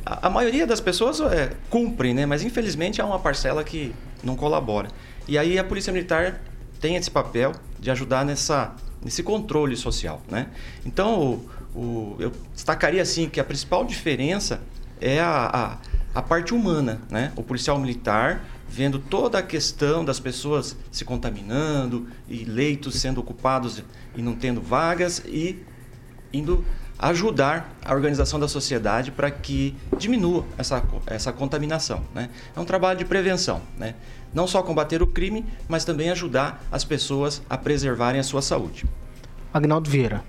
a, 0.04 0.28
maioria 0.30 0.66
das 0.66 0.80
pessoas 0.80 1.20
é, 1.20 1.52
cumprem, 1.70 2.12
né, 2.14 2.26
mas 2.26 2.42
infelizmente 2.42 3.00
há 3.00 3.06
uma 3.06 3.18
parcela 3.18 3.64
que 3.64 3.94
não 4.22 4.36
colabora. 4.36 4.88
E 5.26 5.38
aí 5.38 5.58
a 5.58 5.64
Polícia 5.64 5.92
Militar 5.92 6.40
tem 6.80 6.96
esse 6.96 7.10
papel 7.10 7.52
de 7.80 7.90
ajudar 7.90 8.24
nessa, 8.24 8.74
nesse 9.02 9.22
controle 9.22 9.76
social. 9.76 10.20
Né? 10.30 10.48
Então, 10.84 11.20
o- 11.20 11.50
o- 11.78 12.16
eu 12.18 12.32
destacaria 12.54 13.02
assim 13.02 13.28
que 13.28 13.40
a 13.40 13.44
principal 13.44 13.84
diferença 13.84 14.60
é 15.00 15.20
a, 15.20 15.78
a, 16.14 16.18
a 16.18 16.22
parte 16.22 16.52
humana, 16.52 17.00
né? 17.10 17.32
O 17.36 17.42
policial 17.42 17.78
militar 17.78 18.44
vendo 18.68 18.98
toda 18.98 19.38
a 19.38 19.42
questão 19.42 20.04
das 20.04 20.18
pessoas 20.18 20.76
se 20.90 21.04
contaminando 21.04 22.08
e 22.28 22.44
leitos 22.44 22.96
sendo 22.96 23.20
ocupados 23.20 23.82
e 24.16 24.20
não 24.22 24.34
tendo 24.34 24.60
vagas 24.60 25.22
e 25.26 25.62
indo 26.32 26.64
ajudar 26.98 27.72
a 27.84 27.94
organização 27.94 28.40
da 28.40 28.48
sociedade 28.48 29.10
para 29.12 29.30
que 29.30 29.74
diminua 29.98 30.44
essa, 30.56 30.82
essa 31.06 31.32
contaminação. 31.32 32.02
Né? 32.14 32.28
É 32.56 32.60
um 32.60 32.64
trabalho 32.64 32.98
de 32.98 33.04
prevenção. 33.04 33.60
Né? 33.78 33.94
Não 34.34 34.46
só 34.46 34.62
combater 34.62 35.00
o 35.02 35.06
crime, 35.06 35.44
mas 35.68 35.84
também 35.84 36.10
ajudar 36.10 36.64
as 36.72 36.84
pessoas 36.84 37.40
a 37.48 37.56
preservarem 37.56 38.20
a 38.20 38.24
sua 38.24 38.42
saúde. 38.42 38.84
Agnaldo 39.54 39.88
Vieira. 39.88 40.22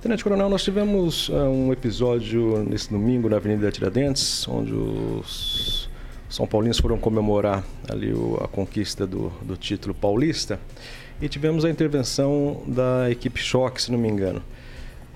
Tenente 0.00 0.22
Coronel, 0.24 0.48
nós 0.48 0.62
tivemos 0.62 1.30
ah, 1.32 1.44
um 1.48 1.72
episódio 1.72 2.64
nesse 2.64 2.88
domingo 2.90 3.28
na 3.28 3.36
Avenida 3.36 3.70
Tiradentes, 3.70 4.46
onde 4.48 4.72
os 4.72 5.90
São 6.28 6.46
Paulinos 6.46 6.78
foram 6.78 6.96
comemorar 6.98 7.62
ali 7.88 8.12
o- 8.12 8.38
a 8.42 8.48
conquista 8.48 9.06
do, 9.06 9.30
do 9.42 9.56
título 9.58 9.94
paulista 9.94 10.58
e 11.20 11.28
tivemos 11.28 11.66
a 11.66 11.70
intervenção 11.70 12.62
da 12.66 13.10
equipe 13.10 13.38
Choque, 13.40 13.82
se 13.82 13.92
não 13.92 13.98
me 13.98 14.08
engano. 14.08 14.42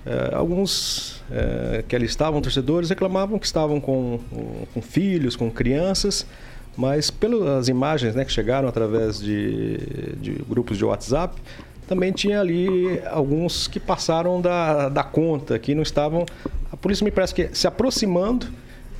Eh, 0.05 0.31
alguns 0.33 1.23
eh, 1.31 1.83
que 1.87 1.95
ali 1.95 2.05
estavam, 2.05 2.39
torcedores, 2.41 2.89
reclamavam 2.89 3.39
que 3.39 3.45
estavam 3.45 3.81
com, 3.81 4.19
com 4.73 4.81
filhos, 4.81 5.35
com 5.35 5.49
crianças, 5.49 6.25
mas 6.77 7.09
pelas 7.09 7.67
imagens 7.67 8.13
né, 8.13 8.23
que 8.23 8.31
chegaram 8.31 8.67
através 8.67 9.19
de, 9.19 9.77
de 10.17 10.31
grupos 10.47 10.77
de 10.77 10.85
WhatsApp, 10.85 11.41
também 11.87 12.11
tinha 12.11 12.39
ali 12.39 12.99
alguns 13.11 13.67
que 13.67 13.79
passaram 13.79 14.41
da, 14.41 14.89
da 14.89 15.03
conta, 15.03 15.57
que 15.57 15.73
não 15.73 15.83
estavam. 15.83 16.25
A 16.71 16.77
polícia 16.77 17.03
me 17.03 17.11
parece 17.11 17.33
que 17.33 17.49
se 17.53 17.67
aproximando 17.67 18.47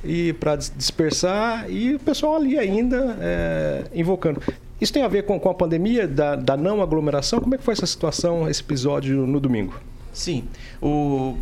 e 0.04 0.32
para 0.34 0.56
dispersar 0.56 1.70
e 1.70 1.94
o 1.94 1.98
pessoal 1.98 2.36
ali 2.36 2.58
ainda 2.58 3.16
eh, 3.20 3.84
invocando. 3.94 4.40
Isso 4.80 4.92
tem 4.92 5.02
a 5.02 5.08
ver 5.08 5.24
com, 5.24 5.38
com 5.38 5.48
a 5.48 5.54
pandemia 5.54 6.06
da, 6.06 6.36
da 6.36 6.56
não 6.56 6.82
aglomeração? 6.82 7.40
Como 7.40 7.54
é 7.54 7.58
que 7.58 7.64
foi 7.64 7.72
essa 7.72 7.86
situação, 7.86 8.48
esse 8.48 8.60
episódio 8.60 9.26
no 9.26 9.40
domingo? 9.40 9.74
Sim, 10.16 10.44
o, 10.80 11.36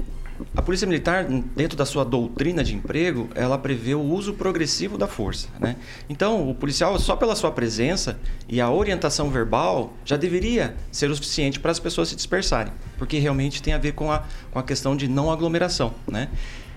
a 0.57 0.61
Polícia 0.61 0.85
Militar, 0.85 1.25
dentro 1.55 1.79
da 1.79 1.87
sua 1.87 2.05
doutrina 2.05 2.65
de 2.65 2.75
emprego, 2.75 3.29
ela 3.37 3.57
prevê 3.57 3.95
o 3.95 4.01
uso 4.01 4.35
progressivo 4.35 4.99
da 4.99 5.07
força. 5.07 5.47
Né? 5.61 5.77
Então, 6.09 6.51
o 6.51 6.55
policial, 6.57 6.99
só 6.99 7.15
pela 7.15 7.37
sua 7.37 7.53
presença 7.53 8.19
e 8.49 8.61
a 8.61 8.69
orientação 8.69 9.31
verbal, 9.31 9.95
já 10.05 10.17
deveria 10.17 10.75
ser 10.91 11.09
o 11.09 11.15
suficiente 11.15 11.61
para 11.61 11.71
as 11.71 11.79
pessoas 11.79 12.09
se 12.09 12.17
dispersarem, 12.17 12.73
porque 12.99 13.17
realmente 13.21 13.63
tem 13.63 13.73
a 13.73 13.79
ver 13.79 13.93
com 13.93 14.11
a, 14.11 14.25
com 14.51 14.59
a 14.59 14.63
questão 14.65 14.97
de 14.97 15.07
não 15.07 15.31
aglomeração. 15.31 15.95
Né? 16.09 16.29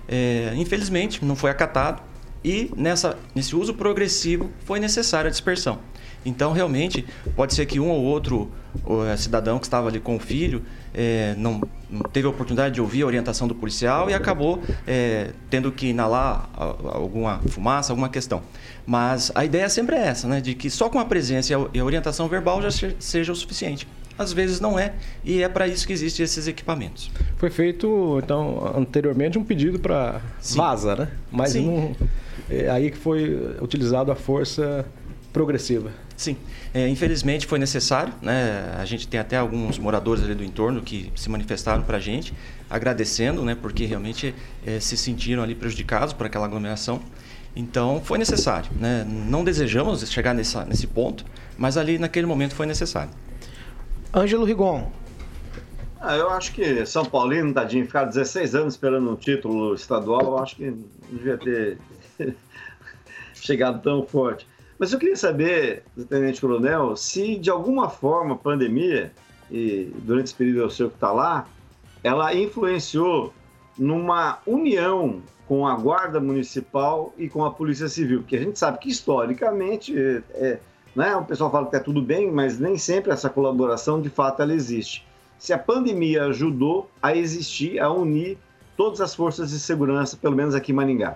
É, 0.07 0.53
infelizmente, 0.55 1.25
não 1.25 1.35
foi 1.35 1.49
acatado 1.49 2.03
e 2.43 2.71
nessa, 2.77 3.17
nesse 3.33 3.55
uso 3.55 3.73
progressivo 3.73 4.51
foi 4.65 4.79
necessária 4.79 5.29
a 5.29 5.31
dispersão. 5.31 5.79
Então, 6.23 6.51
realmente, 6.51 7.05
pode 7.35 7.55
ser 7.55 7.65
que 7.65 7.79
um 7.79 7.89
ou 7.89 8.03
outro 8.03 8.51
é, 9.11 9.17
cidadão 9.17 9.57
que 9.57 9.65
estava 9.65 9.87
ali 9.87 9.99
com 9.99 10.17
o 10.17 10.19
filho 10.19 10.63
é, 10.93 11.35
não, 11.37 11.61
teve 12.11 12.27
a 12.27 12.29
oportunidade 12.29 12.75
de 12.75 12.81
ouvir 12.81 13.03
a 13.03 13.05
orientação 13.05 13.47
do 13.47 13.55
policial 13.55 14.09
e 14.09 14.13
acabou 14.13 14.61
é, 14.85 15.31
tendo 15.49 15.71
que 15.71 15.88
inalar 15.88 16.49
alguma 16.55 17.39
fumaça, 17.49 17.91
alguma 17.91 18.09
questão. 18.09 18.41
Mas 18.85 19.31
a 19.35 19.45
ideia 19.45 19.69
sempre 19.69 19.95
é 19.95 20.07
essa, 20.07 20.27
né? 20.27 20.41
De 20.41 20.53
que 20.53 20.69
só 20.69 20.89
com 20.89 20.99
a 20.99 21.05
presença 21.05 21.53
e 21.73 21.79
a 21.79 21.83
orientação 21.83 22.27
verbal 22.27 22.61
já 22.61 22.69
seja 22.99 23.31
o 23.31 23.35
suficiente 23.35 23.88
às 24.17 24.33
vezes 24.33 24.59
não 24.59 24.79
é, 24.79 24.93
e 25.23 25.43
é 25.43 25.49
para 25.49 25.67
isso 25.67 25.85
que 25.85 25.93
existem 25.93 26.23
esses 26.23 26.47
equipamentos. 26.47 27.11
Foi 27.38 27.49
feito, 27.49 28.19
então, 28.23 28.73
anteriormente 28.75 29.38
um 29.38 29.43
pedido 29.43 29.77
para 29.77 30.21
vaza, 30.55 30.95
né? 30.95 31.07
Mas 31.31 31.51
Sim. 31.51 31.67
não, 31.67 31.95
é 32.49 32.69
aí 32.69 32.89
que 32.89 32.97
foi 32.97 33.55
utilizado 33.61 34.11
a 34.11 34.15
força 34.15 34.85
progressiva. 35.38 35.91
Sim, 36.15 36.35
é, 36.73 36.88
infelizmente 36.88 37.45
foi 37.45 37.59
necessário, 37.59 38.11
né? 38.23 38.75
A 38.75 38.85
gente 38.85 39.07
tem 39.07 39.19
até 39.19 39.38
alguns 39.38 39.77
moradores 39.77 40.23
ali 40.23 40.33
do 40.33 40.43
entorno 40.43 40.81
que 40.81 41.11
se 41.15 41.29
manifestaram 41.29 41.83
para 41.83 41.97
a 41.97 41.99
gente, 41.99 42.33
agradecendo, 42.67 43.43
né? 43.43 43.55
Porque 43.55 43.85
realmente 43.85 44.33
é, 44.65 44.79
se 44.79 44.97
sentiram 44.97 45.43
ali 45.43 45.53
prejudicados 45.53 46.11
por 46.11 46.25
aquela 46.25 46.47
aglomeração. 46.47 46.99
Então 47.55 48.01
foi 48.03 48.17
necessário, 48.17 48.71
né? 48.79 49.05
Não 49.07 49.43
desejamos 49.43 50.09
chegar 50.09 50.33
nessa, 50.33 50.65
nesse 50.65 50.88
ponto, 50.88 51.23
mas 51.55 51.77
ali 51.77 51.99
naquele 51.99 52.25
momento 52.25 52.55
foi 52.55 52.65
necessário. 52.65 53.11
Ângelo 54.11 54.43
Rigon. 54.43 54.91
Ah, 56.01 56.15
eu 56.15 56.31
acho 56.31 56.51
que 56.51 56.83
São 56.88 57.05
Paulino, 57.05 57.53
tadinho, 57.53 57.85
ficar 57.85 58.05
16 58.05 58.55
anos 58.55 58.73
esperando 58.73 59.07
um 59.11 59.15
título 59.15 59.75
estadual, 59.75 60.21
eu 60.21 60.39
acho 60.39 60.55
que 60.55 60.65
não 60.65 60.83
devia 61.11 61.38
ter 61.38 61.77
chegado 63.35 63.83
tão 63.83 64.03
forte. 64.03 64.47
Mas 64.80 64.93
eu 64.93 64.99
queria 64.99 65.15
saber, 65.15 65.84
Tenente 66.07 66.39
Coronel, 66.39 66.95
se 66.95 67.38
de 67.38 67.49
alguma 67.49 67.89
forma 67.89 68.36
a 68.36 68.38
pandemia, 68.38 69.11
e 69.49 69.91
durante 70.03 70.25
esse 70.25 70.36
período 70.36 70.59
eu 70.59 70.69
sei 70.69 70.88
que 70.88 70.95
está 70.95 71.11
lá, 71.11 71.47
ela 72.03 72.34
influenciou 72.34 73.34
numa 73.78 74.39
união 74.45 75.21
com 75.47 75.65
a 75.65 75.75
Guarda 75.75 76.19
Municipal 76.19 77.13
e 77.17 77.30
com 77.30 77.43
a 77.43 77.51
Polícia 77.51 77.88
Civil, 77.88 78.19
porque 78.19 78.36
a 78.36 78.39
gente 78.39 78.59
sabe 78.59 78.80
que 78.80 78.89
historicamente 78.89 79.97
é, 79.97 80.21
é 80.34 80.59
né? 80.97 81.15
O 81.15 81.23
pessoal 81.23 81.51
fala 81.51 81.69
que 81.69 81.75
é 81.75 81.80
tudo 81.80 82.01
bem, 82.01 82.32
mas 82.32 82.57
nem 82.57 82.75
sempre 82.75 83.11
essa 83.11 83.30
colaboração 83.30 84.01
de 84.01 84.09
fato 84.09 84.41
ela 84.41 84.51
existe. 84.51 85.05
Se 85.38 85.53
a 85.53 85.57
pandemia 85.57 86.23
ajudou 86.25 86.89
a 86.99 87.15
existir, 87.15 87.80
a 87.80 87.91
unir 87.91 88.36
todas 88.75 88.99
as 88.99 89.13
forças 89.13 89.51
de 89.51 89.59
segurança, 89.59 90.17
pelo 90.17 90.36
menos 90.36 90.55
aqui 90.55 90.71
em 90.71 90.75
Maringá. 90.75 91.15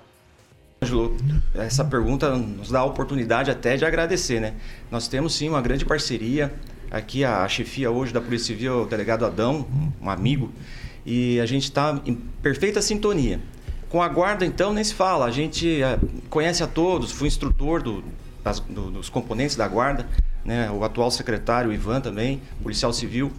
Ângelo, 0.84 1.16
essa 1.54 1.86
pergunta 1.86 2.36
nos 2.36 2.72
dá 2.72 2.80
a 2.80 2.86
oportunidade 2.86 3.52
até 3.52 3.78
de 3.78 3.86
agradecer, 3.86 4.42
né? 4.42 4.56
Nós 4.90 5.08
temos 5.08 5.36
sim 5.36 5.48
uma 5.48 5.62
grande 5.62 5.86
parceria. 5.86 6.52
Aqui 6.90 7.24
a 7.24 7.48
chefia 7.48 7.92
hoje 7.92 8.12
da 8.12 8.20
Polícia 8.20 8.48
Civil, 8.48 8.82
o 8.82 8.86
delegado 8.88 9.24
Adão, 9.24 9.68
um 10.02 10.10
amigo, 10.10 10.52
e 11.06 11.40
a 11.40 11.46
gente 11.46 11.66
está 11.66 12.02
em 12.04 12.16
perfeita 12.16 12.82
sintonia. 12.82 13.40
Com 13.90 14.02
a 14.02 14.08
guarda, 14.08 14.44
então, 14.44 14.74
nem 14.74 14.84
se 14.84 14.96
fala. 14.96 15.26
A 15.26 15.30
gente 15.30 15.84
eh, 15.84 16.00
conhece 16.32 16.64
a 16.64 16.68
todos, 16.68 17.12
fui 17.12 17.28
instrutor 17.28 17.84
do, 17.84 18.04
das, 18.44 18.60
do, 18.60 18.90
dos 18.90 19.08
componentes 19.08 19.56
da 19.56 19.68
guarda, 19.68 20.08
né? 20.44 20.72
o 20.72 20.84
atual 20.84 21.12
secretário, 21.12 21.72
Ivan 21.72 22.02
também, 22.02 22.42
policial 22.64 22.92
civil. 22.92 23.32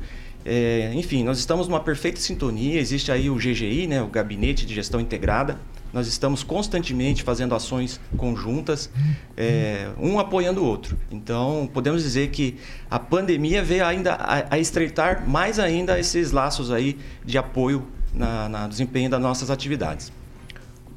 É, 0.45 0.93
enfim, 0.95 1.24
nós 1.24 1.40
estamos 1.40 1.66
numa 1.66 1.80
perfeita 1.80 2.20
sintonia. 2.20 2.78
Existe 2.78 3.11
aí 3.11 3.28
o 3.28 3.34
GGI, 3.34 3.88
né? 3.88 4.01
o 4.01 4.07
Gabinete 4.07 4.64
de 4.64 4.72
Gestão 4.76 5.01
Integrada. 5.01 5.59
Nós 5.93 6.07
estamos 6.07 6.43
constantemente 6.43 7.22
fazendo 7.22 7.55
ações 7.55 8.01
conjuntas, 8.16 8.88
é, 9.36 9.88
um 9.99 10.18
apoiando 10.18 10.62
o 10.62 10.64
outro. 10.64 10.97
Então, 11.11 11.68
podemos 11.72 12.03
dizer 12.03 12.30
que 12.30 12.59
a 12.90 12.99
pandemia 12.99 13.62
veio 13.62 13.84
ainda 13.84 14.14
a, 14.14 14.55
a 14.55 14.59
estreitar 14.59 15.28
mais 15.28 15.59
ainda 15.59 15.99
esses 15.99 16.32
laços 16.32 16.70
aí 16.70 16.99
de 17.24 17.36
apoio 17.36 17.86
na, 18.14 18.49
na 18.49 18.68
desempenho 18.68 19.11
das 19.11 19.20
nossas 19.20 19.51
atividades. 19.51 20.11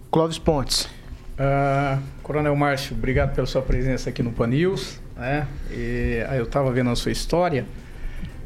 Clóvis 0.09 0.37
Pontes. 0.37 0.87
Uh, 1.35 2.01
Coronel 2.23 2.55
Márcio, 2.55 2.95
obrigado 2.95 3.35
pela 3.35 3.45
sua 3.45 3.61
presença 3.61 4.09
aqui 4.09 4.23
no 4.23 4.31
Pan 4.31 4.47
News. 4.47 5.01
Né? 5.17 5.45
E, 5.69 6.25
aí 6.29 6.37
eu 6.37 6.45
estava 6.45 6.71
vendo 6.71 6.89
a 6.89 6.95
sua 6.95 7.11
história. 7.11 7.65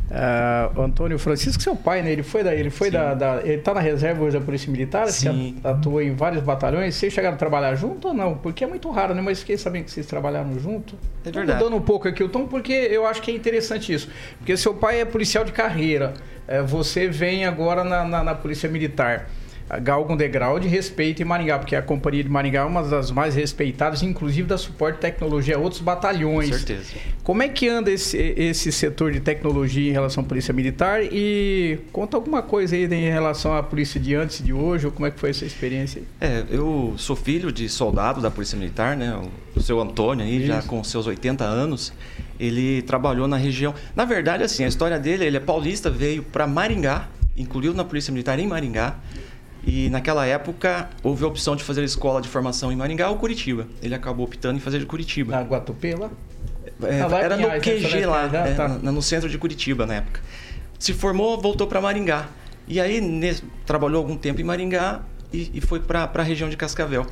Uh, 0.09 0.81
Antônio 0.81 1.19
Francisco, 1.19 1.61
seu 1.61 1.75
pai, 1.75 2.01
né? 2.01 2.11
Ele 2.11 2.23
foi 2.23 2.43
da, 2.43 2.55
ele 2.55 2.71
foi 2.71 2.89
da, 2.89 3.13
da, 3.13 3.41
ele 3.43 3.55
está 3.55 3.75
na 3.75 3.79
reserva 3.79 4.23
hoje 4.23 4.39
da 4.39 4.43
Polícia 4.43 4.71
Militar, 4.71 5.07
Sim. 5.07 5.57
atuou 5.63 6.01
em 6.01 6.15
vários 6.15 6.41
batalhões. 6.41 6.95
Vocês 6.95 7.13
chegaram 7.13 7.35
a 7.35 7.37
trabalhar 7.37 7.75
junto 7.75 8.07
ou 8.07 8.13
não? 8.13 8.35
Porque 8.35 8.63
é 8.63 8.67
muito 8.67 8.89
raro, 8.89 9.13
né? 9.13 9.21
Mas 9.21 9.39
fiquei 9.41 9.57
sabendo 9.57 9.85
que 9.85 9.91
vocês 9.91 10.07
trabalharam 10.07 10.57
junto. 10.59 10.95
É 11.23 11.31
verdade. 11.31 11.59
Tô 11.59 11.65
mudando 11.65 11.79
um 11.79 11.85
pouco 11.85 12.07
aqui 12.07 12.23
o 12.23 12.29
tom, 12.29 12.47
porque 12.47 12.73
eu 12.73 13.05
acho 13.05 13.21
que 13.21 13.29
é 13.29 13.35
interessante 13.35 13.93
isso. 13.93 14.09
Porque 14.39 14.57
seu 14.57 14.73
pai 14.73 15.01
é 15.01 15.05
policial 15.05 15.45
de 15.45 15.51
carreira, 15.51 16.15
é, 16.47 16.61
você 16.63 17.07
vem 17.07 17.45
agora 17.45 17.83
na, 17.83 18.03
na, 18.03 18.23
na 18.23 18.33
Polícia 18.33 18.67
Militar 18.67 19.27
galga 19.77 20.11
um 20.11 20.17
degrau 20.17 20.59
de 20.59 20.67
respeito 20.67 21.21
em 21.21 21.25
Maringá, 21.25 21.59
porque 21.59 21.75
a 21.75 21.81
Companhia 21.81 22.23
de 22.23 22.29
Maringá 22.29 22.61
é 22.61 22.65
uma 22.65 22.81
das 22.81 23.11
mais 23.11 23.35
respeitadas, 23.35 24.01
inclusive 24.01 24.47
da 24.47 24.57
suporte 24.57 24.95
de 24.95 25.01
tecnologia 25.01 25.55
a 25.55 25.59
outros 25.59 25.81
batalhões. 25.81 26.49
Com 26.49 26.55
certeza. 26.55 26.93
Como 27.23 27.43
é 27.43 27.47
que 27.47 27.67
anda 27.67 27.91
esse, 27.91 28.17
esse 28.17 28.71
setor 28.71 29.11
de 29.11 29.19
tecnologia 29.19 29.87
em 29.87 29.93
relação 29.93 30.23
à 30.23 30.25
Polícia 30.25 30.53
Militar? 30.53 31.01
E 31.03 31.79
conta 31.91 32.17
alguma 32.17 32.41
coisa 32.41 32.75
aí 32.75 32.85
em 32.85 33.11
relação 33.11 33.55
à 33.55 33.61
Polícia 33.61 33.99
de 33.99 34.15
antes 34.15 34.39
e 34.39 34.43
de 34.43 34.53
hoje, 34.53 34.87
ou 34.87 34.91
como 34.91 35.05
é 35.05 35.11
que 35.11 35.19
foi 35.19 35.29
essa 35.29 35.45
experiência? 35.45 36.01
É, 36.19 36.43
eu 36.49 36.95
sou 36.97 37.15
filho 37.15 37.51
de 37.51 37.69
soldado 37.69 38.21
da 38.21 38.31
Polícia 38.31 38.57
Militar, 38.57 38.97
né? 38.97 39.21
O 39.55 39.61
seu 39.61 39.79
Antônio 39.79 40.25
aí, 40.25 40.37
Isso. 40.37 40.47
já 40.47 40.61
com 40.63 40.83
seus 40.83 41.05
80 41.05 41.43
anos. 41.43 41.93
Ele 42.39 42.81
trabalhou 42.83 43.27
na 43.27 43.37
região. 43.37 43.75
Na 43.95 44.05
verdade, 44.05 44.43
assim, 44.43 44.63
a 44.63 44.67
história 44.67 44.97
dele, 44.97 45.25
ele 45.25 45.37
é 45.37 45.41
paulista, 45.41 45.89
veio 45.89 46.23
para 46.23 46.47
Maringá, 46.47 47.09
incluiu 47.37 47.73
na 47.73 47.83
Polícia 47.83 48.11
Militar 48.11 48.39
em 48.39 48.47
Maringá 48.47 48.95
e 49.69 49.87
naquela 49.87 50.25
época 50.25 50.89
houve 51.03 51.23
a 51.23 51.27
opção 51.27 51.55
de 51.55 51.63
fazer 51.63 51.83
escola 51.83 52.19
de 52.21 52.27
formação 52.27 52.71
em 52.71 52.75
Maringá 52.75 53.07
ou 53.09 53.17
Curitiba. 53.17 53.67
Ele 53.83 53.93
acabou 53.93 54.25
optando 54.25 54.57
em 54.57 54.59
fazer 54.59 54.79
de 54.79 54.87
Curitiba. 54.87 55.31
Na 55.31 55.43
Guatupê 55.43 55.93
lá? 55.93 56.09
É, 56.81 57.01
ah, 57.01 57.19
era 57.19 57.37
no 57.37 57.47
QG 57.61 58.05
lá, 58.07 58.25
é, 58.25 58.53
tá. 58.55 58.67
no, 58.67 58.91
no 58.91 59.01
centro 59.01 59.29
de 59.29 59.37
Curitiba 59.37 59.85
na 59.85 59.95
época. 59.95 60.21
Se 60.79 60.91
formou, 60.91 61.39
voltou 61.39 61.67
para 61.67 61.79
Maringá. 61.79 62.29
E 62.67 62.79
aí 62.79 62.99
ne, 62.99 63.35
trabalhou 63.63 64.01
algum 64.01 64.17
tempo 64.17 64.41
em 64.41 64.43
Maringá 64.43 65.01
e, 65.31 65.51
e 65.53 65.61
foi 65.61 65.79
para 65.79 66.09
a 66.11 66.23
região 66.23 66.49
de 66.49 66.57
Cascavel. 66.57 67.05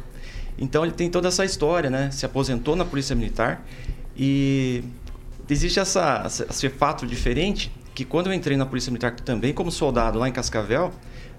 Então 0.57 0.83
ele 0.83 0.93
tem 0.93 1.11
toda 1.11 1.27
essa 1.27 1.45
história, 1.45 1.91
né? 1.91 2.09
Se 2.09 2.25
aposentou 2.25 2.75
na 2.75 2.83
Polícia 2.85 3.15
Militar 3.15 3.63
e 4.17 4.83
existe 5.47 5.79
essa, 5.79 6.23
esse 6.25 6.69
fato 6.69 7.05
diferente 7.05 7.71
que 7.93 8.03
quando 8.03 8.27
eu 8.27 8.33
entrei 8.33 8.57
na 8.57 8.65
Polícia 8.65 8.91
Militar 8.91 9.11
também 9.11 9.53
como 9.53 9.71
soldado 9.71 10.17
lá 10.17 10.27
em 10.27 10.31
Cascavel, 10.31 10.91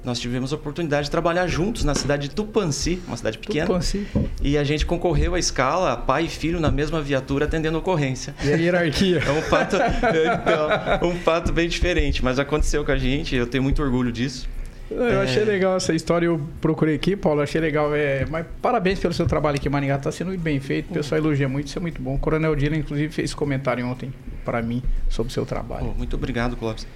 nós 0.05 0.19
tivemos 0.19 0.53
a 0.53 0.57
oportunidade 0.57 1.05
de 1.05 1.11
trabalhar 1.11 1.47
juntos 1.47 1.85
na 1.85 1.95
cidade 1.95 2.29
de 2.29 2.35
Tupanci, 2.35 3.01
uma 3.07 3.17
cidade 3.17 3.39
pequena. 3.39 3.67
Tupanci. 3.67 4.07
E 4.43 4.57
a 4.57 4.65
gente 4.65 4.87
concorreu 4.87 5.35
à 5.35 5.39
escala, 5.39 5.97
pai 5.97 6.25
e 6.25 6.29
filho 6.29 6.61
na 6.61 6.71
mesma 6.71 7.01
viatura 7.01 7.45
atendendo 7.45 7.79
ocorrência. 7.79 8.35
E 8.45 8.53
a 8.53 8.57
hierarquia? 8.57 9.19
É 9.19 9.31
um 9.31 9.43
fato, 9.43 9.77
então, 9.77 11.09
um 11.09 11.15
fato 11.17 11.53
bem 11.53 11.69
diferente, 11.69 12.25
mas 12.25 12.39
aconteceu 12.39 12.85
com 12.85 12.93
a 12.93 12.97
gente, 12.97 13.35
eu 13.35 13.47
tenho 13.47 13.63
muito 13.63 13.83
orgulho 13.83 14.13
disso. 14.13 14.49
Eu 14.91 15.21
achei 15.21 15.45
legal 15.45 15.77
essa 15.77 15.95
história, 15.95 16.27
eu 16.27 16.41
procurei 16.63 16.95
aqui, 16.95 17.15
Paulo, 17.15 17.43
achei 17.43 17.61
legal. 17.61 17.95
É, 17.95 18.25
mas 18.27 18.47
parabéns 18.63 18.99
pelo 18.99 19.13
seu 19.13 19.27
trabalho 19.27 19.57
aqui 19.57 19.69
Maringá, 19.69 19.97
está 19.97 20.11
sendo 20.11 20.37
bem 20.39 20.59
feito, 20.61 20.91
o 20.91 20.95
pessoal 20.95 21.19
elogia 21.19 21.49
muito, 21.49 21.67
isso 21.67 21.79
é 21.79 21.83
muito 21.83 22.01
bom. 22.01 22.15
O 22.15 22.19
Coronel 22.19 22.57
Dila, 22.57 22.75
inclusive, 22.75 23.13
fez 23.13 23.35
comentário 23.35 23.87
ontem 23.87 24.13
para 24.45 24.63
mim 24.63 24.83
sobre 25.11 25.31
o 25.31 25.33
seu 25.33 25.45
trabalho. 25.45 25.93
Oh, 25.95 25.99
muito 25.99 26.17
obrigado, 26.17 26.57
Clóvis. 26.57 26.87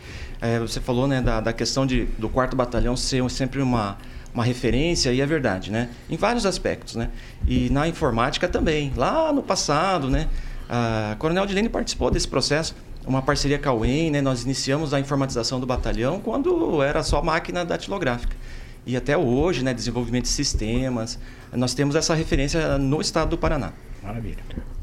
É, 0.42 0.58
você 0.58 0.80
falou 0.80 1.06
né, 1.06 1.22
da, 1.22 1.40
da 1.40 1.52
questão 1.52 1.86
de, 1.86 2.06
do 2.18 2.28
quarto 2.28 2.56
batalhão 2.56 2.96
ser 2.96 3.22
sempre 3.30 3.62
uma, 3.62 3.96
uma 4.34 4.42
referência, 4.42 5.12
e 5.12 5.20
é 5.20 5.26
verdade, 5.26 5.70
né? 5.70 5.88
Em 6.10 6.16
vários 6.16 6.44
aspectos, 6.44 6.96
né? 6.96 7.10
E 7.46 7.70
na 7.70 7.86
informática 7.86 8.48
também. 8.48 8.92
Lá 8.96 9.32
no 9.32 9.40
passado, 9.40 10.10
né? 10.10 10.28
A 10.68 11.14
Coronel 11.16 11.46
Dilene 11.46 11.68
participou 11.68 12.10
desse 12.10 12.26
processo 12.26 12.74
uma 13.06 13.22
parceria 13.22 13.56
com 13.56 13.68
a 13.68 13.72
UEM, 13.72 14.10
né? 14.10 14.20
Nós 14.20 14.42
iniciamos 14.42 14.92
a 14.92 14.98
informatização 14.98 15.60
do 15.60 15.66
batalhão 15.66 16.18
quando 16.18 16.82
era 16.82 17.04
só 17.04 17.22
máquina 17.22 17.64
datilográfica. 17.64 18.36
E 18.84 18.96
até 18.96 19.16
hoje, 19.16 19.62
né, 19.62 19.72
desenvolvimento 19.72 20.24
de 20.24 20.30
sistemas, 20.30 21.20
nós 21.52 21.72
temos 21.72 21.94
essa 21.94 22.14
referência 22.14 22.78
no 22.78 23.00
estado 23.00 23.30
do 23.30 23.38
Paraná. 23.38 23.72
Maravilha. 24.02 24.38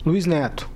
Luiz 0.05 0.25
Neto. 0.25 0.69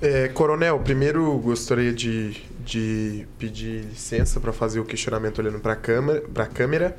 É, 0.00 0.28
coronel, 0.28 0.78
primeiro 0.80 1.38
gostaria 1.38 1.92
de, 1.92 2.42
de 2.64 3.26
pedir 3.38 3.84
licença 3.84 4.38
para 4.38 4.52
fazer 4.52 4.78
o 4.78 4.84
questionamento 4.84 5.38
olhando 5.38 5.58
para 5.58 5.72
a 5.72 6.46
câmera. 6.46 6.96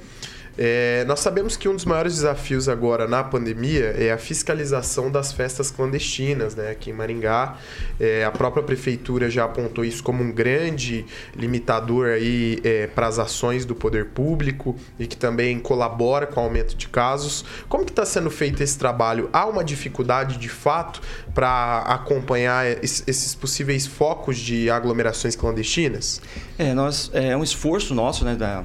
É, 0.57 1.05
nós 1.05 1.19
sabemos 1.19 1.55
que 1.55 1.69
um 1.69 1.75
dos 1.75 1.85
maiores 1.85 2.15
desafios 2.15 2.67
agora 2.67 3.07
na 3.07 3.23
pandemia 3.23 3.93
é 3.97 4.11
a 4.11 4.17
fiscalização 4.17 5.11
das 5.11 5.31
festas 5.31 5.69
clandestinas, 5.69 6.55
né? 6.55 6.71
Aqui 6.71 6.89
em 6.89 6.93
Maringá, 6.93 7.57
é, 7.99 8.25
a 8.25 8.31
própria 8.31 8.63
prefeitura 8.63 9.29
já 9.29 9.45
apontou 9.45 9.85
isso 9.85 10.01
como 10.01 10.23
um 10.23 10.31
grande 10.31 11.05
limitador 11.35 12.07
aí 12.07 12.59
é, 12.63 12.87
para 12.87 13.05
as 13.05 13.19
ações 13.19 13.65
do 13.65 13.75
poder 13.75 14.07
público 14.07 14.75
e 14.97 15.05
que 15.05 15.15
também 15.15 15.59
colabora 15.59 16.25
com 16.25 16.41
o 16.41 16.43
aumento 16.43 16.75
de 16.75 16.87
casos. 16.87 17.45
Como 17.69 17.85
que 17.85 17.91
está 17.91 18.05
sendo 18.05 18.31
feito 18.31 18.63
esse 18.63 18.79
trabalho? 18.79 19.29
Há 19.31 19.45
uma 19.45 19.63
dificuldade 19.63 20.37
de 20.37 20.49
fato 20.49 21.01
para 21.35 21.79
acompanhar 21.81 22.65
esses 22.83 23.35
possíveis 23.35 23.85
focos 23.85 24.37
de 24.37 24.71
aglomerações 24.71 25.35
clandestinas? 25.35 26.19
É, 26.57 26.73
nós, 26.73 27.11
é 27.13 27.37
um 27.37 27.43
esforço 27.43 27.93
nosso, 27.93 28.25
né, 28.25 28.35
da, 28.35 28.63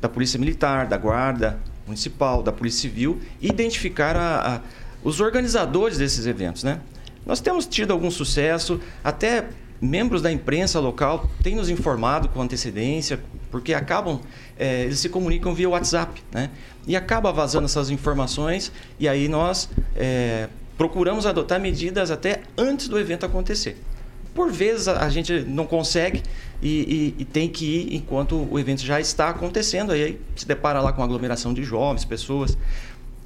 da 0.00 0.08
Polícia 0.08 0.38
Militar, 0.38 0.86
da 0.86 0.96
Guarda 0.96 1.58
Municipal, 1.86 2.42
da 2.42 2.52
Polícia 2.52 2.82
Civil, 2.82 3.20
identificar 3.40 4.16
a, 4.16 4.56
a, 4.56 4.60
os 5.02 5.20
organizadores 5.20 5.98
desses 5.98 6.26
eventos. 6.26 6.62
Né? 6.62 6.80
Nós 7.24 7.40
temos 7.40 7.66
tido 7.66 7.92
algum 7.92 8.10
sucesso, 8.10 8.80
até 9.02 9.48
membros 9.80 10.20
da 10.22 10.30
imprensa 10.30 10.80
local 10.80 11.28
têm 11.42 11.54
nos 11.54 11.68
informado 11.68 12.28
com 12.28 12.40
antecedência, 12.40 13.20
porque 13.50 13.72
acabam, 13.74 14.20
é, 14.58 14.84
eles 14.84 14.98
se 14.98 15.08
comunicam 15.08 15.54
via 15.54 15.68
WhatsApp, 15.68 16.22
né? 16.32 16.50
E 16.86 16.96
acaba 16.96 17.32
vazando 17.32 17.66
essas 17.66 17.90
informações 17.90 18.72
e 18.98 19.08
aí 19.08 19.28
nós 19.28 19.68
é, 19.94 20.48
procuramos 20.76 21.26
adotar 21.26 21.60
medidas 21.60 22.10
até 22.10 22.42
antes 22.56 22.88
do 22.88 22.98
evento 22.98 23.24
acontecer. 23.24 23.80
Por 24.34 24.50
vezes 24.50 24.88
a, 24.88 25.04
a 25.04 25.08
gente 25.08 25.40
não 25.40 25.66
consegue, 25.66 26.22
e, 26.60 27.14
e, 27.18 27.22
e, 27.22 27.24
tem 27.24 27.48
que 27.48 27.64
ir 27.64 27.94
enquanto 27.94 28.48
o 28.50 28.58
evento 28.58 28.82
já 28.82 29.00
está 29.00 29.28
acontecendo. 29.28 29.92
Aí 29.92 30.20
se 30.34 30.46
depara 30.46 30.80
lá 30.80 30.92
com 30.92 31.02
aglomeração 31.02 31.54
de 31.54 31.62
jovens, 31.62 32.04
pessoas. 32.04 32.58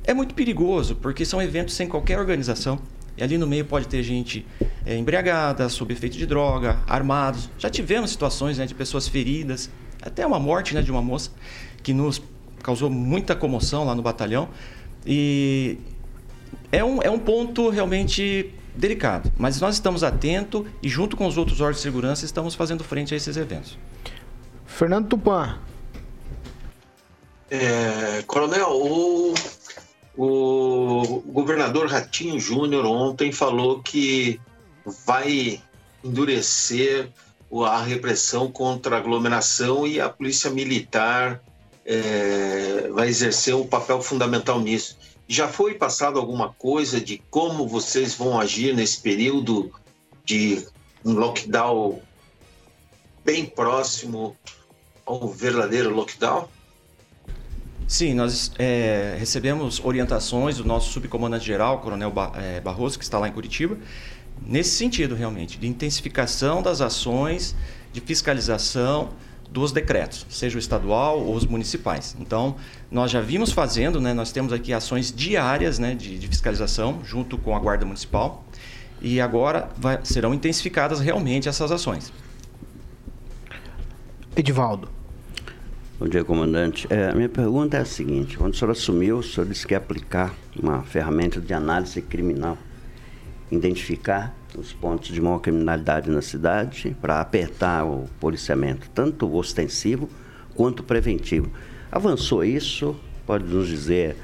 É 0.05 0.13
muito 0.13 0.35
perigoso, 0.35 0.97
porque 0.97 1.25
são 1.25 1.41
eventos 1.41 1.75
sem 1.75 1.89
qualquer 1.89 2.19
organização. 2.19 2.79
E 3.17 3.23
ali 3.23 3.39
no 3.39 3.47
meio 3.47 3.65
pode 3.65 3.87
ter 3.89 4.03
gente 4.03 4.45
é, 4.85 4.97
embriagada, 4.97 5.69
sob 5.69 5.93
efeito 5.93 6.17
de 6.17 6.27
droga, 6.27 6.79
armados. 6.87 7.49
Já 7.59 7.71
tivemos 7.71 8.11
situações 8.11 8.59
né, 8.59 8.67
de 8.67 8.75
pessoas 8.75 9.09
feridas, 9.09 9.71
até 10.01 10.27
uma 10.27 10.39
morte 10.39 10.75
né, 10.75 10.83
de 10.83 10.91
uma 10.91 11.03
moça 11.03 11.31
que 11.83 11.93
nos 11.93 12.23
causou 12.63 12.89
muita 12.89 13.35
comoção 13.35 13.85
lá 13.85 13.95
no 13.95 14.03
batalhão. 14.03 14.49
E 15.07 15.79
é 16.71 16.83
um, 16.83 17.03
é 17.03 17.11
um 17.11 17.19
ponto 17.19 17.71
realmente 17.71 18.53
delicado. 18.75 19.33
Mas 19.37 19.61
nós 19.61 19.75
estamos 19.75 20.03
atentos 20.03 20.67
e, 20.83 20.89
junto 20.89 21.17
com 21.17 21.27
os 21.27 21.37
outros 21.37 21.61
órgãos 21.61 21.77
de 21.77 21.83
segurança, 21.83 22.25
estamos 22.25 22.55
fazendo 22.55 22.83
frente 22.83 23.15
a 23.15 23.17
esses 23.17 23.37
eventos. 23.37 23.79
Fernando 24.67 25.09
Tupan. 25.09 25.59
É, 27.51 28.23
coronel, 28.27 28.71
o, 28.71 29.35
o 30.17 31.23
governador 31.27 31.87
Ratinho 31.87 32.41
Júnior 32.41 32.87
ontem 32.87 33.31
falou 33.31 33.83
que 33.83 34.41
vai 35.07 35.61
endurecer 36.03 37.11
a 37.67 37.83
repressão 37.83 38.51
contra 38.51 38.97
a 38.97 38.99
aglomeração 38.99 39.87
e 39.87 40.01
a 40.01 40.09
polícia 40.09 40.51
militar 40.51 41.43
é, 41.85 42.89
vai 42.93 43.09
exercer 43.09 43.55
um 43.55 43.67
papel 43.67 44.01
fundamental 44.01 44.59
nisso. 44.61 44.97
Já 45.33 45.49
foi 45.49 45.73
passado 45.73 46.19
alguma 46.19 46.51
coisa 46.51 47.01
de 47.01 47.23
como 47.31 47.67
vocês 47.67 48.15
vão 48.15 48.39
agir 48.39 48.75
nesse 48.77 49.01
período 49.01 49.73
de 50.27 50.63
um 51.03 51.15
lockdown 51.15 52.03
bem 53.25 53.47
próximo 53.47 54.37
ao 55.07 55.27
verdadeiro 55.31 55.89
lockdown? 55.89 56.47
Sim, 57.89 58.13
nós 58.13 58.53
é, 58.59 59.17
recebemos 59.19 59.83
orientações 59.83 60.59
do 60.59 60.67
nosso 60.67 60.93
subcomandante-geral, 60.93 61.81
Coronel 61.81 62.13
é, 62.35 62.61
Barroso, 62.61 62.99
que 62.99 63.05
está 63.05 63.19
lá 63.19 63.27
em 63.27 63.33
Curitiba, 63.33 63.79
nesse 64.39 64.77
sentido, 64.77 65.15
realmente, 65.15 65.59
de 65.59 65.67
intensificação 65.67 66.61
das 66.61 66.83
ações 66.83 67.57
de 67.91 68.03
fiscalização 68.03 69.09
dos 69.51 69.73
decretos, 69.73 70.27
seja 70.31 70.57
o 70.57 70.59
estadual 70.59 71.21
ou 71.21 71.35
os 71.35 71.45
municipais. 71.45 72.17
Então, 72.19 72.57
nós 72.91 73.11
já 73.11 73.21
vimos 73.21 73.53
fazendo, 73.53 74.01
né, 74.01 74.15
nós 74.15 74.33
temos 74.33 74.53
aqui 74.53 74.73
ações 74.73 75.13
diárias 75.13 75.79
né, 75.79 75.95
de, 75.95 76.19
de 76.19 76.29
fiscalização 76.29 77.01
junto 77.05 77.37
com 77.37 77.55
a 77.55 77.59
Guarda 77.59 77.85
Municipal 77.85 78.45
e 79.01 79.21
agora 79.21 79.69
vai, 79.77 79.99
serão 80.05 80.33
intensificadas 80.33 81.01
realmente 81.01 81.49
essas 81.49 81.71
ações. 81.71 82.13
Edivaldo. 84.35 84.89
Bom 85.99 86.09
dia, 86.09 86.25
comandante. 86.25 86.87
É, 86.91 87.11
a 87.11 87.15
minha 87.15 87.29
pergunta 87.29 87.77
é 87.77 87.81
a 87.81 87.85
seguinte: 87.85 88.37
quando 88.37 88.55
o 88.55 88.57
senhor 88.57 88.71
assumiu, 88.71 89.19
o 89.19 89.23
senhor 89.23 89.47
disse 89.47 89.67
que 89.67 89.75
ia 89.75 89.79
aplicar 89.79 90.35
uma 90.61 90.83
ferramenta 90.83 91.41
de 91.41 91.53
análise 91.53 92.01
criminal, 92.01 92.57
identificar 93.51 94.35
os 94.57 94.73
pontos 94.73 95.09
de 95.09 95.21
maior 95.21 95.39
criminalidade 95.39 96.11
na 96.11 96.23
cidade 96.23 96.97
para 97.01 97.21
apertar 97.21 97.85
o 97.85 98.09
policiamento, 98.21 98.89
tanto 98.91 99.33
ostensivo 99.35 100.09
quanto 100.55 100.83
preventivo. 100.83 101.51
Avançou 101.91 102.45
isso? 102.45 102.97
Pode 103.27 103.45
nos 103.45 103.69
dizer, 103.69 104.17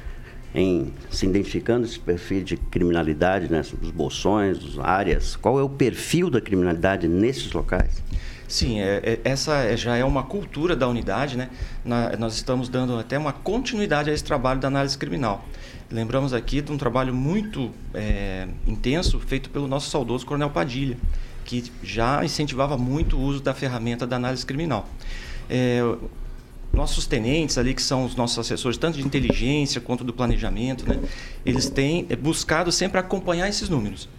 em 0.55 0.93
se 1.11 1.27
identificando 1.27 1.87
esse 1.87 1.99
perfil 1.99 2.43
de 2.43 2.57
criminalidade, 2.57 3.51
né, 3.51 3.61
os 3.61 3.91
bolsões, 3.91 4.59
as 4.59 4.79
áreas, 4.79 5.37
qual 5.37 5.59
é 5.59 5.63
o 5.63 5.69
perfil 5.69 6.31
da 6.31 6.41
criminalidade 6.41 7.07
nesses 7.07 7.53
locais? 7.53 8.03
Sim, 8.49 8.81
é, 8.81 9.03
é, 9.05 9.21
essa 9.25 9.77
já 9.77 9.97
é 9.97 10.05
uma 10.05 10.23
cultura 10.23 10.75
da 10.75 10.89
unidade, 10.89 11.37
né? 11.37 11.51
Na, 11.85 12.17
nós 12.17 12.35
estamos 12.35 12.71
dando 12.71 12.99
até 12.99 13.19
uma 13.19 13.33
continuidade 13.33 14.09
a 14.09 14.13
esse 14.15 14.25
trabalho 14.25 14.59
da 14.59 14.69
análise 14.69 14.97
criminal. 14.97 15.45
Lembramos 15.91 16.35
aqui 16.35 16.61
de 16.61 16.71
um 16.71 16.77
trabalho 16.77 17.15
muito 17.15 17.71
é, 17.95 18.47
intenso 18.67 19.19
feito 19.19 19.49
pelo 19.49 19.67
nosso 19.67 19.89
saudoso 19.89 20.27
Coronel 20.27 20.51
Padilha, 20.51 20.99
que 21.47 21.65
já 21.83 22.23
incentivava 22.23 22.77
muito 22.77 23.17
o 23.17 23.21
uso 23.21 23.41
da 23.41 23.55
ferramenta 23.55 24.07
da 24.07 24.17
análise 24.17 24.45
criminal. 24.45 24.87
É, 25.49 25.81
nossos 26.75 27.07
tenentes 27.07 27.57
ali, 27.57 27.73
que 27.73 27.81
são 27.81 28.05
os 28.05 28.15
nossos 28.15 28.39
assessores, 28.39 28.77
tanto 28.77 28.99
de 28.99 29.05
inteligência 29.05 29.81
quanto 29.81 30.05
do 30.05 30.13
planejamento, 30.13 30.87
né, 30.87 31.01
eles 31.45 31.71
têm 31.71 32.05
é, 32.11 32.17
buscado 32.17 32.71
sempre 32.71 32.99
acompanhar 32.99 33.49
esses 33.49 33.71
números. 33.71 34.11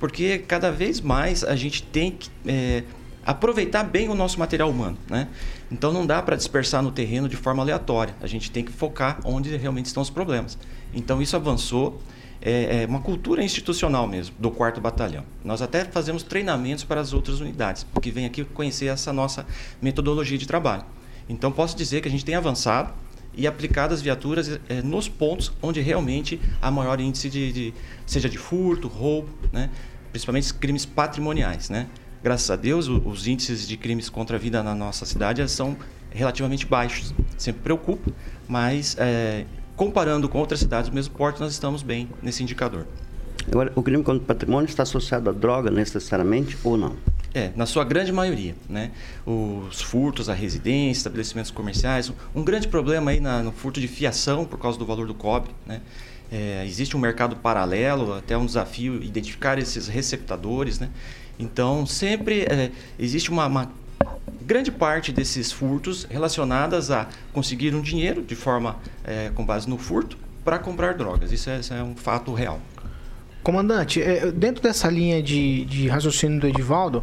Porque 0.00 0.38
cada 0.38 0.70
vez 0.70 0.98
mais 0.98 1.44
a 1.44 1.54
gente 1.54 1.82
tem 1.82 2.12
que 2.12 2.30
é, 2.46 2.84
aproveitar 3.26 3.84
bem 3.84 4.08
o 4.08 4.14
nosso 4.14 4.38
material 4.38 4.70
humano. 4.70 4.96
Né? 5.10 5.28
Então 5.70 5.92
não 5.92 6.06
dá 6.06 6.22
para 6.22 6.36
dispersar 6.36 6.82
no 6.82 6.90
terreno 6.90 7.28
de 7.28 7.36
forma 7.36 7.62
aleatória. 7.62 8.14
A 8.22 8.26
gente 8.26 8.50
tem 8.50 8.64
que 8.64 8.72
focar 8.72 9.20
onde 9.24 9.54
realmente 9.58 9.86
estão 9.86 10.02
os 10.02 10.08
problemas. 10.08 10.56
Então 10.92 11.20
isso 11.20 11.36
avançou. 11.36 12.00
É, 12.40 12.82
é 12.82 12.86
uma 12.86 13.00
cultura 13.00 13.42
institucional 13.42 14.06
mesmo, 14.06 14.36
do 14.38 14.48
quarto 14.48 14.80
batalhão. 14.80 15.24
Nós 15.44 15.60
até 15.60 15.84
fazemos 15.84 16.22
treinamentos 16.22 16.84
para 16.84 17.00
as 17.00 17.12
outras 17.12 17.40
unidades, 17.40 17.84
que 18.00 18.12
vêm 18.12 18.26
aqui 18.26 18.44
conhecer 18.44 18.86
essa 18.86 19.12
nossa 19.12 19.44
metodologia 19.82 20.38
de 20.38 20.46
trabalho. 20.46 20.84
Então 21.28 21.50
posso 21.50 21.76
dizer 21.76 22.00
que 22.00 22.06
a 22.06 22.10
gente 22.10 22.24
tem 22.24 22.36
avançado 22.36 22.94
e 23.34 23.46
aplicado 23.46 23.92
as 23.92 24.00
viaturas 24.00 24.60
é, 24.68 24.82
nos 24.82 25.08
pontos 25.08 25.52
onde 25.60 25.80
realmente 25.80 26.40
há 26.62 26.70
maior 26.70 27.00
índice 27.00 27.28
de, 27.28 27.52
de 27.52 27.74
seja 28.06 28.28
de 28.28 28.38
furto, 28.38 28.86
roubo, 28.86 29.28
né? 29.52 29.70
principalmente 30.10 30.52
crimes 30.54 30.86
patrimoniais, 30.86 31.68
né? 31.68 31.86
Graças 32.22 32.50
a 32.50 32.56
Deus, 32.56 32.88
os 32.88 33.28
índices 33.28 33.66
de 33.68 33.76
crimes 33.76 34.08
contra 34.08 34.36
a 34.36 34.38
vida 34.40 34.60
na 34.62 34.74
nossa 34.74 35.06
cidade 35.06 35.48
são 35.48 35.76
relativamente 36.10 36.66
baixos. 36.66 37.14
Sempre 37.36 37.62
preocupa, 37.62 38.10
mas 38.48 38.96
é, 38.98 39.44
comparando 39.78 40.28
com 40.28 40.38
outras 40.40 40.58
cidades 40.58 40.90
do 40.90 40.94
mesmo 40.94 41.14
porte, 41.14 41.40
nós 41.40 41.52
estamos 41.52 41.84
bem 41.84 42.08
nesse 42.20 42.42
indicador. 42.42 42.84
Agora, 43.46 43.72
o 43.76 43.82
crime 43.82 44.02
contra 44.02 44.22
o 44.22 44.26
patrimônio 44.26 44.68
está 44.68 44.82
associado 44.82 45.30
à 45.30 45.32
droga 45.32 45.70
necessariamente 45.70 46.58
ou 46.64 46.76
não? 46.76 46.96
É, 47.32 47.52
na 47.54 47.64
sua 47.64 47.84
grande 47.84 48.10
maioria, 48.10 48.56
né? 48.68 48.90
Os 49.24 49.80
furtos 49.80 50.28
à 50.28 50.34
residência, 50.34 50.98
estabelecimentos 50.98 51.52
comerciais, 51.52 52.12
um 52.34 52.42
grande 52.42 52.66
problema 52.66 53.12
aí 53.12 53.20
na, 53.20 53.40
no 53.40 53.52
furto 53.52 53.80
de 53.80 53.86
fiação 53.86 54.44
por 54.44 54.58
causa 54.58 54.76
do 54.76 54.84
valor 54.84 55.06
do 55.06 55.14
cobre, 55.14 55.52
né? 55.64 55.80
É, 56.30 56.64
existe 56.66 56.96
um 56.96 57.00
mercado 57.00 57.36
paralelo, 57.36 58.14
até 58.14 58.36
um 58.36 58.44
desafio 58.44 59.02
identificar 59.02 59.58
esses 59.58 59.86
receptadores, 59.86 60.80
né? 60.80 60.90
Então, 61.38 61.86
sempre 61.86 62.42
é, 62.42 62.72
existe 62.98 63.30
uma, 63.30 63.46
uma 63.46 63.70
grande 64.42 64.70
parte 64.70 65.12
desses 65.12 65.52
furtos 65.52 66.04
relacionadas 66.08 66.90
a 66.90 67.08
conseguir 67.32 67.74
um 67.74 67.80
dinheiro 67.80 68.22
de 68.22 68.34
forma 68.34 68.76
é, 69.04 69.30
com 69.34 69.44
base 69.44 69.68
no 69.68 69.78
furto 69.78 70.18
para 70.44 70.58
comprar 70.58 70.94
drogas. 70.94 71.32
Isso 71.32 71.50
é, 71.50 71.60
isso 71.60 71.74
é, 71.74 71.82
um 71.82 71.94
fato 71.94 72.32
real. 72.32 72.60
Comandante, 73.48 74.02
é, 74.02 74.30
dentro 74.30 74.62
dessa 74.62 74.90
linha 74.90 75.22
de, 75.22 75.64
de 75.64 75.88
raciocínio 75.88 76.38
do 76.38 76.46
Edivaldo, 76.46 77.02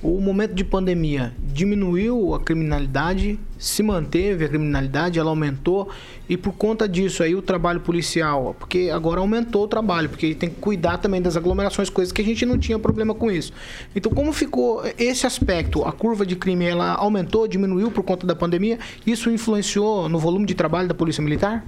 o 0.00 0.20
momento 0.20 0.54
de 0.54 0.62
pandemia 0.62 1.32
diminuiu 1.42 2.36
a 2.36 2.40
criminalidade, 2.40 3.36
se 3.58 3.82
manteve 3.82 4.44
a 4.44 4.48
criminalidade, 4.48 5.18
ela 5.18 5.30
aumentou 5.30 5.88
e 6.28 6.36
por 6.36 6.52
conta 6.52 6.88
disso 6.88 7.20
aí 7.20 7.34
o 7.34 7.42
trabalho 7.42 7.80
policial, 7.80 8.54
porque 8.56 8.90
agora 8.94 9.18
aumentou 9.18 9.64
o 9.64 9.66
trabalho, 9.66 10.08
porque 10.08 10.36
tem 10.36 10.50
que 10.50 10.60
cuidar 10.60 10.98
também 10.98 11.20
das 11.20 11.36
aglomerações, 11.36 11.90
coisas 11.90 12.12
que 12.12 12.22
a 12.22 12.24
gente 12.24 12.46
não 12.46 12.56
tinha 12.56 12.78
problema 12.78 13.12
com 13.12 13.28
isso. 13.28 13.52
Então 13.92 14.12
como 14.12 14.32
ficou 14.32 14.84
esse 14.96 15.26
aspecto? 15.26 15.82
A 15.84 15.90
curva 15.90 16.24
de 16.24 16.36
crime 16.36 16.64
ela 16.64 16.94
aumentou, 16.94 17.48
diminuiu 17.48 17.90
por 17.90 18.04
conta 18.04 18.24
da 18.24 18.36
pandemia? 18.36 18.78
Isso 19.04 19.28
influenciou 19.28 20.08
no 20.08 20.20
volume 20.20 20.46
de 20.46 20.54
trabalho 20.54 20.86
da 20.86 20.94
Polícia 20.94 21.24
Militar? 21.24 21.64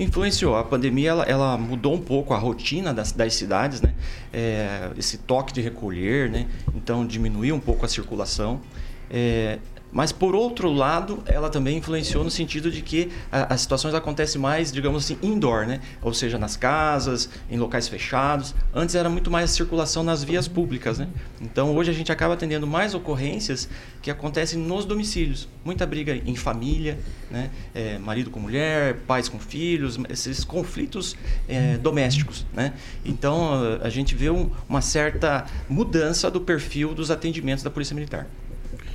Influenciou. 0.00 0.56
A 0.56 0.64
pandemia 0.64 1.10
ela, 1.10 1.24
ela 1.24 1.58
mudou 1.58 1.94
um 1.94 2.00
pouco 2.00 2.32
a 2.32 2.38
rotina 2.38 2.94
das, 2.94 3.12
das 3.12 3.34
cidades, 3.34 3.82
né? 3.82 3.94
É, 4.32 4.90
esse 4.96 5.18
toque 5.18 5.52
de 5.52 5.60
recolher, 5.60 6.30
né? 6.30 6.46
Então 6.74 7.06
diminuiu 7.06 7.54
um 7.54 7.60
pouco 7.60 7.84
a 7.84 7.88
circulação. 7.88 8.62
É, 9.10 9.58
mas, 9.92 10.12
por 10.12 10.34
outro 10.34 10.70
lado, 10.70 11.22
ela 11.26 11.50
também 11.50 11.78
influenciou 11.78 12.22
no 12.22 12.30
sentido 12.30 12.70
de 12.70 12.82
que 12.82 13.10
a, 13.30 13.54
as 13.54 13.62
situações 13.62 13.94
acontecem 13.94 14.40
mais, 14.40 14.72
digamos 14.72 15.04
assim, 15.04 15.18
indoor, 15.22 15.66
né? 15.66 15.80
Ou 16.02 16.14
seja, 16.14 16.38
nas 16.38 16.56
casas, 16.56 17.28
em 17.50 17.58
locais 17.58 17.88
fechados. 17.88 18.54
Antes 18.72 18.94
era 18.94 19.08
muito 19.08 19.30
mais 19.30 19.50
a 19.50 19.52
circulação 19.54 20.02
nas 20.02 20.22
vias 20.22 20.46
públicas, 20.46 20.98
né? 20.98 21.08
Então, 21.40 21.74
hoje 21.74 21.90
a 21.90 21.94
gente 21.94 22.12
acaba 22.12 22.34
atendendo 22.34 22.66
mais 22.66 22.94
ocorrências 22.94 23.68
que 24.00 24.10
acontecem 24.10 24.58
nos 24.58 24.84
domicílios. 24.84 25.48
Muita 25.64 25.84
briga 25.86 26.14
em 26.14 26.36
família, 26.36 26.98
né? 27.30 27.50
É, 27.74 27.98
marido 27.98 28.30
com 28.30 28.38
mulher, 28.38 28.98
pais 29.06 29.28
com 29.28 29.38
filhos, 29.38 29.98
esses 30.08 30.44
conflitos 30.44 31.16
é, 31.48 31.76
domésticos, 31.78 32.46
né? 32.52 32.74
Então, 33.04 33.78
a 33.82 33.88
gente 33.88 34.14
vê 34.14 34.30
um, 34.30 34.50
uma 34.68 34.80
certa 34.80 35.46
mudança 35.68 36.30
do 36.30 36.40
perfil 36.40 36.94
dos 36.94 37.10
atendimentos 37.10 37.64
da 37.64 37.70
Polícia 37.70 37.94
Militar. 37.94 38.26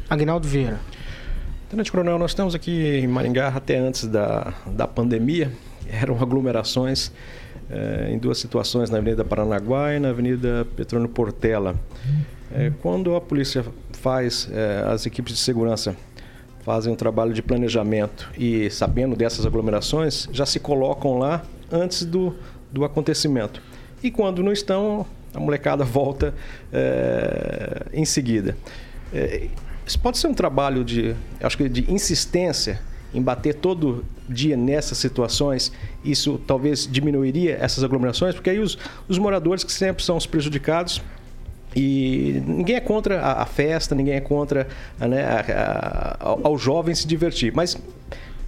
Agnaldo 0.09 0.47
Vieira. 0.47 0.79
Tenente 1.67 1.91
Coronel, 1.91 2.19
nós 2.19 2.31
estamos 2.31 2.53
aqui 2.53 2.99
em 2.99 3.07
Maringá 3.07 3.47
até 3.47 3.77
antes 3.77 4.07
da, 4.07 4.53
da 4.67 4.87
pandemia. 4.87 5.51
Eram 5.89 6.21
aglomerações 6.21 7.11
eh, 7.69 8.11
em 8.11 8.19
duas 8.19 8.37
situações, 8.37 8.91
na 8.91 8.99
Avenida 8.99 9.25
Paranaguá 9.25 9.95
e 9.95 9.99
na 9.99 10.09
Avenida 10.09 10.67
Petrônio 10.75 11.09
Portela. 11.09 11.75
Eh, 12.53 12.71
quando 12.83 13.15
a 13.15 13.21
polícia 13.21 13.65
faz, 13.93 14.47
eh, 14.51 14.85
as 14.87 15.07
equipes 15.07 15.33
de 15.33 15.39
segurança 15.39 15.95
fazem 16.63 16.93
um 16.93 16.95
trabalho 16.95 17.33
de 17.33 17.41
planejamento 17.41 18.29
e 18.37 18.69
sabendo 18.69 19.15
dessas 19.15 19.43
aglomerações, 19.43 20.29
já 20.31 20.45
se 20.45 20.59
colocam 20.59 21.17
lá 21.17 21.43
antes 21.71 22.05
do, 22.05 22.35
do 22.71 22.85
acontecimento. 22.85 23.59
E 24.03 24.11
quando 24.11 24.43
não 24.43 24.51
estão, 24.51 25.03
a 25.33 25.39
molecada 25.39 25.83
volta 25.85 26.33
em 27.91 28.05
seguida. 28.05 28.55
Isso 29.85 29.99
pode 29.99 30.17
ser 30.17 30.27
um 30.27 30.33
trabalho 30.33 30.83
de, 30.83 31.15
acho 31.41 31.57
que 31.57 31.69
de 31.69 31.91
insistência 31.91 32.79
em 33.13 33.21
bater 33.21 33.55
todo 33.55 34.03
dia 34.27 34.57
nessas 34.57 34.97
situações, 34.97 35.71
isso 36.03 36.39
talvez 36.45 36.87
diminuiria 36.91 37.57
essas 37.61 37.83
aglomerações, 37.83 38.35
porque 38.35 38.49
aí 38.49 38.59
os, 38.59 38.77
os 39.07 39.17
moradores 39.17 39.63
que 39.63 39.71
sempre 39.71 40.03
são 40.03 40.17
os 40.17 40.25
prejudicados 40.25 41.01
e 41.75 42.41
ninguém 42.45 42.75
é 42.75 42.79
contra 42.79 43.21
a, 43.21 43.43
a 43.43 43.45
festa, 43.45 43.93
ninguém 43.93 44.15
é 44.15 44.21
contra 44.21 44.67
né, 44.99 45.23
a, 45.23 46.17
a, 46.19 46.37
ao 46.43 46.57
jovem 46.57 46.95
se 46.95 47.07
divertir, 47.07 47.53
mas 47.53 47.77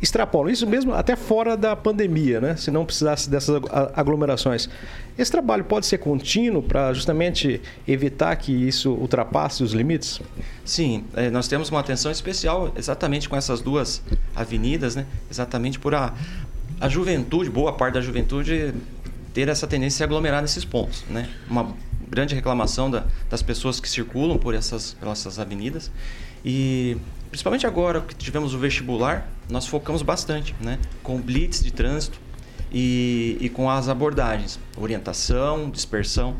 extrapolam 0.01 0.51
isso 0.51 0.67
mesmo 0.67 0.93
até 0.93 1.15
fora 1.15 1.57
da 1.57 1.75
pandemia, 1.75 2.39
né? 2.39 2.55
Se 2.55 2.69
não 2.69 2.85
precisasse 2.85 3.29
dessas 3.29 3.61
aglomerações. 3.93 4.69
Esse 5.17 5.31
trabalho 5.31 5.63
pode 5.63 5.85
ser 5.85 5.97
contínuo 5.97 6.61
para 6.61 6.93
justamente 6.93 7.59
evitar 7.87 8.35
que 8.35 8.51
isso 8.51 8.91
ultrapasse 8.91 9.63
os 9.63 9.73
limites? 9.73 10.21
Sim, 10.63 11.05
é, 11.15 11.29
nós 11.29 11.47
temos 11.47 11.69
uma 11.69 11.79
atenção 11.79 12.11
especial 12.11 12.71
exatamente 12.75 13.27
com 13.27 13.35
essas 13.35 13.61
duas 13.61 14.01
avenidas, 14.35 14.95
né? 14.95 15.05
Exatamente 15.29 15.79
por 15.79 15.95
a, 15.95 16.13
a 16.79 16.87
juventude, 16.87 17.49
boa 17.49 17.73
parte 17.73 17.95
da 17.95 18.01
juventude 18.01 18.73
ter 19.33 19.47
essa 19.47 19.65
tendência 19.67 20.03
a 20.03 20.05
aglomerar 20.05 20.41
nesses 20.41 20.63
pontos, 20.63 21.03
né? 21.09 21.29
Uma 21.49 21.73
grande 22.09 22.35
reclamação 22.35 22.89
da, 22.89 23.05
das 23.29 23.41
pessoas 23.41 23.79
que 23.79 23.89
circulam 23.89 24.37
por 24.37 24.53
essas, 24.53 24.93
por 24.93 25.09
essas 25.09 25.39
avenidas 25.39 25.91
e 26.45 26.97
principalmente 27.30 27.65
agora 27.67 28.01
que 28.01 28.15
tivemos 28.15 28.53
o 28.53 28.59
vestibular, 28.59 29.28
nós 29.49 29.67
focamos 29.67 30.01
bastante, 30.01 30.55
né? 30.61 30.80
Com 31.03 31.19
blitz 31.19 31.63
de 31.63 31.71
trânsito 31.71 32.19
e, 32.71 33.38
e 33.39 33.49
com 33.49 33.69
as 33.69 33.89
abordagens, 33.89 34.59
orientação, 34.78 35.69
dispersão. 35.69 36.36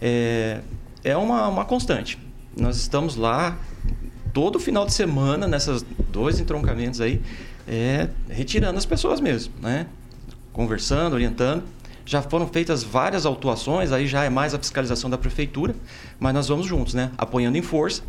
É, 0.00 0.60
é 1.04 1.16
uma, 1.16 1.48
uma 1.48 1.64
constante. 1.64 2.18
Nós 2.56 2.76
estamos 2.76 3.16
lá 3.16 3.58
todo 4.32 4.58
final 4.58 4.86
de 4.86 4.92
semana, 4.92 5.46
nessas 5.46 5.84
dois 6.10 6.40
entroncamentos 6.40 7.00
aí, 7.00 7.20
é, 7.66 8.08
retirando 8.28 8.78
as 8.78 8.86
pessoas 8.86 9.20
mesmo, 9.20 9.52
né? 9.60 9.86
Conversando, 10.52 11.14
orientando. 11.14 11.62
Já 12.04 12.20
foram 12.22 12.46
feitas 12.46 12.82
várias 12.82 13.24
autuações, 13.24 13.92
aí 13.92 14.06
já 14.06 14.24
é 14.24 14.30
mais 14.30 14.54
a 14.54 14.58
fiscalização 14.58 15.08
da 15.08 15.16
prefeitura, 15.16 15.74
mas 16.18 16.34
nós 16.34 16.48
vamos 16.48 16.66
juntos, 16.66 16.94
né? 16.94 17.10
Apoiando 17.16 17.56
em 17.56 17.62
força 17.62 18.02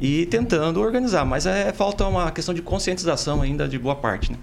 e 0.00 0.26
tentando 0.26 0.80
organizar. 0.80 1.24
Mas 1.24 1.46
é, 1.46 1.72
falta 1.72 2.06
uma 2.06 2.30
questão 2.30 2.54
de 2.54 2.62
conscientização 2.62 3.42
ainda 3.42 3.68
de 3.68 3.78
boa 3.78 3.96
parte, 3.96 4.32
né? 4.32 4.38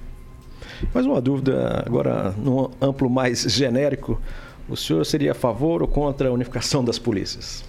Mais 0.93 1.05
uma 1.05 1.19
dúvida, 1.19 1.83
agora 1.85 2.33
num 2.37 2.69
amplo 2.81 3.09
mais 3.09 3.41
genérico. 3.43 4.21
O 4.69 4.75
senhor 4.75 5.05
seria 5.05 5.31
a 5.31 5.35
favor 5.35 5.81
ou 5.81 5.87
contra 5.87 6.27
a 6.27 6.31
unificação 6.31 6.83
das 6.83 6.99
polícias? 6.99 7.63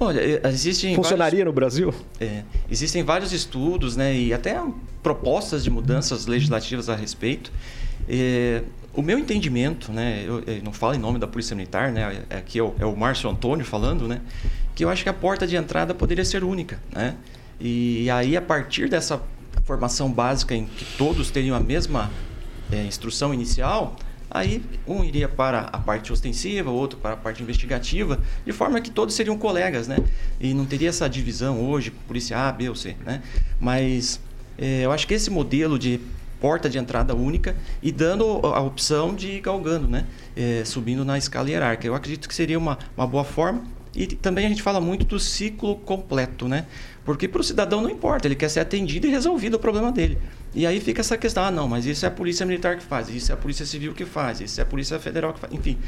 Olha, 0.00 0.48
existem. 0.48 0.96
Funcionaria 0.96 1.38
vários, 1.38 1.46
no 1.46 1.52
Brasil? 1.52 1.94
É, 2.20 2.42
existem 2.70 3.04
vários 3.04 3.32
estudos, 3.32 3.96
né, 3.96 4.14
e 4.14 4.34
até 4.34 4.60
propostas 5.02 5.62
de 5.62 5.70
mudanças 5.70 6.26
legislativas 6.26 6.88
a 6.88 6.96
respeito. 6.96 7.52
É, 8.08 8.62
o 8.94 9.00
meu 9.00 9.18
entendimento, 9.18 9.90
né, 9.90 10.22
eu, 10.26 10.42
eu, 10.46 10.62
não 10.62 10.72
falo 10.72 10.94
em 10.94 10.98
nome 10.98 11.18
da 11.18 11.26
Polícia 11.26 11.56
Militar, 11.56 11.90
né, 11.90 12.22
aqui 12.30 12.58
é 12.58 12.62
o, 12.62 12.74
é 12.78 12.84
o 12.84 12.94
Márcio 12.94 13.28
Antônio 13.30 13.64
falando, 13.64 14.06
né, 14.06 14.20
que 14.74 14.84
eu 14.84 14.90
acho 14.90 15.02
que 15.02 15.08
a 15.08 15.14
porta 15.14 15.46
de 15.46 15.56
entrada 15.56 15.94
poderia 15.94 16.24
ser 16.24 16.44
única, 16.44 16.78
né, 16.92 17.16
e 17.58 18.10
aí 18.10 18.36
a 18.36 18.42
partir 18.42 18.88
dessa 18.88 19.22
formação 19.64 20.10
básica 20.10 20.54
em 20.54 20.66
que 20.66 20.84
todos 20.96 21.30
teriam 21.30 21.56
a 21.56 21.60
mesma 21.60 22.10
é, 22.70 22.84
instrução 22.84 23.32
inicial, 23.32 23.96
aí 24.30 24.62
um 24.86 25.02
iria 25.02 25.28
para 25.28 25.60
a 25.60 25.78
parte 25.78 26.12
ostensiva, 26.12 26.70
outro 26.70 26.98
para 26.98 27.14
a 27.14 27.16
parte 27.16 27.42
investigativa, 27.42 28.18
de 28.44 28.52
forma 28.52 28.80
que 28.80 28.90
todos 28.90 29.14
seriam 29.14 29.38
colegas, 29.38 29.88
né, 29.88 29.96
e 30.38 30.52
não 30.52 30.66
teria 30.66 30.90
essa 30.90 31.08
divisão 31.08 31.62
hoje, 31.66 31.90
polícia 31.90 32.36
A, 32.36 32.52
B 32.52 32.68
ou 32.68 32.74
C, 32.74 32.94
né, 33.06 33.22
mas 33.58 34.20
é, 34.58 34.82
eu 34.82 34.92
acho 34.92 35.06
que 35.06 35.14
esse 35.14 35.30
modelo 35.30 35.78
de 35.78 35.98
porta 36.42 36.68
de 36.68 36.76
entrada 36.76 37.14
única 37.14 37.54
e 37.80 37.92
dando 37.92 38.24
a 38.44 38.60
opção 38.60 39.14
de 39.14 39.28
ir 39.28 39.40
galgando, 39.40 39.86
né? 39.86 40.06
É, 40.34 40.64
subindo 40.64 41.04
na 41.04 41.16
escala 41.16 41.48
hierárquica. 41.48 41.86
Eu 41.86 41.94
acredito 41.94 42.28
que 42.28 42.34
seria 42.34 42.58
uma, 42.58 42.76
uma 42.96 43.06
boa 43.06 43.22
forma. 43.22 43.62
E 43.94 44.08
também 44.08 44.44
a 44.44 44.48
gente 44.48 44.60
fala 44.60 44.80
muito 44.80 45.04
do 45.04 45.20
ciclo 45.20 45.76
completo, 45.76 46.48
né? 46.48 46.66
Porque 47.04 47.28
para 47.28 47.40
o 47.40 47.44
cidadão 47.44 47.80
não 47.80 47.90
importa, 47.90 48.26
ele 48.26 48.34
quer 48.34 48.48
ser 48.48 48.58
atendido 48.58 49.06
e 49.06 49.10
resolvido 49.10 49.54
o 49.54 49.58
problema 49.58 49.92
dele. 49.92 50.18
E 50.54 50.66
aí 50.66 50.80
fica 50.80 51.00
essa 51.00 51.16
questão, 51.16 51.44
ah, 51.44 51.50
não, 51.50 51.66
mas 51.66 51.86
isso 51.86 52.04
é 52.04 52.08
a 52.08 52.10
polícia 52.10 52.44
militar 52.44 52.76
que 52.76 52.84
faz, 52.84 53.08
isso 53.08 53.32
é 53.32 53.34
a 53.34 53.38
polícia 53.38 53.64
civil 53.64 53.94
que 53.94 54.04
faz, 54.04 54.40
isso 54.40 54.60
é 54.60 54.62
a 54.62 54.66
polícia 54.66 54.98
federal 54.98 55.32
que 55.32 55.40
faz, 55.40 55.52
enfim. 55.52 55.78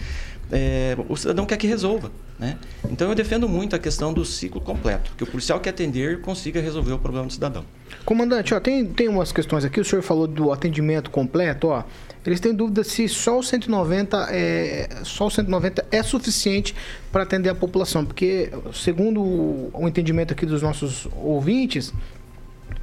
É, 0.51 0.97
o 1.09 1.17
cidadão 1.17 1.45
quer 1.45 1.57
que 1.57 1.67
resolva, 1.67 2.11
né? 2.39 2.57
Então 2.91 3.09
eu 3.09 3.15
defendo 3.15 3.49
muito 3.49 3.77
a 3.77 3.79
questão 3.79 4.13
do 4.13 4.25
ciclo 4.25 4.61
completo, 4.61 5.13
que 5.17 5.25
o 5.25 5.27
policial 5.27 5.61
que 5.61 5.69
atender 5.69 6.21
consiga 6.21 6.61
resolver 6.61 6.93
o 6.93 6.99
problema 6.99 7.27
do 7.27 7.33
cidadão. 7.33 7.65
Comandante, 8.05 8.55
ó, 8.55 8.61
tem, 8.61 8.87
tem 8.87 9.09
umas 9.09 9.33
questões 9.33 9.65
aqui, 9.65 9.81
o 9.81 9.85
senhor 9.85 10.03
falou 10.03 10.27
do 10.27 10.51
atendimento 10.51 11.11
completo, 11.11 11.69
ó. 11.69 11.85
Eles 12.25 12.41
têm 12.41 12.55
dúvida 12.55 12.83
se 12.83 13.07
só 13.07 13.39
o 13.39 13.43
190 13.43 14.29
é, 14.31 14.89
só 15.03 15.27
o 15.27 15.31
190 15.31 15.85
é 15.91 16.03
suficiente 16.03 16.75
para 17.13 17.23
atender 17.23 17.51
a 17.51 17.55
população, 17.55 18.05
porque 18.05 18.51
segundo 18.73 19.21
o 19.21 19.87
entendimento 19.87 20.33
aqui 20.33 20.47
dos 20.47 20.63
nossos 20.63 21.07
ouvintes, 21.17 21.93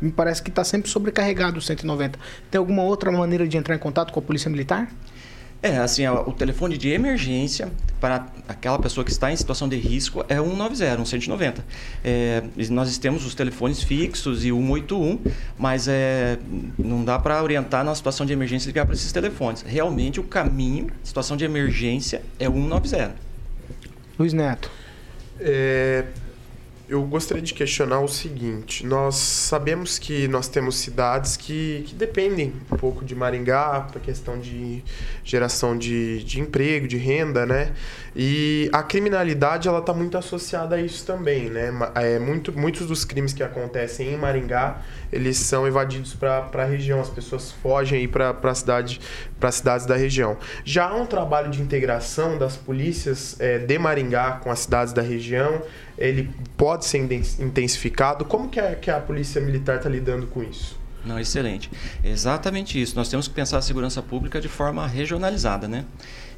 me 0.02 0.12
parece 0.12 0.42
que 0.42 0.50
está 0.50 0.64
sempre 0.64 0.90
sobrecarregado 0.90 1.60
o 1.60 1.62
190. 1.62 2.18
Tem 2.50 2.60
alguma 2.60 2.84
outra 2.84 3.12
maneira 3.12 3.48
de 3.48 3.58
entrar 3.58 3.76
em 3.76 3.80
contato 3.80 4.12
com 4.12 4.20
a 4.20 4.24
Polícia 4.24 4.50
Militar? 4.50 4.90
É, 5.64 5.78
assim, 5.78 6.08
o 6.08 6.32
telefone 6.32 6.76
de 6.76 6.90
emergência 6.90 7.72
para 8.00 8.26
aquela 8.48 8.80
pessoa 8.80 9.06
que 9.06 9.12
está 9.12 9.32
em 9.32 9.36
situação 9.36 9.70
de 9.70 9.76
risco 9.76 10.26
é 10.28 10.42
190, 10.42 11.06
190. 11.06 11.64
É, 12.04 12.44
nós 12.72 12.98
temos 12.98 13.24
os 13.28 13.36
telefones 13.36 13.84
fixos 13.84 14.44
e 14.44 14.50
181, 14.50 15.20
mas 15.60 15.88
é, 15.88 16.40
não 16.80 17.06
dá 17.06 17.20
para 17.20 17.44
orientar 17.44 17.86
na 17.86 17.94
situação 17.94 18.26
de 18.26 18.34
emergência 18.34 18.70
ligar 18.70 18.88
para 18.88 18.96
esses 18.96 19.12
telefones. 19.12 19.62
Realmente, 19.62 20.20
o 20.20 20.24
caminho, 20.24 20.88
situação 21.04 21.38
de 21.38 21.46
emergência, 21.46 22.24
é 22.40 22.46
190. 22.46 23.14
Luiz 24.18 24.34
Neto. 24.34 24.72
É, 25.40 26.06
eu 26.92 27.02
gostaria 27.04 27.42
de 27.42 27.54
questionar 27.54 28.02
o 28.02 28.08
seguinte: 28.08 28.86
nós 28.86 29.16
sabemos 29.16 29.98
que 29.98 30.28
nós 30.28 30.50
temos 30.50 30.76
cidades 30.76 31.38
que, 31.38 31.86
que 31.88 31.96
dependem 31.96 32.54
um 32.70 32.76
pouco 32.76 33.06
de 33.06 33.16
Maringá 33.16 33.88
para 33.90 34.02
questão 34.02 34.38
de 34.38 34.84
geração 35.24 35.78
de, 35.78 36.22
de 36.26 36.42
emprego, 36.42 36.90
de 36.90 36.98
renda, 36.98 37.46
né? 37.46 37.72
E 38.14 38.70
a 38.74 38.84
criminalidade 38.84 39.70
ela 39.70 39.80
está 39.80 39.94
muito 39.94 40.18
associada 40.18 40.76
a 40.76 40.82
isso 40.82 41.06
também, 41.06 41.50
né? 41.50 41.72
É, 41.96 42.20
muito, 42.20 42.52
muitos 42.52 42.86
dos 42.86 43.06
crimes 43.06 43.32
que 43.32 43.42
acontecem 43.42 44.14
em 44.14 44.18
Maringá 44.18 44.82
eles 45.12 45.38
são 45.38 45.68
evadidos 45.68 46.14
para 46.14 46.50
a 46.54 46.66
região, 46.66 47.00
as 47.00 47.10
pessoas 47.10 47.52
fogem 47.52 48.08
para 48.08 48.36
a 48.42 48.56
cidade, 48.56 49.00
para 49.40 49.52
cidades 49.52 49.86
da 49.86 49.96
região. 49.96 50.38
Já 50.64 50.88
há 50.90 50.96
um 50.96 51.06
trabalho 51.06 51.50
de 51.52 51.62
integração 51.62 52.38
das 52.38 52.56
polícias 52.56 53.36
é, 53.40 53.60
de 53.60 53.78
Maringá 53.78 54.40
com 54.44 54.52
as 54.52 54.60
cidades 54.60 54.94
da 54.94 55.02
região, 55.02 55.62
ele 55.98 56.30
pode 56.58 56.86
ser 56.86 56.98
intensificado. 56.98 58.26
Como 58.26 58.50
que 58.50 58.60
a, 58.60 58.76
que 58.76 58.90
a 58.90 59.00
polícia 59.00 59.42
militar 59.42 59.78
está 59.78 59.90
lidando 59.90 60.28
com 60.28 60.44
isso? 60.44 60.80
Não, 61.04 61.20
excelente. 61.20 61.70
Exatamente 62.04 62.80
isso. 62.80 62.96
Nós 62.96 63.10
temos 63.10 63.28
que 63.28 63.34
pensar 63.34 63.58
a 63.58 63.62
segurança 63.62 64.02
pública 64.04 64.40
de 64.40 64.48
forma 64.48 64.86
regionalizada, 64.86 65.68
né? 65.68 65.86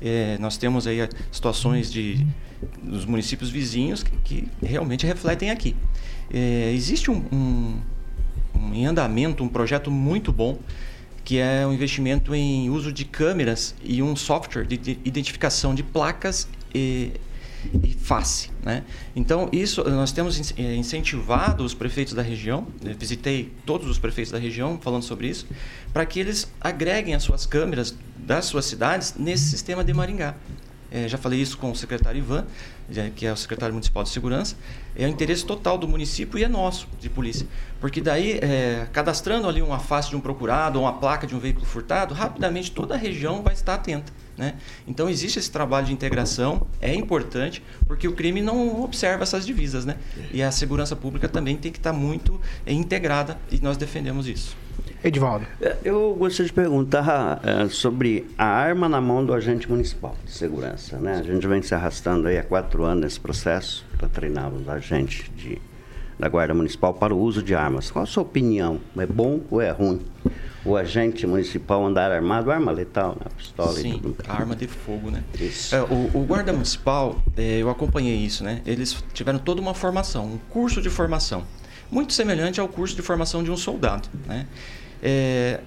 É, 0.01 0.37
nós 0.39 0.57
temos 0.57 0.87
aí 0.87 1.07
situações 1.31 1.91
de 1.91 2.25
dos 2.81 3.05
municípios 3.05 3.49
vizinhos 3.49 4.03
que, 4.03 4.11
que 4.23 4.47
realmente 4.61 5.05
refletem 5.05 5.51
aqui. 5.51 5.75
É, 6.33 6.71
existe 6.73 7.11
um, 7.11 7.23
um, 7.31 7.79
um, 8.55 8.73
em 8.73 8.85
andamento 8.85 9.43
um 9.43 9.49
projeto 9.49 9.89
muito 9.91 10.31
bom 10.31 10.59
que 11.23 11.39
é 11.39 11.65
um 11.65 11.71
investimento 11.71 12.35
em 12.35 12.69
uso 12.69 12.91
de 12.91 13.05
câmeras 13.05 13.73
e 13.81 14.03
um 14.03 14.13
software 14.13 14.65
de, 14.65 14.77
de 14.77 14.99
identificação 15.05 15.73
de 15.73 15.81
placas 15.81 16.49
e 16.75 17.13
e 17.83 17.93
face. 17.93 18.49
Né? 18.63 18.83
Então, 19.15 19.49
isso 19.51 19.83
nós 19.89 20.11
temos 20.11 20.53
eh, 20.57 20.75
incentivado 20.75 21.63
os 21.63 21.73
prefeitos 21.73 22.13
da 22.13 22.21
região, 22.21 22.67
né? 22.81 22.95
visitei 22.97 23.51
todos 23.65 23.87
os 23.87 23.97
prefeitos 23.97 24.31
da 24.31 24.39
região 24.39 24.77
falando 24.81 25.03
sobre 25.03 25.27
isso, 25.27 25.47
para 25.91 26.05
que 26.05 26.19
eles 26.19 26.51
agreguem 26.59 27.13
as 27.13 27.23
suas 27.23 27.45
câmeras 27.45 27.95
das 28.17 28.45
suas 28.45 28.65
cidades 28.65 29.15
nesse 29.17 29.49
sistema 29.49 29.83
de 29.83 29.93
Maringá. 29.93 30.35
É, 30.91 31.07
já 31.07 31.17
falei 31.17 31.41
isso 31.41 31.57
com 31.57 31.71
o 31.71 31.75
secretário 31.75 32.19
Ivan, 32.19 32.45
que 33.15 33.25
é 33.25 33.31
o 33.31 33.37
secretário 33.37 33.73
municipal 33.73 34.03
de 34.03 34.09
segurança. 34.09 34.55
É 34.95 35.05
o 35.05 35.09
interesse 35.09 35.45
total 35.45 35.77
do 35.77 35.87
município 35.87 36.37
e 36.37 36.43
é 36.43 36.47
nosso, 36.47 36.87
de 36.99 37.09
polícia. 37.09 37.47
Porque 37.79 37.99
daí, 37.99 38.39
é, 38.41 38.87
cadastrando 38.91 39.47
ali 39.47 39.61
uma 39.61 39.79
face 39.79 40.09
de 40.09 40.15
um 40.15 40.21
procurado 40.21 40.79
ou 40.79 40.85
uma 40.85 40.93
placa 40.93 41.25
de 41.25 41.35
um 41.35 41.39
veículo 41.39 41.65
furtado, 41.65 42.13
rapidamente 42.13 42.71
toda 42.71 42.93
a 42.93 42.97
região 42.97 43.41
vai 43.41 43.53
estar 43.53 43.73
atenta. 43.73 44.11
Né? 44.37 44.55
Então 44.87 45.09
existe 45.09 45.37
esse 45.37 45.51
trabalho 45.51 45.85
de 45.85 45.93
integração, 45.93 46.65
é 46.81 46.93
importante, 46.93 47.61
porque 47.85 48.07
o 48.07 48.13
crime 48.13 48.41
não 48.41 48.83
observa 48.83 49.21
essas 49.23 49.45
divisas, 49.45 49.85
né? 49.85 49.95
E 50.31 50.41
a 50.41 50.51
segurança 50.51 50.95
pública 50.95 51.29
também 51.29 51.55
tem 51.55 51.71
que 51.71 51.77
estar 51.77 51.93
muito 51.93 52.41
é, 52.65 52.73
integrada 52.73 53.37
e 53.51 53.59
nós 53.59 53.77
defendemos 53.77 54.27
isso. 54.27 54.57
Edivaldo. 55.03 55.45
É, 55.61 55.75
eu 55.83 56.15
gostaria 56.17 56.47
de 56.47 56.53
perguntar 56.53 57.41
é, 57.43 57.67
sobre 57.67 58.25
a 58.37 58.45
arma 58.45 58.87
na 58.87 59.01
mão 59.01 59.25
do 59.25 59.33
agente 59.33 59.69
municipal 59.69 60.15
de 60.23 60.31
segurança. 60.31 60.97
Né? 60.97 61.19
A 61.19 61.23
gente 61.23 61.45
vem 61.45 61.61
se 61.61 61.75
arrastando 61.75 62.27
aí 62.27 62.37
há 62.37 62.43
quatro 62.43 62.83
anos 62.83 63.03
nesse 63.03 63.19
processo 63.19 63.85
para 63.97 64.07
treinar 64.07 64.53
os 64.53 64.67
agentes 64.69 65.29
de, 65.35 65.61
da 66.17 66.29
Guarda 66.29 66.53
Municipal 66.53 66.93
para 66.93 67.13
o 67.13 67.19
uso 67.19 67.43
de 67.43 67.53
armas. 67.53 67.91
Qual 67.91 68.03
a 68.03 68.05
sua 68.05 68.23
opinião? 68.23 68.79
É 68.97 69.05
bom 69.05 69.41
ou 69.51 69.61
é 69.61 69.71
ruim? 69.71 70.01
o 70.65 70.77
agente 70.77 71.27
municipal 71.27 71.85
andar 71.85 72.11
armado, 72.11 72.51
arma 72.51 72.71
letal, 72.71 73.17
né? 73.19 73.25
pistola 73.35 73.73
Sim, 73.73 73.95
e 73.95 73.99
tudo. 73.99 74.15
arma 74.27 74.55
de 74.55 74.67
fogo, 74.67 75.11
né? 75.11 75.23
Isso. 75.39 75.75
É, 75.75 75.81
o, 75.81 76.11
o, 76.13 76.25
guarda 76.25 76.53
municipal, 76.53 77.21
é, 77.35 77.57
eu 77.57 77.69
acompanhei 77.69 78.15
isso, 78.15 78.43
né? 78.43 78.61
Eles 78.65 79.03
tiveram 79.13 79.39
toda 79.39 79.59
uma 79.59 79.73
formação, 79.73 80.25
um 80.25 80.37
curso 80.49 80.81
de 80.81 80.89
formação, 80.89 81.43
muito 81.91 82.13
semelhante 82.13 82.61
ao 82.61 82.67
curso 82.67 82.95
de 82.95 83.01
formação 83.01 83.43
de 83.43 83.51
um 83.51 83.57
soldado, 83.57 84.07
né? 84.25 84.47
É, 85.03 85.59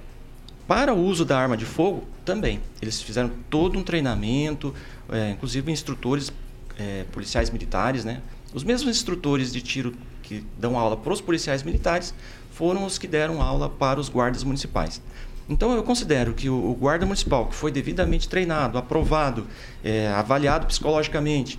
para 0.67 0.93
o 0.93 0.99
uso 0.99 1.25
da 1.25 1.39
arma 1.39 1.57
de 1.57 1.65
fogo, 1.65 2.05
também. 2.27 2.61
Eles 2.83 3.01
fizeram 3.01 3.31
todo 3.49 3.79
um 3.79 3.83
treinamento, 3.83 4.75
é, 5.09 5.31
inclusive 5.31 5.71
instrutores 5.71 6.33
é, 6.79 7.05
policiais 7.13 7.49
militares, 7.49 8.05
né? 8.05 8.21
Os 8.53 8.65
mesmos 8.65 8.97
instrutores 8.97 9.53
de 9.53 9.63
tiro 9.63 9.95
que 10.23 10.45
dão 10.59 10.77
aula 10.77 10.97
para 10.97 11.13
os 11.13 11.21
policiais 11.21 11.63
militares 11.63 12.13
foram 12.53 12.85
os 12.85 12.99
que 12.99 13.07
deram 13.07 13.41
aula 13.41 13.69
para 13.69 14.01
os 14.01 14.09
guardas 14.09 14.43
municipais. 14.43 15.01
Então 15.49 15.73
eu 15.73 15.83
considero 15.85 16.35
que 16.35 16.51
o, 16.51 16.75
guarda 16.75 17.07
municipal 17.07 17.47
que 17.47 17.55
foi 17.55 17.71
devidamente 17.71 18.29
treinado, 18.29 18.77
aprovado, 18.77 19.47
é, 19.85 20.09
avaliado 20.09 20.67
psicologicamente, 20.67 21.59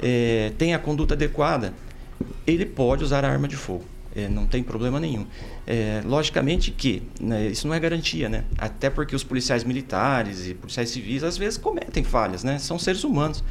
é, 0.00 0.52
tem 0.58 0.74
a 0.74 0.78
conduta 0.78 1.14
adequada, 1.14 1.72
ele 2.44 2.66
pode 2.66 3.04
usar 3.04 3.24
a 3.24 3.30
arma 3.30 3.46
de 3.46 3.56
fogo. 3.56 3.84
É, 4.14 4.28
não 4.28 4.46
tem 4.46 4.62
problema 4.62 5.00
nenhum. 5.00 5.26
É, 5.66 6.02
logicamente 6.04 6.70
que 6.70 7.02
né, 7.20 7.46
isso 7.46 7.66
não 7.66 7.74
é 7.74 7.80
garantia, 7.80 8.28
né? 8.28 8.44
Até 8.58 8.90
porque 8.90 9.16
os 9.16 9.24
policiais 9.24 9.64
militares 9.64 10.46
e 10.46 10.54
policiais 10.54 10.90
civis 10.90 11.24
às 11.24 11.38
vezes 11.38 11.58
cometem 11.58 12.04
falhas, 12.04 12.44
né? 12.44 12.58
São 12.58 12.78
seres 12.78 13.04
humanos. 13.04 13.42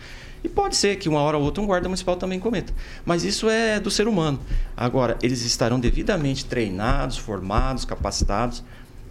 E 0.44 0.50
pode 0.50 0.76
ser 0.76 0.96
que 0.98 1.08
uma 1.08 1.20
hora 1.20 1.38
ou 1.38 1.44
outra 1.44 1.62
um 1.62 1.68
guarda 1.68 1.88
municipal 1.88 2.16
também 2.16 2.40
cometa. 2.40 2.74
Mas 3.06 3.24
isso 3.24 3.50
é 3.50 3.80
do 3.80 3.92
ser 3.92 4.08
humano. 4.08 4.40
Agora, 4.76 5.18
eles 5.22 5.44
estarão 5.44 5.80
devidamente 5.80 6.46
treinados, 6.46 7.18
formados, 7.18 7.86
capacitados. 7.86 8.64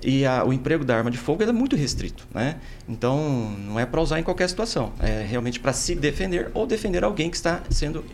E 0.03 0.24
a, 0.24 0.44
o 0.44 0.53
emprego 0.53 0.84
da 0.84 0.96
arma 0.96 1.11
de 1.11 1.18
fogo 1.18 1.42
é 1.42 1.53
muito 1.53 1.76
restrito, 1.76 2.26
né? 2.34 2.57
Então, 2.88 3.55
não 3.66 3.78
é 3.78 3.84
para 3.84 4.01
usar 4.01 4.18
em 4.18 4.22
qualquer 4.22 4.48
situação. 4.48 4.92
É 4.98 5.24
realmente 5.28 5.61
para 5.61 5.72
se 5.72 5.94
defender 5.94 6.51
ou 6.55 6.66
defender 6.66 7.05
alguém 7.05 7.28
que 7.30 7.36
está 7.36 7.61
sendo, 7.70 8.05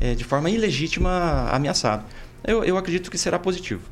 é, 0.00 0.14
de 0.14 0.24
forma 0.24 0.48
ilegítima, 0.48 1.48
ameaçado. 1.50 2.04
Eu, 2.44 2.64
eu 2.64 2.76
acredito 2.76 3.10
que 3.10 3.18
será 3.18 3.38
positivo. 3.38 3.82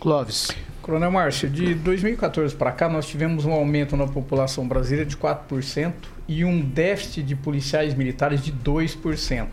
Clóvis. 0.00 0.50
Coronel 0.82 1.10
Márcio, 1.10 1.50
de 1.50 1.74
2014 1.74 2.54
para 2.54 2.70
cá, 2.70 2.88
nós 2.88 3.06
tivemos 3.06 3.44
um 3.44 3.52
aumento 3.52 3.96
na 3.96 4.06
população 4.06 4.68
brasileira 4.68 5.04
de 5.04 5.16
4% 5.16 5.92
e 6.28 6.44
um 6.44 6.60
déficit 6.60 7.24
de 7.24 7.34
policiais 7.34 7.94
militares 7.94 8.40
de 8.40 8.52
2%. 8.52 9.46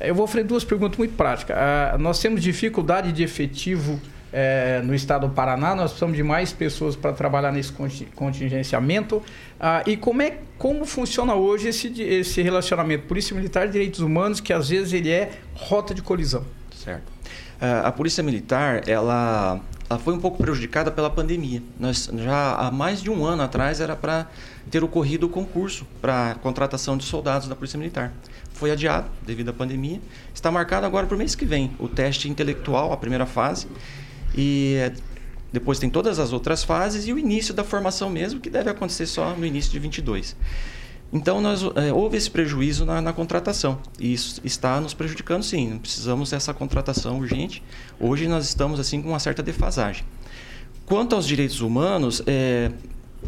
Eu 0.00 0.14
vou 0.14 0.26
fazer 0.26 0.42
duas 0.42 0.64
perguntas 0.64 0.98
muito 0.98 1.14
práticas. 1.14 1.56
Ah, 1.56 1.96
nós 1.98 2.18
temos 2.18 2.42
dificuldade 2.42 3.12
de 3.12 3.22
efetivo 3.22 4.00
eh, 4.32 4.82
no 4.84 4.92
estado 4.96 5.28
do 5.28 5.32
Paraná, 5.32 5.76
nós 5.76 5.92
precisamos 5.92 6.16
de 6.16 6.24
mais 6.24 6.52
pessoas 6.52 6.96
para 6.96 7.12
trabalhar 7.12 7.52
nesse 7.52 7.72
contingenciamento. 8.16 9.22
Ah, 9.60 9.84
e 9.86 9.96
como, 9.96 10.22
é, 10.22 10.38
como 10.58 10.84
funciona 10.84 11.36
hoje 11.36 11.68
esse, 11.68 12.02
esse 12.02 12.42
relacionamento 12.42 13.06
Polícia 13.06 13.36
Militar 13.36 13.68
e 13.68 13.70
Direitos 13.70 14.00
Humanos, 14.00 14.40
que 14.40 14.52
às 14.52 14.70
vezes 14.70 14.92
ele 14.92 15.10
é 15.10 15.30
rota 15.54 15.94
de 15.94 16.02
colisão? 16.02 16.44
Certo. 16.74 17.13
Uh, 17.64 17.86
a 17.86 17.90
Polícia 17.90 18.22
Militar, 18.22 18.86
ela 18.86 19.58
ela 19.88 19.98
foi 19.98 20.12
um 20.12 20.20
pouco 20.20 20.36
prejudicada 20.38 20.90
pela 20.90 21.08
pandemia. 21.08 21.62
Nós 21.78 22.10
já 22.12 22.56
há 22.56 22.70
mais 22.70 23.00
de 23.00 23.10
um 23.10 23.24
ano 23.24 23.42
atrás 23.42 23.80
era 23.80 23.96
para 23.96 24.26
ter 24.70 24.82
ocorrido 24.82 25.26
o 25.26 25.28
concurso 25.28 25.86
para 26.00 26.34
contratação 26.42 26.98
de 26.98 27.04
soldados 27.04 27.48
da 27.48 27.54
Polícia 27.54 27.78
Militar. 27.78 28.12
Foi 28.52 28.70
adiado 28.70 29.08
devido 29.22 29.50
à 29.50 29.52
pandemia. 29.52 30.00
Está 30.34 30.50
marcado 30.50 30.84
agora 30.84 31.06
para 31.06 31.14
o 31.14 31.18
mês 31.18 31.34
que 31.34 31.44
vem 31.44 31.70
o 31.78 31.88
teste 31.88 32.28
intelectual, 32.28 32.92
a 32.92 32.96
primeira 32.96 33.24
fase, 33.24 33.66
e 34.34 34.76
eh, 34.78 34.92
depois 35.52 35.78
tem 35.78 35.88
todas 35.88 36.18
as 36.18 36.32
outras 36.32 36.64
fases 36.64 37.06
e 37.06 37.12
o 37.12 37.18
início 37.18 37.54
da 37.54 37.62
formação 37.62 38.10
mesmo, 38.10 38.40
que 38.40 38.50
deve 38.50 38.70
acontecer 38.70 39.06
só 39.06 39.34
no 39.34 39.46
início 39.46 39.70
de 39.70 39.78
22. 39.78 40.34
Então, 41.12 41.40
nós, 41.40 41.62
é, 41.76 41.92
houve 41.92 42.16
esse 42.16 42.30
prejuízo 42.30 42.84
na, 42.84 43.00
na, 43.00 43.12
contratação. 43.12 43.78
E 44.00 44.12
isso 44.12 44.40
está 44.42 44.80
nos 44.80 44.94
prejudicando, 44.94 45.42
sim. 45.42 45.78
Precisamos 45.78 46.30
dessa 46.30 46.52
contratação 46.52 47.18
urgente. 47.18 47.62
Hoje, 48.00 48.26
nós 48.26 48.44
estamos 48.44 48.80
assim 48.80 49.00
com 49.00 49.10
uma 49.10 49.20
certa 49.20 49.42
defasagem. 49.42 50.04
Quanto 50.86 51.14
aos 51.14 51.26
direitos 51.26 51.60
humanos, 51.60 52.22
é, 52.26 52.70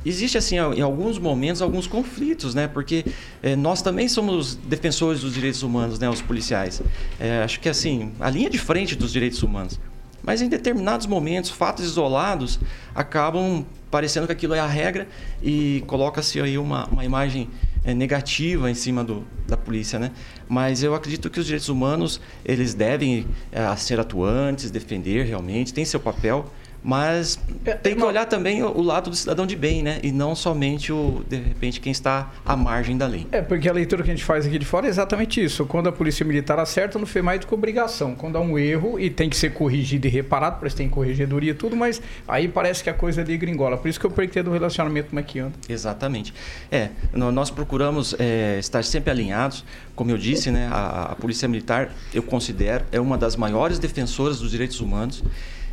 existe 0.05 0.37
assim 0.37 0.57
em 0.57 0.81
alguns 0.81 1.19
momentos 1.19 1.63
alguns 1.63 1.87
conflitos, 1.87 2.55
né? 2.55 2.67
Porque 2.67 3.05
é, 3.43 3.57
nós 3.57 3.81
também 3.83 4.09
somos 4.09 4.55
defensores 4.55 5.21
dos 5.21 5.33
direitos 5.33 5.63
humanos, 5.63 5.99
né? 5.99 6.09
Os 6.09 6.21
policiais. 6.21 6.83
É, 7.19 7.43
acho 7.43 7.61
que 7.61 7.69
assim 7.69 8.13
a 8.21 8.29
linha 8.29 8.51
de 8.51 8.59
frente 8.59 8.95
dos 8.95 9.13
direitos 9.13 9.43
humanos. 9.43 9.79
Mas 10.23 10.43
em 10.43 10.49
determinados 10.49 11.07
momentos, 11.07 11.51
fatos 11.51 11.85
isolados 11.85 12.59
acabam 12.95 13.65
parecendo 13.91 14.27
que 14.27 14.33
aquilo 14.33 14.55
é 14.55 14.61
a 14.61 14.67
regra 14.67 15.07
e 15.43 15.83
coloca-se 15.87 16.41
aí 16.41 16.59
uma, 16.59 16.87
uma 16.87 17.05
imagem 17.05 17.49
é, 17.85 17.95
negativa 17.95 18.71
em 18.71 18.75
cima 18.75 19.05
do, 19.05 19.25
da 19.47 19.57
polícia, 19.57 19.99
né? 19.99 20.11
Mas 20.49 20.83
eu 20.83 20.95
acredito 20.95 21.31
que 21.31 21.39
os 21.39 21.47
direitos 21.47 21.69
humanos 21.69 22.21
eles 22.45 22.75
devem 22.75 23.27
é, 23.53 23.75
ser 23.77 24.01
atuantes, 24.01 24.71
defender 24.71 25.25
realmente, 25.25 25.73
tem 25.73 25.85
seu 25.85 26.01
papel, 26.01 26.51
Mas 26.87 27.37
tem 27.83 27.97
que 27.97 28.03
olhar 28.05 28.27
também 28.27 28.63
o, 28.63 28.69
o 28.69 28.81
lado 28.81 29.11
do 29.11 29.17
cidadão 29.17 29.45
de 29.45 29.57
bem, 29.57 29.83
né? 29.83 29.99
E 30.05 30.13
não 30.13 30.37
somente 30.37 30.93
o, 30.93 31.25
de 31.29 31.35
repente, 31.35 31.81
quem 31.81 31.91
está 31.91 32.31
à 32.45 32.55
margem 32.55 32.97
da 32.97 33.09
lei. 33.09 33.27
É, 33.33 33.43
porque 33.43 33.69
a 33.69 33.73
leitura 33.73 34.05
que 34.05 34.11
a 34.11 34.15
gente 34.15 34.25
faz 34.25 34.47
aqui 34.47 34.57
de 34.57 34.65
fora 34.65 34.87
é 34.87 34.89
exatamente 34.89 35.43
isso. 35.43 35.67
Quando 35.67 35.89
a 35.89 35.93
polícia 35.93 36.25
militar 36.25 36.61
acerta, 36.61 36.97
não 36.97 37.05
foi 37.05 37.23
mais 37.23 37.41
do 37.41 37.49
que 37.49 37.53
obrigação. 37.53 38.15
Quando 38.15 38.37
há 38.37 38.41
um 38.41 38.57
erro 38.57 39.01
e 39.01 39.11
tem 39.11 39.29
que 39.29 39.37
ser 39.37 39.53
corrigido 39.53 40.07
e 40.07 40.11
reparado, 40.11 40.61
parece 40.61 40.77
que 40.77 40.83
tem 40.83 40.89
corregedoria 40.89 41.51
e 41.51 41.55
tudo, 41.55 41.75
mas 41.75 42.01
aí 42.29 42.47
parece 42.47 42.85
que 42.85 42.89
a 42.89 42.95
coisa 42.95 43.21
ali 43.21 43.37
gringola. 43.37 43.77
Por 43.77 43.89
isso 43.89 43.99
que 43.99 44.07
eu 44.07 44.11
pretendo 44.13 44.51
um 44.51 44.53
relacionamento 44.53 45.09
é 45.13 45.41
anda. 45.41 45.55
Exatamente. 45.69 46.33
É, 46.71 46.91
nós 47.13 47.51
procuramos 47.51 48.15
é, 48.17 48.61
estar 48.61 48.85
sempre 48.85 49.11
alinhados. 49.11 49.65
Como 49.97 50.13
eu 50.13 50.19
disse, 50.19 50.53
né, 50.53 50.69
a, 50.71 51.11
a 51.11 51.17
Polícia 51.17 51.49
Militar, 51.49 51.91
eu 52.15 52.23
considero, 52.23 52.85
é 52.93 53.01
uma 53.01 53.19
das 53.19 53.35
maiores 53.35 53.81
defensoras 53.81 54.39
dos 54.39 54.53
direitos 54.53 54.79
humanos. 54.79 55.25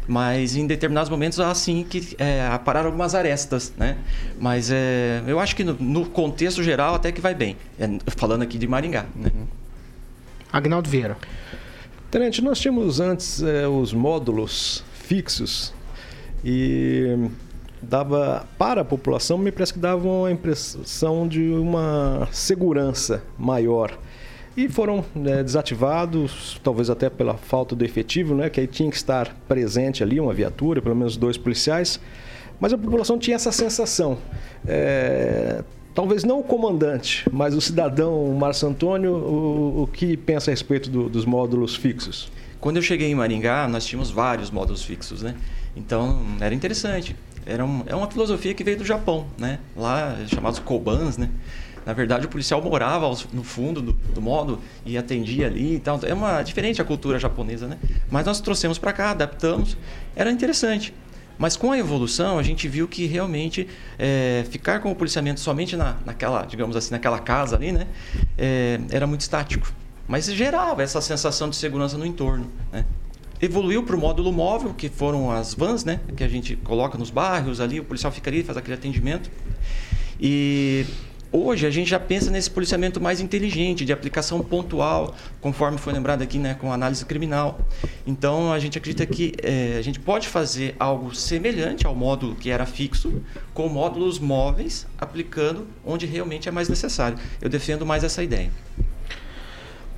Mas 0.07 0.55
em 0.55 0.67
determinados 0.67 1.09
momentos 1.09 1.39
há 1.39 1.53
sim 1.55 1.85
que 1.87 2.15
é, 2.17 2.45
aparar 2.47 2.85
algumas 2.85 3.15
arestas, 3.15 3.73
né? 3.77 3.97
Mas 4.39 4.69
é, 4.71 5.23
eu 5.25 5.39
acho 5.39 5.55
que 5.55 5.63
no, 5.63 5.73
no 5.73 6.05
contexto 6.05 6.61
geral 6.61 6.95
até 6.95 7.11
que 7.11 7.21
vai 7.21 7.33
bem. 7.33 7.55
É, 7.79 7.87
falando 8.17 8.41
aqui 8.41 8.57
de 8.57 8.67
Maringá, 8.67 9.05
né? 9.15 9.31
Agnaldo 10.51 10.89
Vieira. 10.89 11.17
Tenente, 12.11 12.43
nós 12.43 12.59
tínhamos 12.59 12.99
antes 12.99 13.41
eh, 13.41 13.67
os 13.67 13.91
módulos 13.91 14.83
fixos 14.93 15.73
e 16.45 17.27
dava 17.81 18.45
para 18.55 18.81
a 18.81 18.85
população, 18.85 19.35
me 19.35 19.51
parece 19.51 19.73
que 19.73 19.79
dava 19.79 20.07
uma 20.07 20.31
impressão 20.31 21.27
de 21.27 21.49
uma 21.49 22.27
segurança 22.31 23.23
maior. 23.35 23.97
E 24.55 24.69
foram 24.69 25.03
né, 25.15 25.41
desativados, 25.41 26.59
talvez 26.63 26.89
até 26.89 27.09
pela 27.09 27.35
falta 27.35 27.75
do 27.75 27.83
efetivo, 27.83 28.35
né, 28.35 28.49
que 28.49 28.59
aí 28.59 28.67
tinha 28.67 28.89
que 28.89 28.95
estar 28.95 29.35
presente 29.47 30.03
ali 30.03 30.19
uma 30.19 30.33
viatura, 30.33 30.81
pelo 30.81 30.95
menos 30.95 31.17
dois 31.17 31.37
policiais. 31.37 31.99
Mas 32.59 32.71
a 32.71 32.77
população 32.77 33.17
tinha 33.17 33.35
essa 33.35 33.51
sensação. 33.51 34.17
É, 34.67 35.63
talvez 35.95 36.23
não 36.23 36.39
o 36.39 36.43
comandante, 36.43 37.27
mas 37.31 37.55
o 37.55 37.61
cidadão 37.61 38.27
Márcio 38.33 38.67
Antônio, 38.69 39.11
o, 39.13 39.83
o 39.83 39.87
que 39.87 40.15
pensa 40.15 40.49
a 40.49 40.53
respeito 40.53 40.89
do- 40.89 41.09
dos 41.09 41.25
módulos 41.25 41.75
fixos? 41.75 42.31
Quando 42.61 42.77
eu 42.77 42.83
cheguei 42.83 43.09
em 43.11 43.15
Maringá, 43.15 43.67
nós 43.67 43.85
tínhamos 43.85 44.11
vários 44.11 44.49
módulos 44.51 44.83
fixos, 44.83 45.21
né? 45.23 45.35
Então, 45.75 46.19
era 46.39 46.53
interessante. 46.53 47.15
Era 47.45 47.65
um- 47.65 47.83
é 47.87 47.95
uma 47.95 48.09
filosofia 48.09 48.53
que 48.53 48.63
veio 48.63 48.77
do 48.77 48.85
Japão, 48.85 49.25
né? 49.37 49.59
Lá, 49.75 50.15
chamados 50.27 50.59
Kobans, 50.59 51.17
né? 51.17 51.29
Na 51.85 51.93
verdade, 51.93 52.25
o 52.25 52.29
policial 52.29 52.61
morava 52.61 53.09
no 53.31 53.43
fundo 53.43 53.81
do, 53.81 53.93
do 53.93 54.59
e 54.85 54.97
atendia 54.97 55.47
ali 55.47 55.75
e 55.75 55.79
tal. 55.79 55.99
É 56.03 56.13
uma 56.13 56.41
diferente 56.41 56.81
a 56.81 56.85
cultura 56.85 57.19
japonesa, 57.19 57.67
né? 57.67 57.77
Mas 58.09 58.25
nós 58.25 58.39
trouxemos 58.39 58.77
para 58.77 58.93
cá, 58.93 59.11
adaptamos. 59.11 59.77
Era 60.15 60.31
interessante. 60.31 60.93
Mas 61.37 61.57
com 61.57 61.71
a 61.71 61.77
evolução, 61.77 62.37
a 62.37 62.43
gente 62.43 62.67
viu 62.67 62.87
que 62.87 63.05
realmente 63.05 63.67
é, 63.97 64.45
ficar 64.49 64.79
com 64.79 64.91
o 64.91 64.95
policiamento 64.95 65.39
somente 65.39 65.75
na, 65.75 65.97
naquela, 66.05 66.45
digamos 66.45 66.75
assim, 66.75 66.91
naquela 66.91 67.19
casa 67.19 67.55
ali, 67.55 67.71
né? 67.71 67.87
É, 68.37 68.79
era 68.91 69.07
muito 69.07 69.21
estático. 69.21 69.73
Mas 70.07 70.25
gerava 70.25 70.83
essa 70.83 71.01
sensação 71.01 71.49
de 71.49 71.55
segurança 71.55 71.97
no 71.97 72.05
entorno, 72.05 72.49
né? 72.71 72.85
Evoluiu 73.41 73.83
para 73.83 73.95
o 73.95 73.99
módulo 73.99 74.31
móvel, 74.31 74.73
que 74.73 74.87
foram 74.87 75.31
as 75.31 75.53
vans, 75.53 75.83
né? 75.83 75.99
Que 76.15 76.23
a 76.23 76.27
gente 76.27 76.55
coloca 76.55 76.97
nos 76.97 77.09
bairros 77.09 77.59
ali, 77.59 77.79
o 77.79 77.83
policial 77.83 78.11
fica 78.11 78.29
ali, 78.29 78.43
faz 78.43 78.57
aquele 78.57 78.75
atendimento. 78.75 79.29
E 80.19 80.85
hoje 81.33 81.65
a 81.65 81.69
gente 81.71 81.89
já 81.89 81.99
pensa 81.99 82.29
nesse 82.31 82.49
policiamento 82.49 83.01
mais 83.01 83.19
inteligente, 83.19 83.83
de 83.83 83.91
aplicação 83.91 84.39
pontual, 84.41 85.13
conforme 85.41 85.77
foi 85.77 85.91
lembrado 85.91 86.21
aqui, 86.21 86.37
né, 86.37 86.53
com 86.53 86.71
análise 86.71 87.03
criminal. 87.05 87.59
Então 88.05 88.53
a 88.53 88.59
gente 88.59 88.77
acredita 88.77 89.05
que 89.05 89.33
eh, 89.41 89.75
a 89.77 89.81
gente 89.81 89.99
pode 89.99 90.27
fazer 90.27 90.75
algo 90.79 91.13
semelhante 91.15 91.85
ao 91.87 91.95
módulo 91.95 92.35
que 92.35 92.49
era 92.49 92.65
fixo, 92.65 93.21
com 93.53 93.67
módulos 93.67 94.19
móveis, 94.19 94.85
aplicando 94.97 95.67
onde 95.83 96.05
realmente 96.05 96.47
é 96.47 96.51
mais 96.51 96.69
necessário. 96.69 97.17
Eu 97.41 97.49
defendo 97.49 97.85
mais 97.85 98.03
essa 98.03 98.23
ideia. 98.23 98.51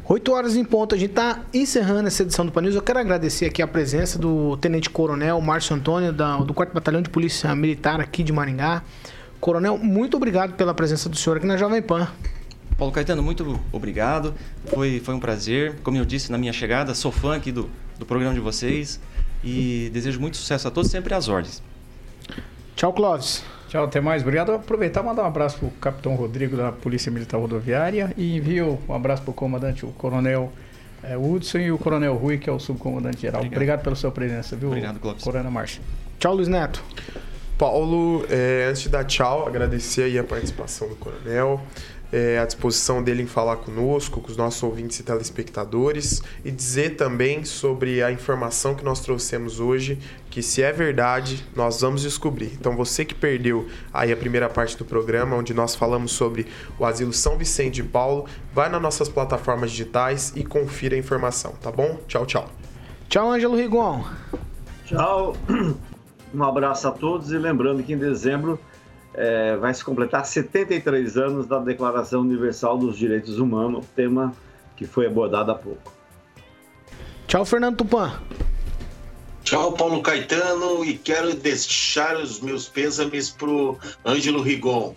8 0.07 0.31
horas 0.31 0.55
em 0.55 0.63
ponto, 0.63 0.93
a 0.93 0.97
gente 0.97 1.09
está 1.09 1.41
encerrando 1.51 2.07
essa 2.07 2.21
edição 2.21 2.45
do 2.45 2.51
Pan 2.51 2.61
News. 2.61 2.75
Eu 2.75 2.81
quero 2.83 2.99
agradecer 2.99 3.45
aqui 3.45 3.59
a 3.59 3.67
presença 3.67 4.19
do 4.19 4.55
Tenente 4.57 4.87
Coronel 4.87 5.41
Márcio 5.41 5.75
Antônio, 5.75 6.13
da- 6.13 6.37
do 6.37 6.53
4 6.53 6.71
Batalhão 6.75 7.01
de 7.01 7.09
Polícia 7.09 7.53
Militar 7.55 7.99
aqui 7.99 8.21
de 8.23 8.31
Maringá. 8.31 8.83
Coronel, 9.45 9.77
muito 9.77 10.17
obrigado 10.17 10.55
pela 10.55 10.73
presença 10.73 11.07
do 11.07 11.15
senhor 11.15 11.37
aqui 11.37 11.45
na 11.45 11.55
Jovem 11.55 11.79
Pan. 11.79 12.07
Paulo 12.79 12.91
Caetano, 12.91 13.21
muito 13.21 13.59
obrigado. 13.71 14.33
Foi, 14.65 14.99
foi 14.99 15.13
um 15.13 15.19
prazer. 15.19 15.75
Como 15.83 15.95
eu 15.95 16.03
disse 16.03 16.31
na 16.31 16.37
minha 16.39 16.51
chegada, 16.51 16.95
sou 16.95 17.11
fã 17.11 17.35
aqui 17.35 17.51
do, 17.51 17.69
do 17.99 18.07
programa 18.07 18.33
de 18.33 18.39
vocês 18.39 18.99
e 19.43 19.91
desejo 19.93 20.19
muito 20.19 20.35
sucesso 20.35 20.67
a 20.67 20.71
todos, 20.71 20.89
sempre 20.89 21.13
às 21.13 21.27
ordens. 21.27 21.61
Tchau, 22.75 22.91
Clóvis. 22.91 23.43
Tchau, 23.67 23.83
até 23.83 24.01
mais. 24.01 24.23
Obrigado. 24.23 24.47
Vou 24.47 24.55
aproveitar 24.55 25.03
e 25.03 25.05
mandar 25.05 25.21
um 25.21 25.27
abraço 25.27 25.59
para 25.59 25.67
o 25.67 25.71
capitão 25.73 26.15
Rodrigo 26.15 26.57
da 26.57 26.71
Polícia 26.71 27.11
Militar 27.11 27.37
Rodoviária 27.37 28.11
e 28.17 28.35
envio 28.35 28.79
um 28.89 28.93
abraço 28.95 29.21
para 29.21 29.29
o 29.29 29.33
comandante, 29.35 29.85
o 29.85 29.89
coronel 29.89 30.51
eh, 31.03 31.15
Hudson 31.15 31.59
e 31.59 31.71
o 31.71 31.77
coronel 31.77 32.15
Rui, 32.15 32.39
que 32.39 32.49
é 32.49 32.51
o 32.51 32.57
subcomandante 32.57 33.21
geral. 33.21 33.41
Obrigado. 33.41 33.57
Obrigado, 33.57 33.83
pela 33.83 33.95
sua 33.95 34.09
presença, 34.09 34.55
viu? 34.55 34.69
Obrigado, 34.69 34.99
Clóvis. 34.99 35.23
Coronel 35.23 35.51
Márcio. 35.51 35.83
Tchau, 36.17 36.33
Luiz 36.33 36.47
Neto. 36.47 36.83
Paulo, 37.57 38.25
é, 38.29 38.67
antes 38.69 38.83
de 38.83 38.89
dar 38.89 39.05
tchau, 39.05 39.47
agradecer 39.47 40.03
aí 40.03 40.19
a 40.19 40.23
participação 40.23 40.89
do 40.89 40.95
Coronel, 40.95 41.61
é, 42.11 42.37
a 42.37 42.45
disposição 42.45 43.01
dele 43.01 43.23
em 43.23 43.27
falar 43.27 43.57
conosco, 43.57 44.19
com 44.21 44.29
os 44.29 44.37
nossos 44.37 44.61
ouvintes 44.61 44.99
e 44.99 45.03
telespectadores, 45.03 46.21
e 46.43 46.51
dizer 46.51 46.97
também 46.97 47.43
sobre 47.45 48.03
a 48.03 48.11
informação 48.11 48.75
que 48.75 48.83
nós 48.83 48.99
trouxemos 48.99 49.59
hoje, 49.59 49.97
que 50.29 50.41
se 50.41 50.61
é 50.61 50.71
verdade, 50.71 51.45
nós 51.55 51.79
vamos 51.81 52.01
descobrir. 52.01 52.51
Então 52.59 52.75
você 52.75 53.05
que 53.05 53.15
perdeu 53.15 53.67
aí 53.93 54.11
a 54.11 54.17
primeira 54.17 54.49
parte 54.49 54.77
do 54.77 54.83
programa, 54.83 55.35
onde 55.35 55.53
nós 55.53 55.75
falamos 55.75 56.11
sobre 56.11 56.47
o 56.77 56.85
Asilo 56.85 57.13
São 57.13 57.37
Vicente 57.37 57.75
de 57.75 57.83
Paulo, 57.83 58.25
vai 58.53 58.69
nas 58.69 58.81
nossas 58.81 59.07
plataformas 59.07 59.71
digitais 59.71 60.33
e 60.35 60.43
confira 60.43 60.95
a 60.95 60.99
informação, 60.99 61.53
tá 61.61 61.71
bom? 61.71 61.99
Tchau, 62.07 62.25
tchau. 62.25 62.49
Tchau, 63.07 63.31
Ângelo 63.31 63.55
Rigon. 63.55 64.03
Tchau. 64.85 65.35
Um 66.35 66.43
abraço 66.43 66.85
a 66.89 66.91
todos 66.91 67.31
e 67.31 67.37
lembrando 67.37 67.81
que 67.81 67.93
em 67.93 67.97
dezembro 67.97 68.59
eh, 69.13 69.55
vai 69.55 69.73
se 69.73 69.85
completar 69.85 70.25
73 70.25 71.15
anos 71.15 71.47
da 71.47 71.59
Declaração 71.59 72.21
Universal 72.21 72.77
dos 72.77 72.97
Direitos 72.97 73.39
Humanos, 73.39 73.85
tema 73.95 74.35
que 74.75 74.85
foi 74.85 75.07
abordado 75.07 75.51
há 75.51 75.55
pouco. 75.55 75.93
Tchau, 77.25 77.45
Fernando 77.45 77.77
Tupan. 77.77 78.19
Tchau, 79.45 79.71
Paulo 79.73 80.01
Caetano, 80.01 80.83
e 80.83 80.97
quero 80.97 81.33
deixar 81.35 82.17
os 82.17 82.41
meus 82.41 82.67
pêsames 82.67 83.29
pro 83.29 83.77
Ângelo 84.05 84.41
Rigon. 84.41 84.93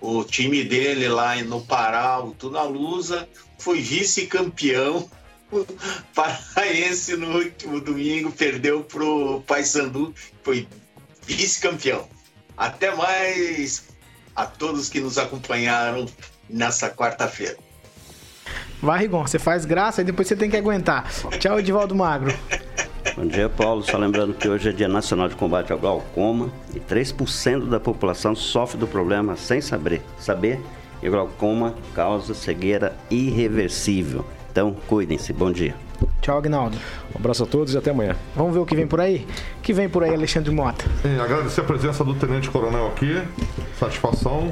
O 0.00 0.22
time 0.22 0.62
dele 0.62 1.08
lá 1.08 1.34
no 1.42 1.62
Pará, 1.62 2.20
o 2.20 2.30
Tunalusa, 2.30 3.28
foi 3.58 3.80
vice-campeão. 3.80 5.10
Paraense 6.14 7.16
no 7.16 7.36
último 7.36 7.80
domingo 7.80 8.32
perdeu 8.32 8.82
pro 8.82 9.42
Paysandu, 9.46 10.12
foi 10.42 10.66
vice-campeão. 11.26 12.08
Até 12.56 12.94
mais 12.94 13.84
a 14.34 14.46
todos 14.46 14.88
que 14.88 15.00
nos 15.00 15.18
acompanharam 15.18 16.06
nessa 16.48 16.90
quarta-feira. 16.90 17.56
Vai, 18.82 19.00
Rigon, 19.00 19.26
você 19.26 19.38
faz 19.38 19.64
graça 19.64 20.02
e 20.02 20.04
depois 20.04 20.28
você 20.28 20.36
tem 20.36 20.50
que 20.50 20.56
aguentar. 20.56 21.10
Tchau, 21.38 21.58
Edivaldo 21.58 21.94
Magro. 21.94 22.36
Bom 23.16 23.26
dia, 23.26 23.48
Paulo. 23.48 23.82
Só 23.82 23.96
lembrando 23.96 24.34
que 24.34 24.46
hoje 24.46 24.68
é 24.68 24.72
Dia 24.72 24.88
Nacional 24.88 25.28
de 25.28 25.36
Combate 25.36 25.72
ao 25.72 25.78
Glaucoma 25.78 26.52
e 26.74 26.80
3% 26.80 27.68
da 27.68 27.80
população 27.80 28.34
sofre 28.34 28.76
do 28.76 28.86
problema 28.86 29.36
sem 29.36 29.60
saber. 29.60 30.02
Saber 30.18 30.60
que 31.00 31.08
o 31.08 31.12
glaucoma 31.12 31.74
causa 31.94 32.34
cegueira 32.34 32.96
irreversível. 33.10 34.24
Então, 34.56 34.74
cuidem-se. 34.88 35.34
Bom 35.34 35.52
dia. 35.52 35.74
Tchau, 36.22 36.38
Agnaldo. 36.38 36.78
Um 37.14 37.18
abraço 37.18 37.42
a 37.42 37.46
todos 37.46 37.74
e 37.74 37.76
até 37.76 37.90
amanhã. 37.90 38.16
Vamos 38.34 38.54
ver 38.54 38.60
o 38.60 38.64
que 38.64 38.74
vem 38.74 38.86
por 38.86 39.02
aí? 39.02 39.26
O 39.58 39.60
que 39.60 39.74
vem 39.74 39.86
por 39.86 40.02
aí, 40.02 40.14
Alexandre 40.14 40.50
Mota? 40.50 40.82
Sim, 41.02 41.20
agradecer 41.20 41.60
a 41.60 41.64
presença 41.64 42.02
do 42.02 42.14
Tenente 42.14 42.48
Coronel 42.48 42.86
aqui. 42.86 43.22
Satisfação. 43.78 44.50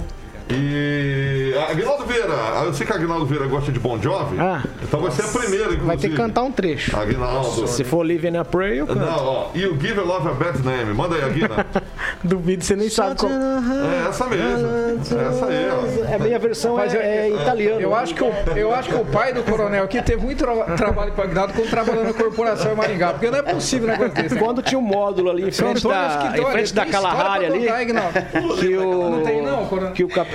E. 0.50 1.54
Aguinaldo 1.70 2.04
Vieira, 2.04 2.34
eu 2.64 2.74
sei 2.74 2.86
que 2.86 2.92
Aguinaldo 2.92 3.24
Vieira 3.26 3.46
gosta 3.46 3.72
de 3.72 3.78
Bon 3.80 4.00
Jovi. 4.00 4.38
Ah. 4.38 4.62
Então 4.82 5.00
vai 5.00 5.10
ser 5.10 5.22
a 5.22 5.28
primeira, 5.28 5.64
inclusive. 5.64 5.86
Vai 5.86 5.96
ter 5.96 6.08
que 6.10 6.16
cantar 6.16 6.42
um 6.42 6.52
trecho. 6.52 6.96
Aguinaldo. 6.96 7.66
Se 7.66 7.82
for 7.84 8.04
Living 8.04 8.36
a 8.36 8.44
Prayer, 8.44 8.78
eu 8.78 8.86
canto. 8.86 8.98
Não, 9.00 9.24
ó. 9.26 9.46
You 9.54 9.74
give 9.80 9.94
your 9.96 10.06
love 10.06 10.28
a 10.28 10.32
bad 10.32 10.62
name. 10.64 10.92
Manda 10.92 11.16
aí, 11.16 11.22
Aguina. 11.22 11.66
Duvido, 12.22 12.62
você 12.64 12.76
nem 12.76 12.88
sabe 12.88 13.16
qual. 13.16 13.32
É 13.32 14.08
essa 14.08 14.26
mesmo. 14.26 14.66
É 14.68 15.28
essa 15.28 15.46
aí, 15.46 15.68
ó. 15.70 16.10
É, 16.10 16.14
a 16.14 16.18
minha 16.18 16.38
versão 16.38 16.76
Mas 16.76 16.94
é, 16.94 16.96
eu- 16.98 17.02
é 17.02 17.42
italiano. 17.42 17.80
Eu 17.80 17.94
acho, 17.94 18.14
que 18.14 18.22
o, 18.22 18.32
eu 18.56 18.74
acho 18.74 18.88
que 18.90 18.94
o 18.96 19.04
pai 19.04 19.32
do 19.32 19.42
coronel 19.42 19.84
aqui 19.84 20.00
teve 20.02 20.22
muito 20.22 20.38
tra- 20.44 20.64
trabalho 20.76 21.12
com 21.12 21.20
o 21.20 21.24
Agnaldo 21.24 21.52
quando 21.54 21.70
trabalhou 21.70 22.04
na 22.04 22.12
corporação 22.12 22.72
em 22.72 22.76
Maringá, 22.76 23.12
porque 23.12 23.30
não 23.30 23.38
é 23.38 23.42
possível 23.42 23.88
um 23.88 23.92
negócio 23.92 24.14
desse. 24.14 24.34
né? 24.34 24.40
Quando 24.40 24.62
tinha 24.62 24.78
um 24.78 24.82
módulo 24.82 25.30
ali 25.30 25.48
em 25.48 25.50
frente 25.50 25.78
Antônio 25.78 25.98
da, 25.98 26.38
em 26.38 26.46
frente 26.52 26.74
da 26.74 26.86
Kalahari 26.86 27.46
ali, 27.46 27.60
contar, 27.60 27.78
Agnaldo. 27.80 28.12
que 28.58 28.76
o, 28.76 29.10
Não 29.10 29.22
tem 29.22 29.42
não, 29.42 29.66
coronel? 29.66 29.92
que 29.92 30.04
o 30.04 30.08
capitão, 30.08 30.33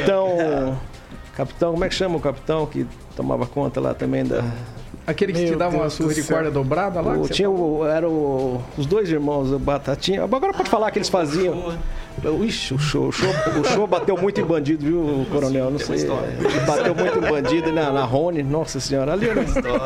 capitão, 1.36 1.72
como 1.72 1.86
é 1.86 1.90
que 1.90 1.96
chama 1.96 2.18
o 2.18 2.20
capitão 2.20 2.66
que 2.66 2.86
tomava 3.16 3.46
conta 3.46 3.80
lá 3.80 3.94
também 3.94 4.26
da... 4.26 4.44
Aquele 5.08 5.34
que 5.34 5.46
te 5.46 5.56
dava 5.56 5.76
uma 5.76 5.90
surra 5.90 6.14
de 6.14 6.24
corda 6.24 6.52
dobrada 6.52 7.02
lá? 7.02 7.18
O, 7.18 7.28
tinha 7.28 7.50
o, 7.50 7.84
era 7.86 8.08
o, 8.08 8.62
os 8.78 8.86
dois 8.86 9.10
irmãos, 9.10 9.52
o 9.52 9.58
Batatinha. 9.58 10.24
Agora 10.24 10.54
pode 10.54 10.70
falar 10.70 10.92
que 10.92 11.00
eles 11.00 11.10
faziam. 11.10 11.74
Ixi, 12.44 12.74
o 12.74 12.80
show, 12.80 13.08
o 13.08 13.12
show, 13.12 13.30
o 13.30 13.64
show 13.68 13.88
bateu 13.88 14.18
muito 14.18 14.40
em 14.42 14.44
bandido, 14.44 14.86
viu, 14.86 15.26
coronel? 15.32 15.72
Não 15.72 15.80
sei. 15.80 16.08
Bateu 16.66 16.96
muito 16.96 17.18
em 17.18 17.22
bandido 17.22 17.72
na, 17.72 17.92
na 17.92 18.04
Rony. 18.04 18.44
Nossa 18.44 18.80
senhora, 18.80 19.14
ali 19.14 19.30
era 19.30 19.42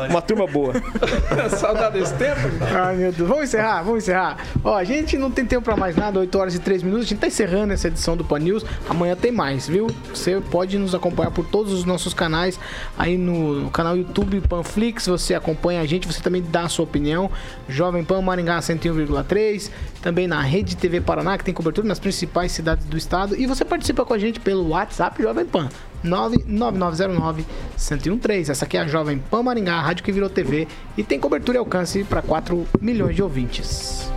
uma 0.08 0.22
turma 0.22 0.46
boa. 0.46 0.74
Saudade 1.56 1.98
desse 1.98 2.14
tempo? 2.14 2.40
Ai, 2.60 2.96
meu 2.96 3.12
Deus. 3.12 3.28
Vamos 3.28 3.44
encerrar, 3.44 3.82
vamos 3.82 4.04
encerrar. 4.04 4.38
Ó, 4.62 4.74
a 4.74 4.84
gente 4.84 5.16
não 5.16 5.30
tem 5.30 5.44
tempo 5.44 5.62
pra 5.62 5.76
mais 5.76 5.96
nada, 5.96 6.18
8 6.20 6.38
horas 6.38 6.54
e 6.54 6.58
3 6.58 6.82
minutos. 6.82 7.06
A 7.06 7.08
gente 7.08 7.18
tá 7.18 7.26
encerrando 7.26 7.72
essa 7.72 7.88
edição 7.88 8.16
do 8.16 8.24
Pan 8.24 8.38
News. 8.38 8.64
Amanhã 8.88 9.16
tem 9.16 9.32
mais, 9.32 9.68
viu? 9.68 9.88
Você 10.12 10.40
pode 10.50 10.78
nos 10.78 10.94
acompanhar 10.94 11.30
por 11.30 11.46
todos 11.46 11.72
os 11.72 11.84
nossos 11.84 12.14
canais. 12.14 12.58
Aí 12.98 13.16
no, 13.16 13.60
no 13.60 13.70
canal 13.70 13.96
YouTube 13.96 14.40
Panflix, 14.42 15.06
você 15.06 15.34
acompanha 15.34 15.80
a 15.80 15.86
gente, 15.86 16.06
você 16.06 16.20
também 16.20 16.42
dá 16.42 16.62
a 16.62 16.68
sua 16.68 16.84
opinião. 16.84 17.30
Jovem 17.68 18.04
Pan 18.04 18.20
Maringá 18.20 18.58
101,3. 18.58 19.70
Também 20.04 20.26
na 20.26 20.42
Rede 20.42 20.76
TV 20.76 21.00
Paraná, 21.00 21.38
que 21.38 21.44
tem 21.44 21.54
cobertura 21.54 21.88
nas 21.88 21.98
principais 21.98 22.52
cidades 22.52 22.84
do 22.84 22.94
estado. 22.94 23.34
E 23.40 23.46
você 23.46 23.64
participa 23.64 24.04
com 24.04 24.12
a 24.12 24.18
gente 24.18 24.38
pelo 24.38 24.68
WhatsApp 24.68 25.22
Jovem 25.22 25.46
Pan. 25.46 25.70
99909-1013. 26.04 28.50
Essa 28.50 28.66
aqui 28.66 28.76
é 28.76 28.80
a 28.80 28.86
Jovem 28.86 29.16
Pan 29.16 29.42
Maringá, 29.42 29.76
a 29.76 29.80
rádio 29.80 30.04
que 30.04 30.12
virou 30.12 30.28
TV 30.28 30.68
e 30.94 31.02
tem 31.02 31.18
cobertura 31.18 31.56
e 31.56 31.58
alcance 31.58 32.04
para 32.04 32.20
4 32.20 32.66
milhões 32.82 33.16
de 33.16 33.22
ouvintes. 33.22 34.12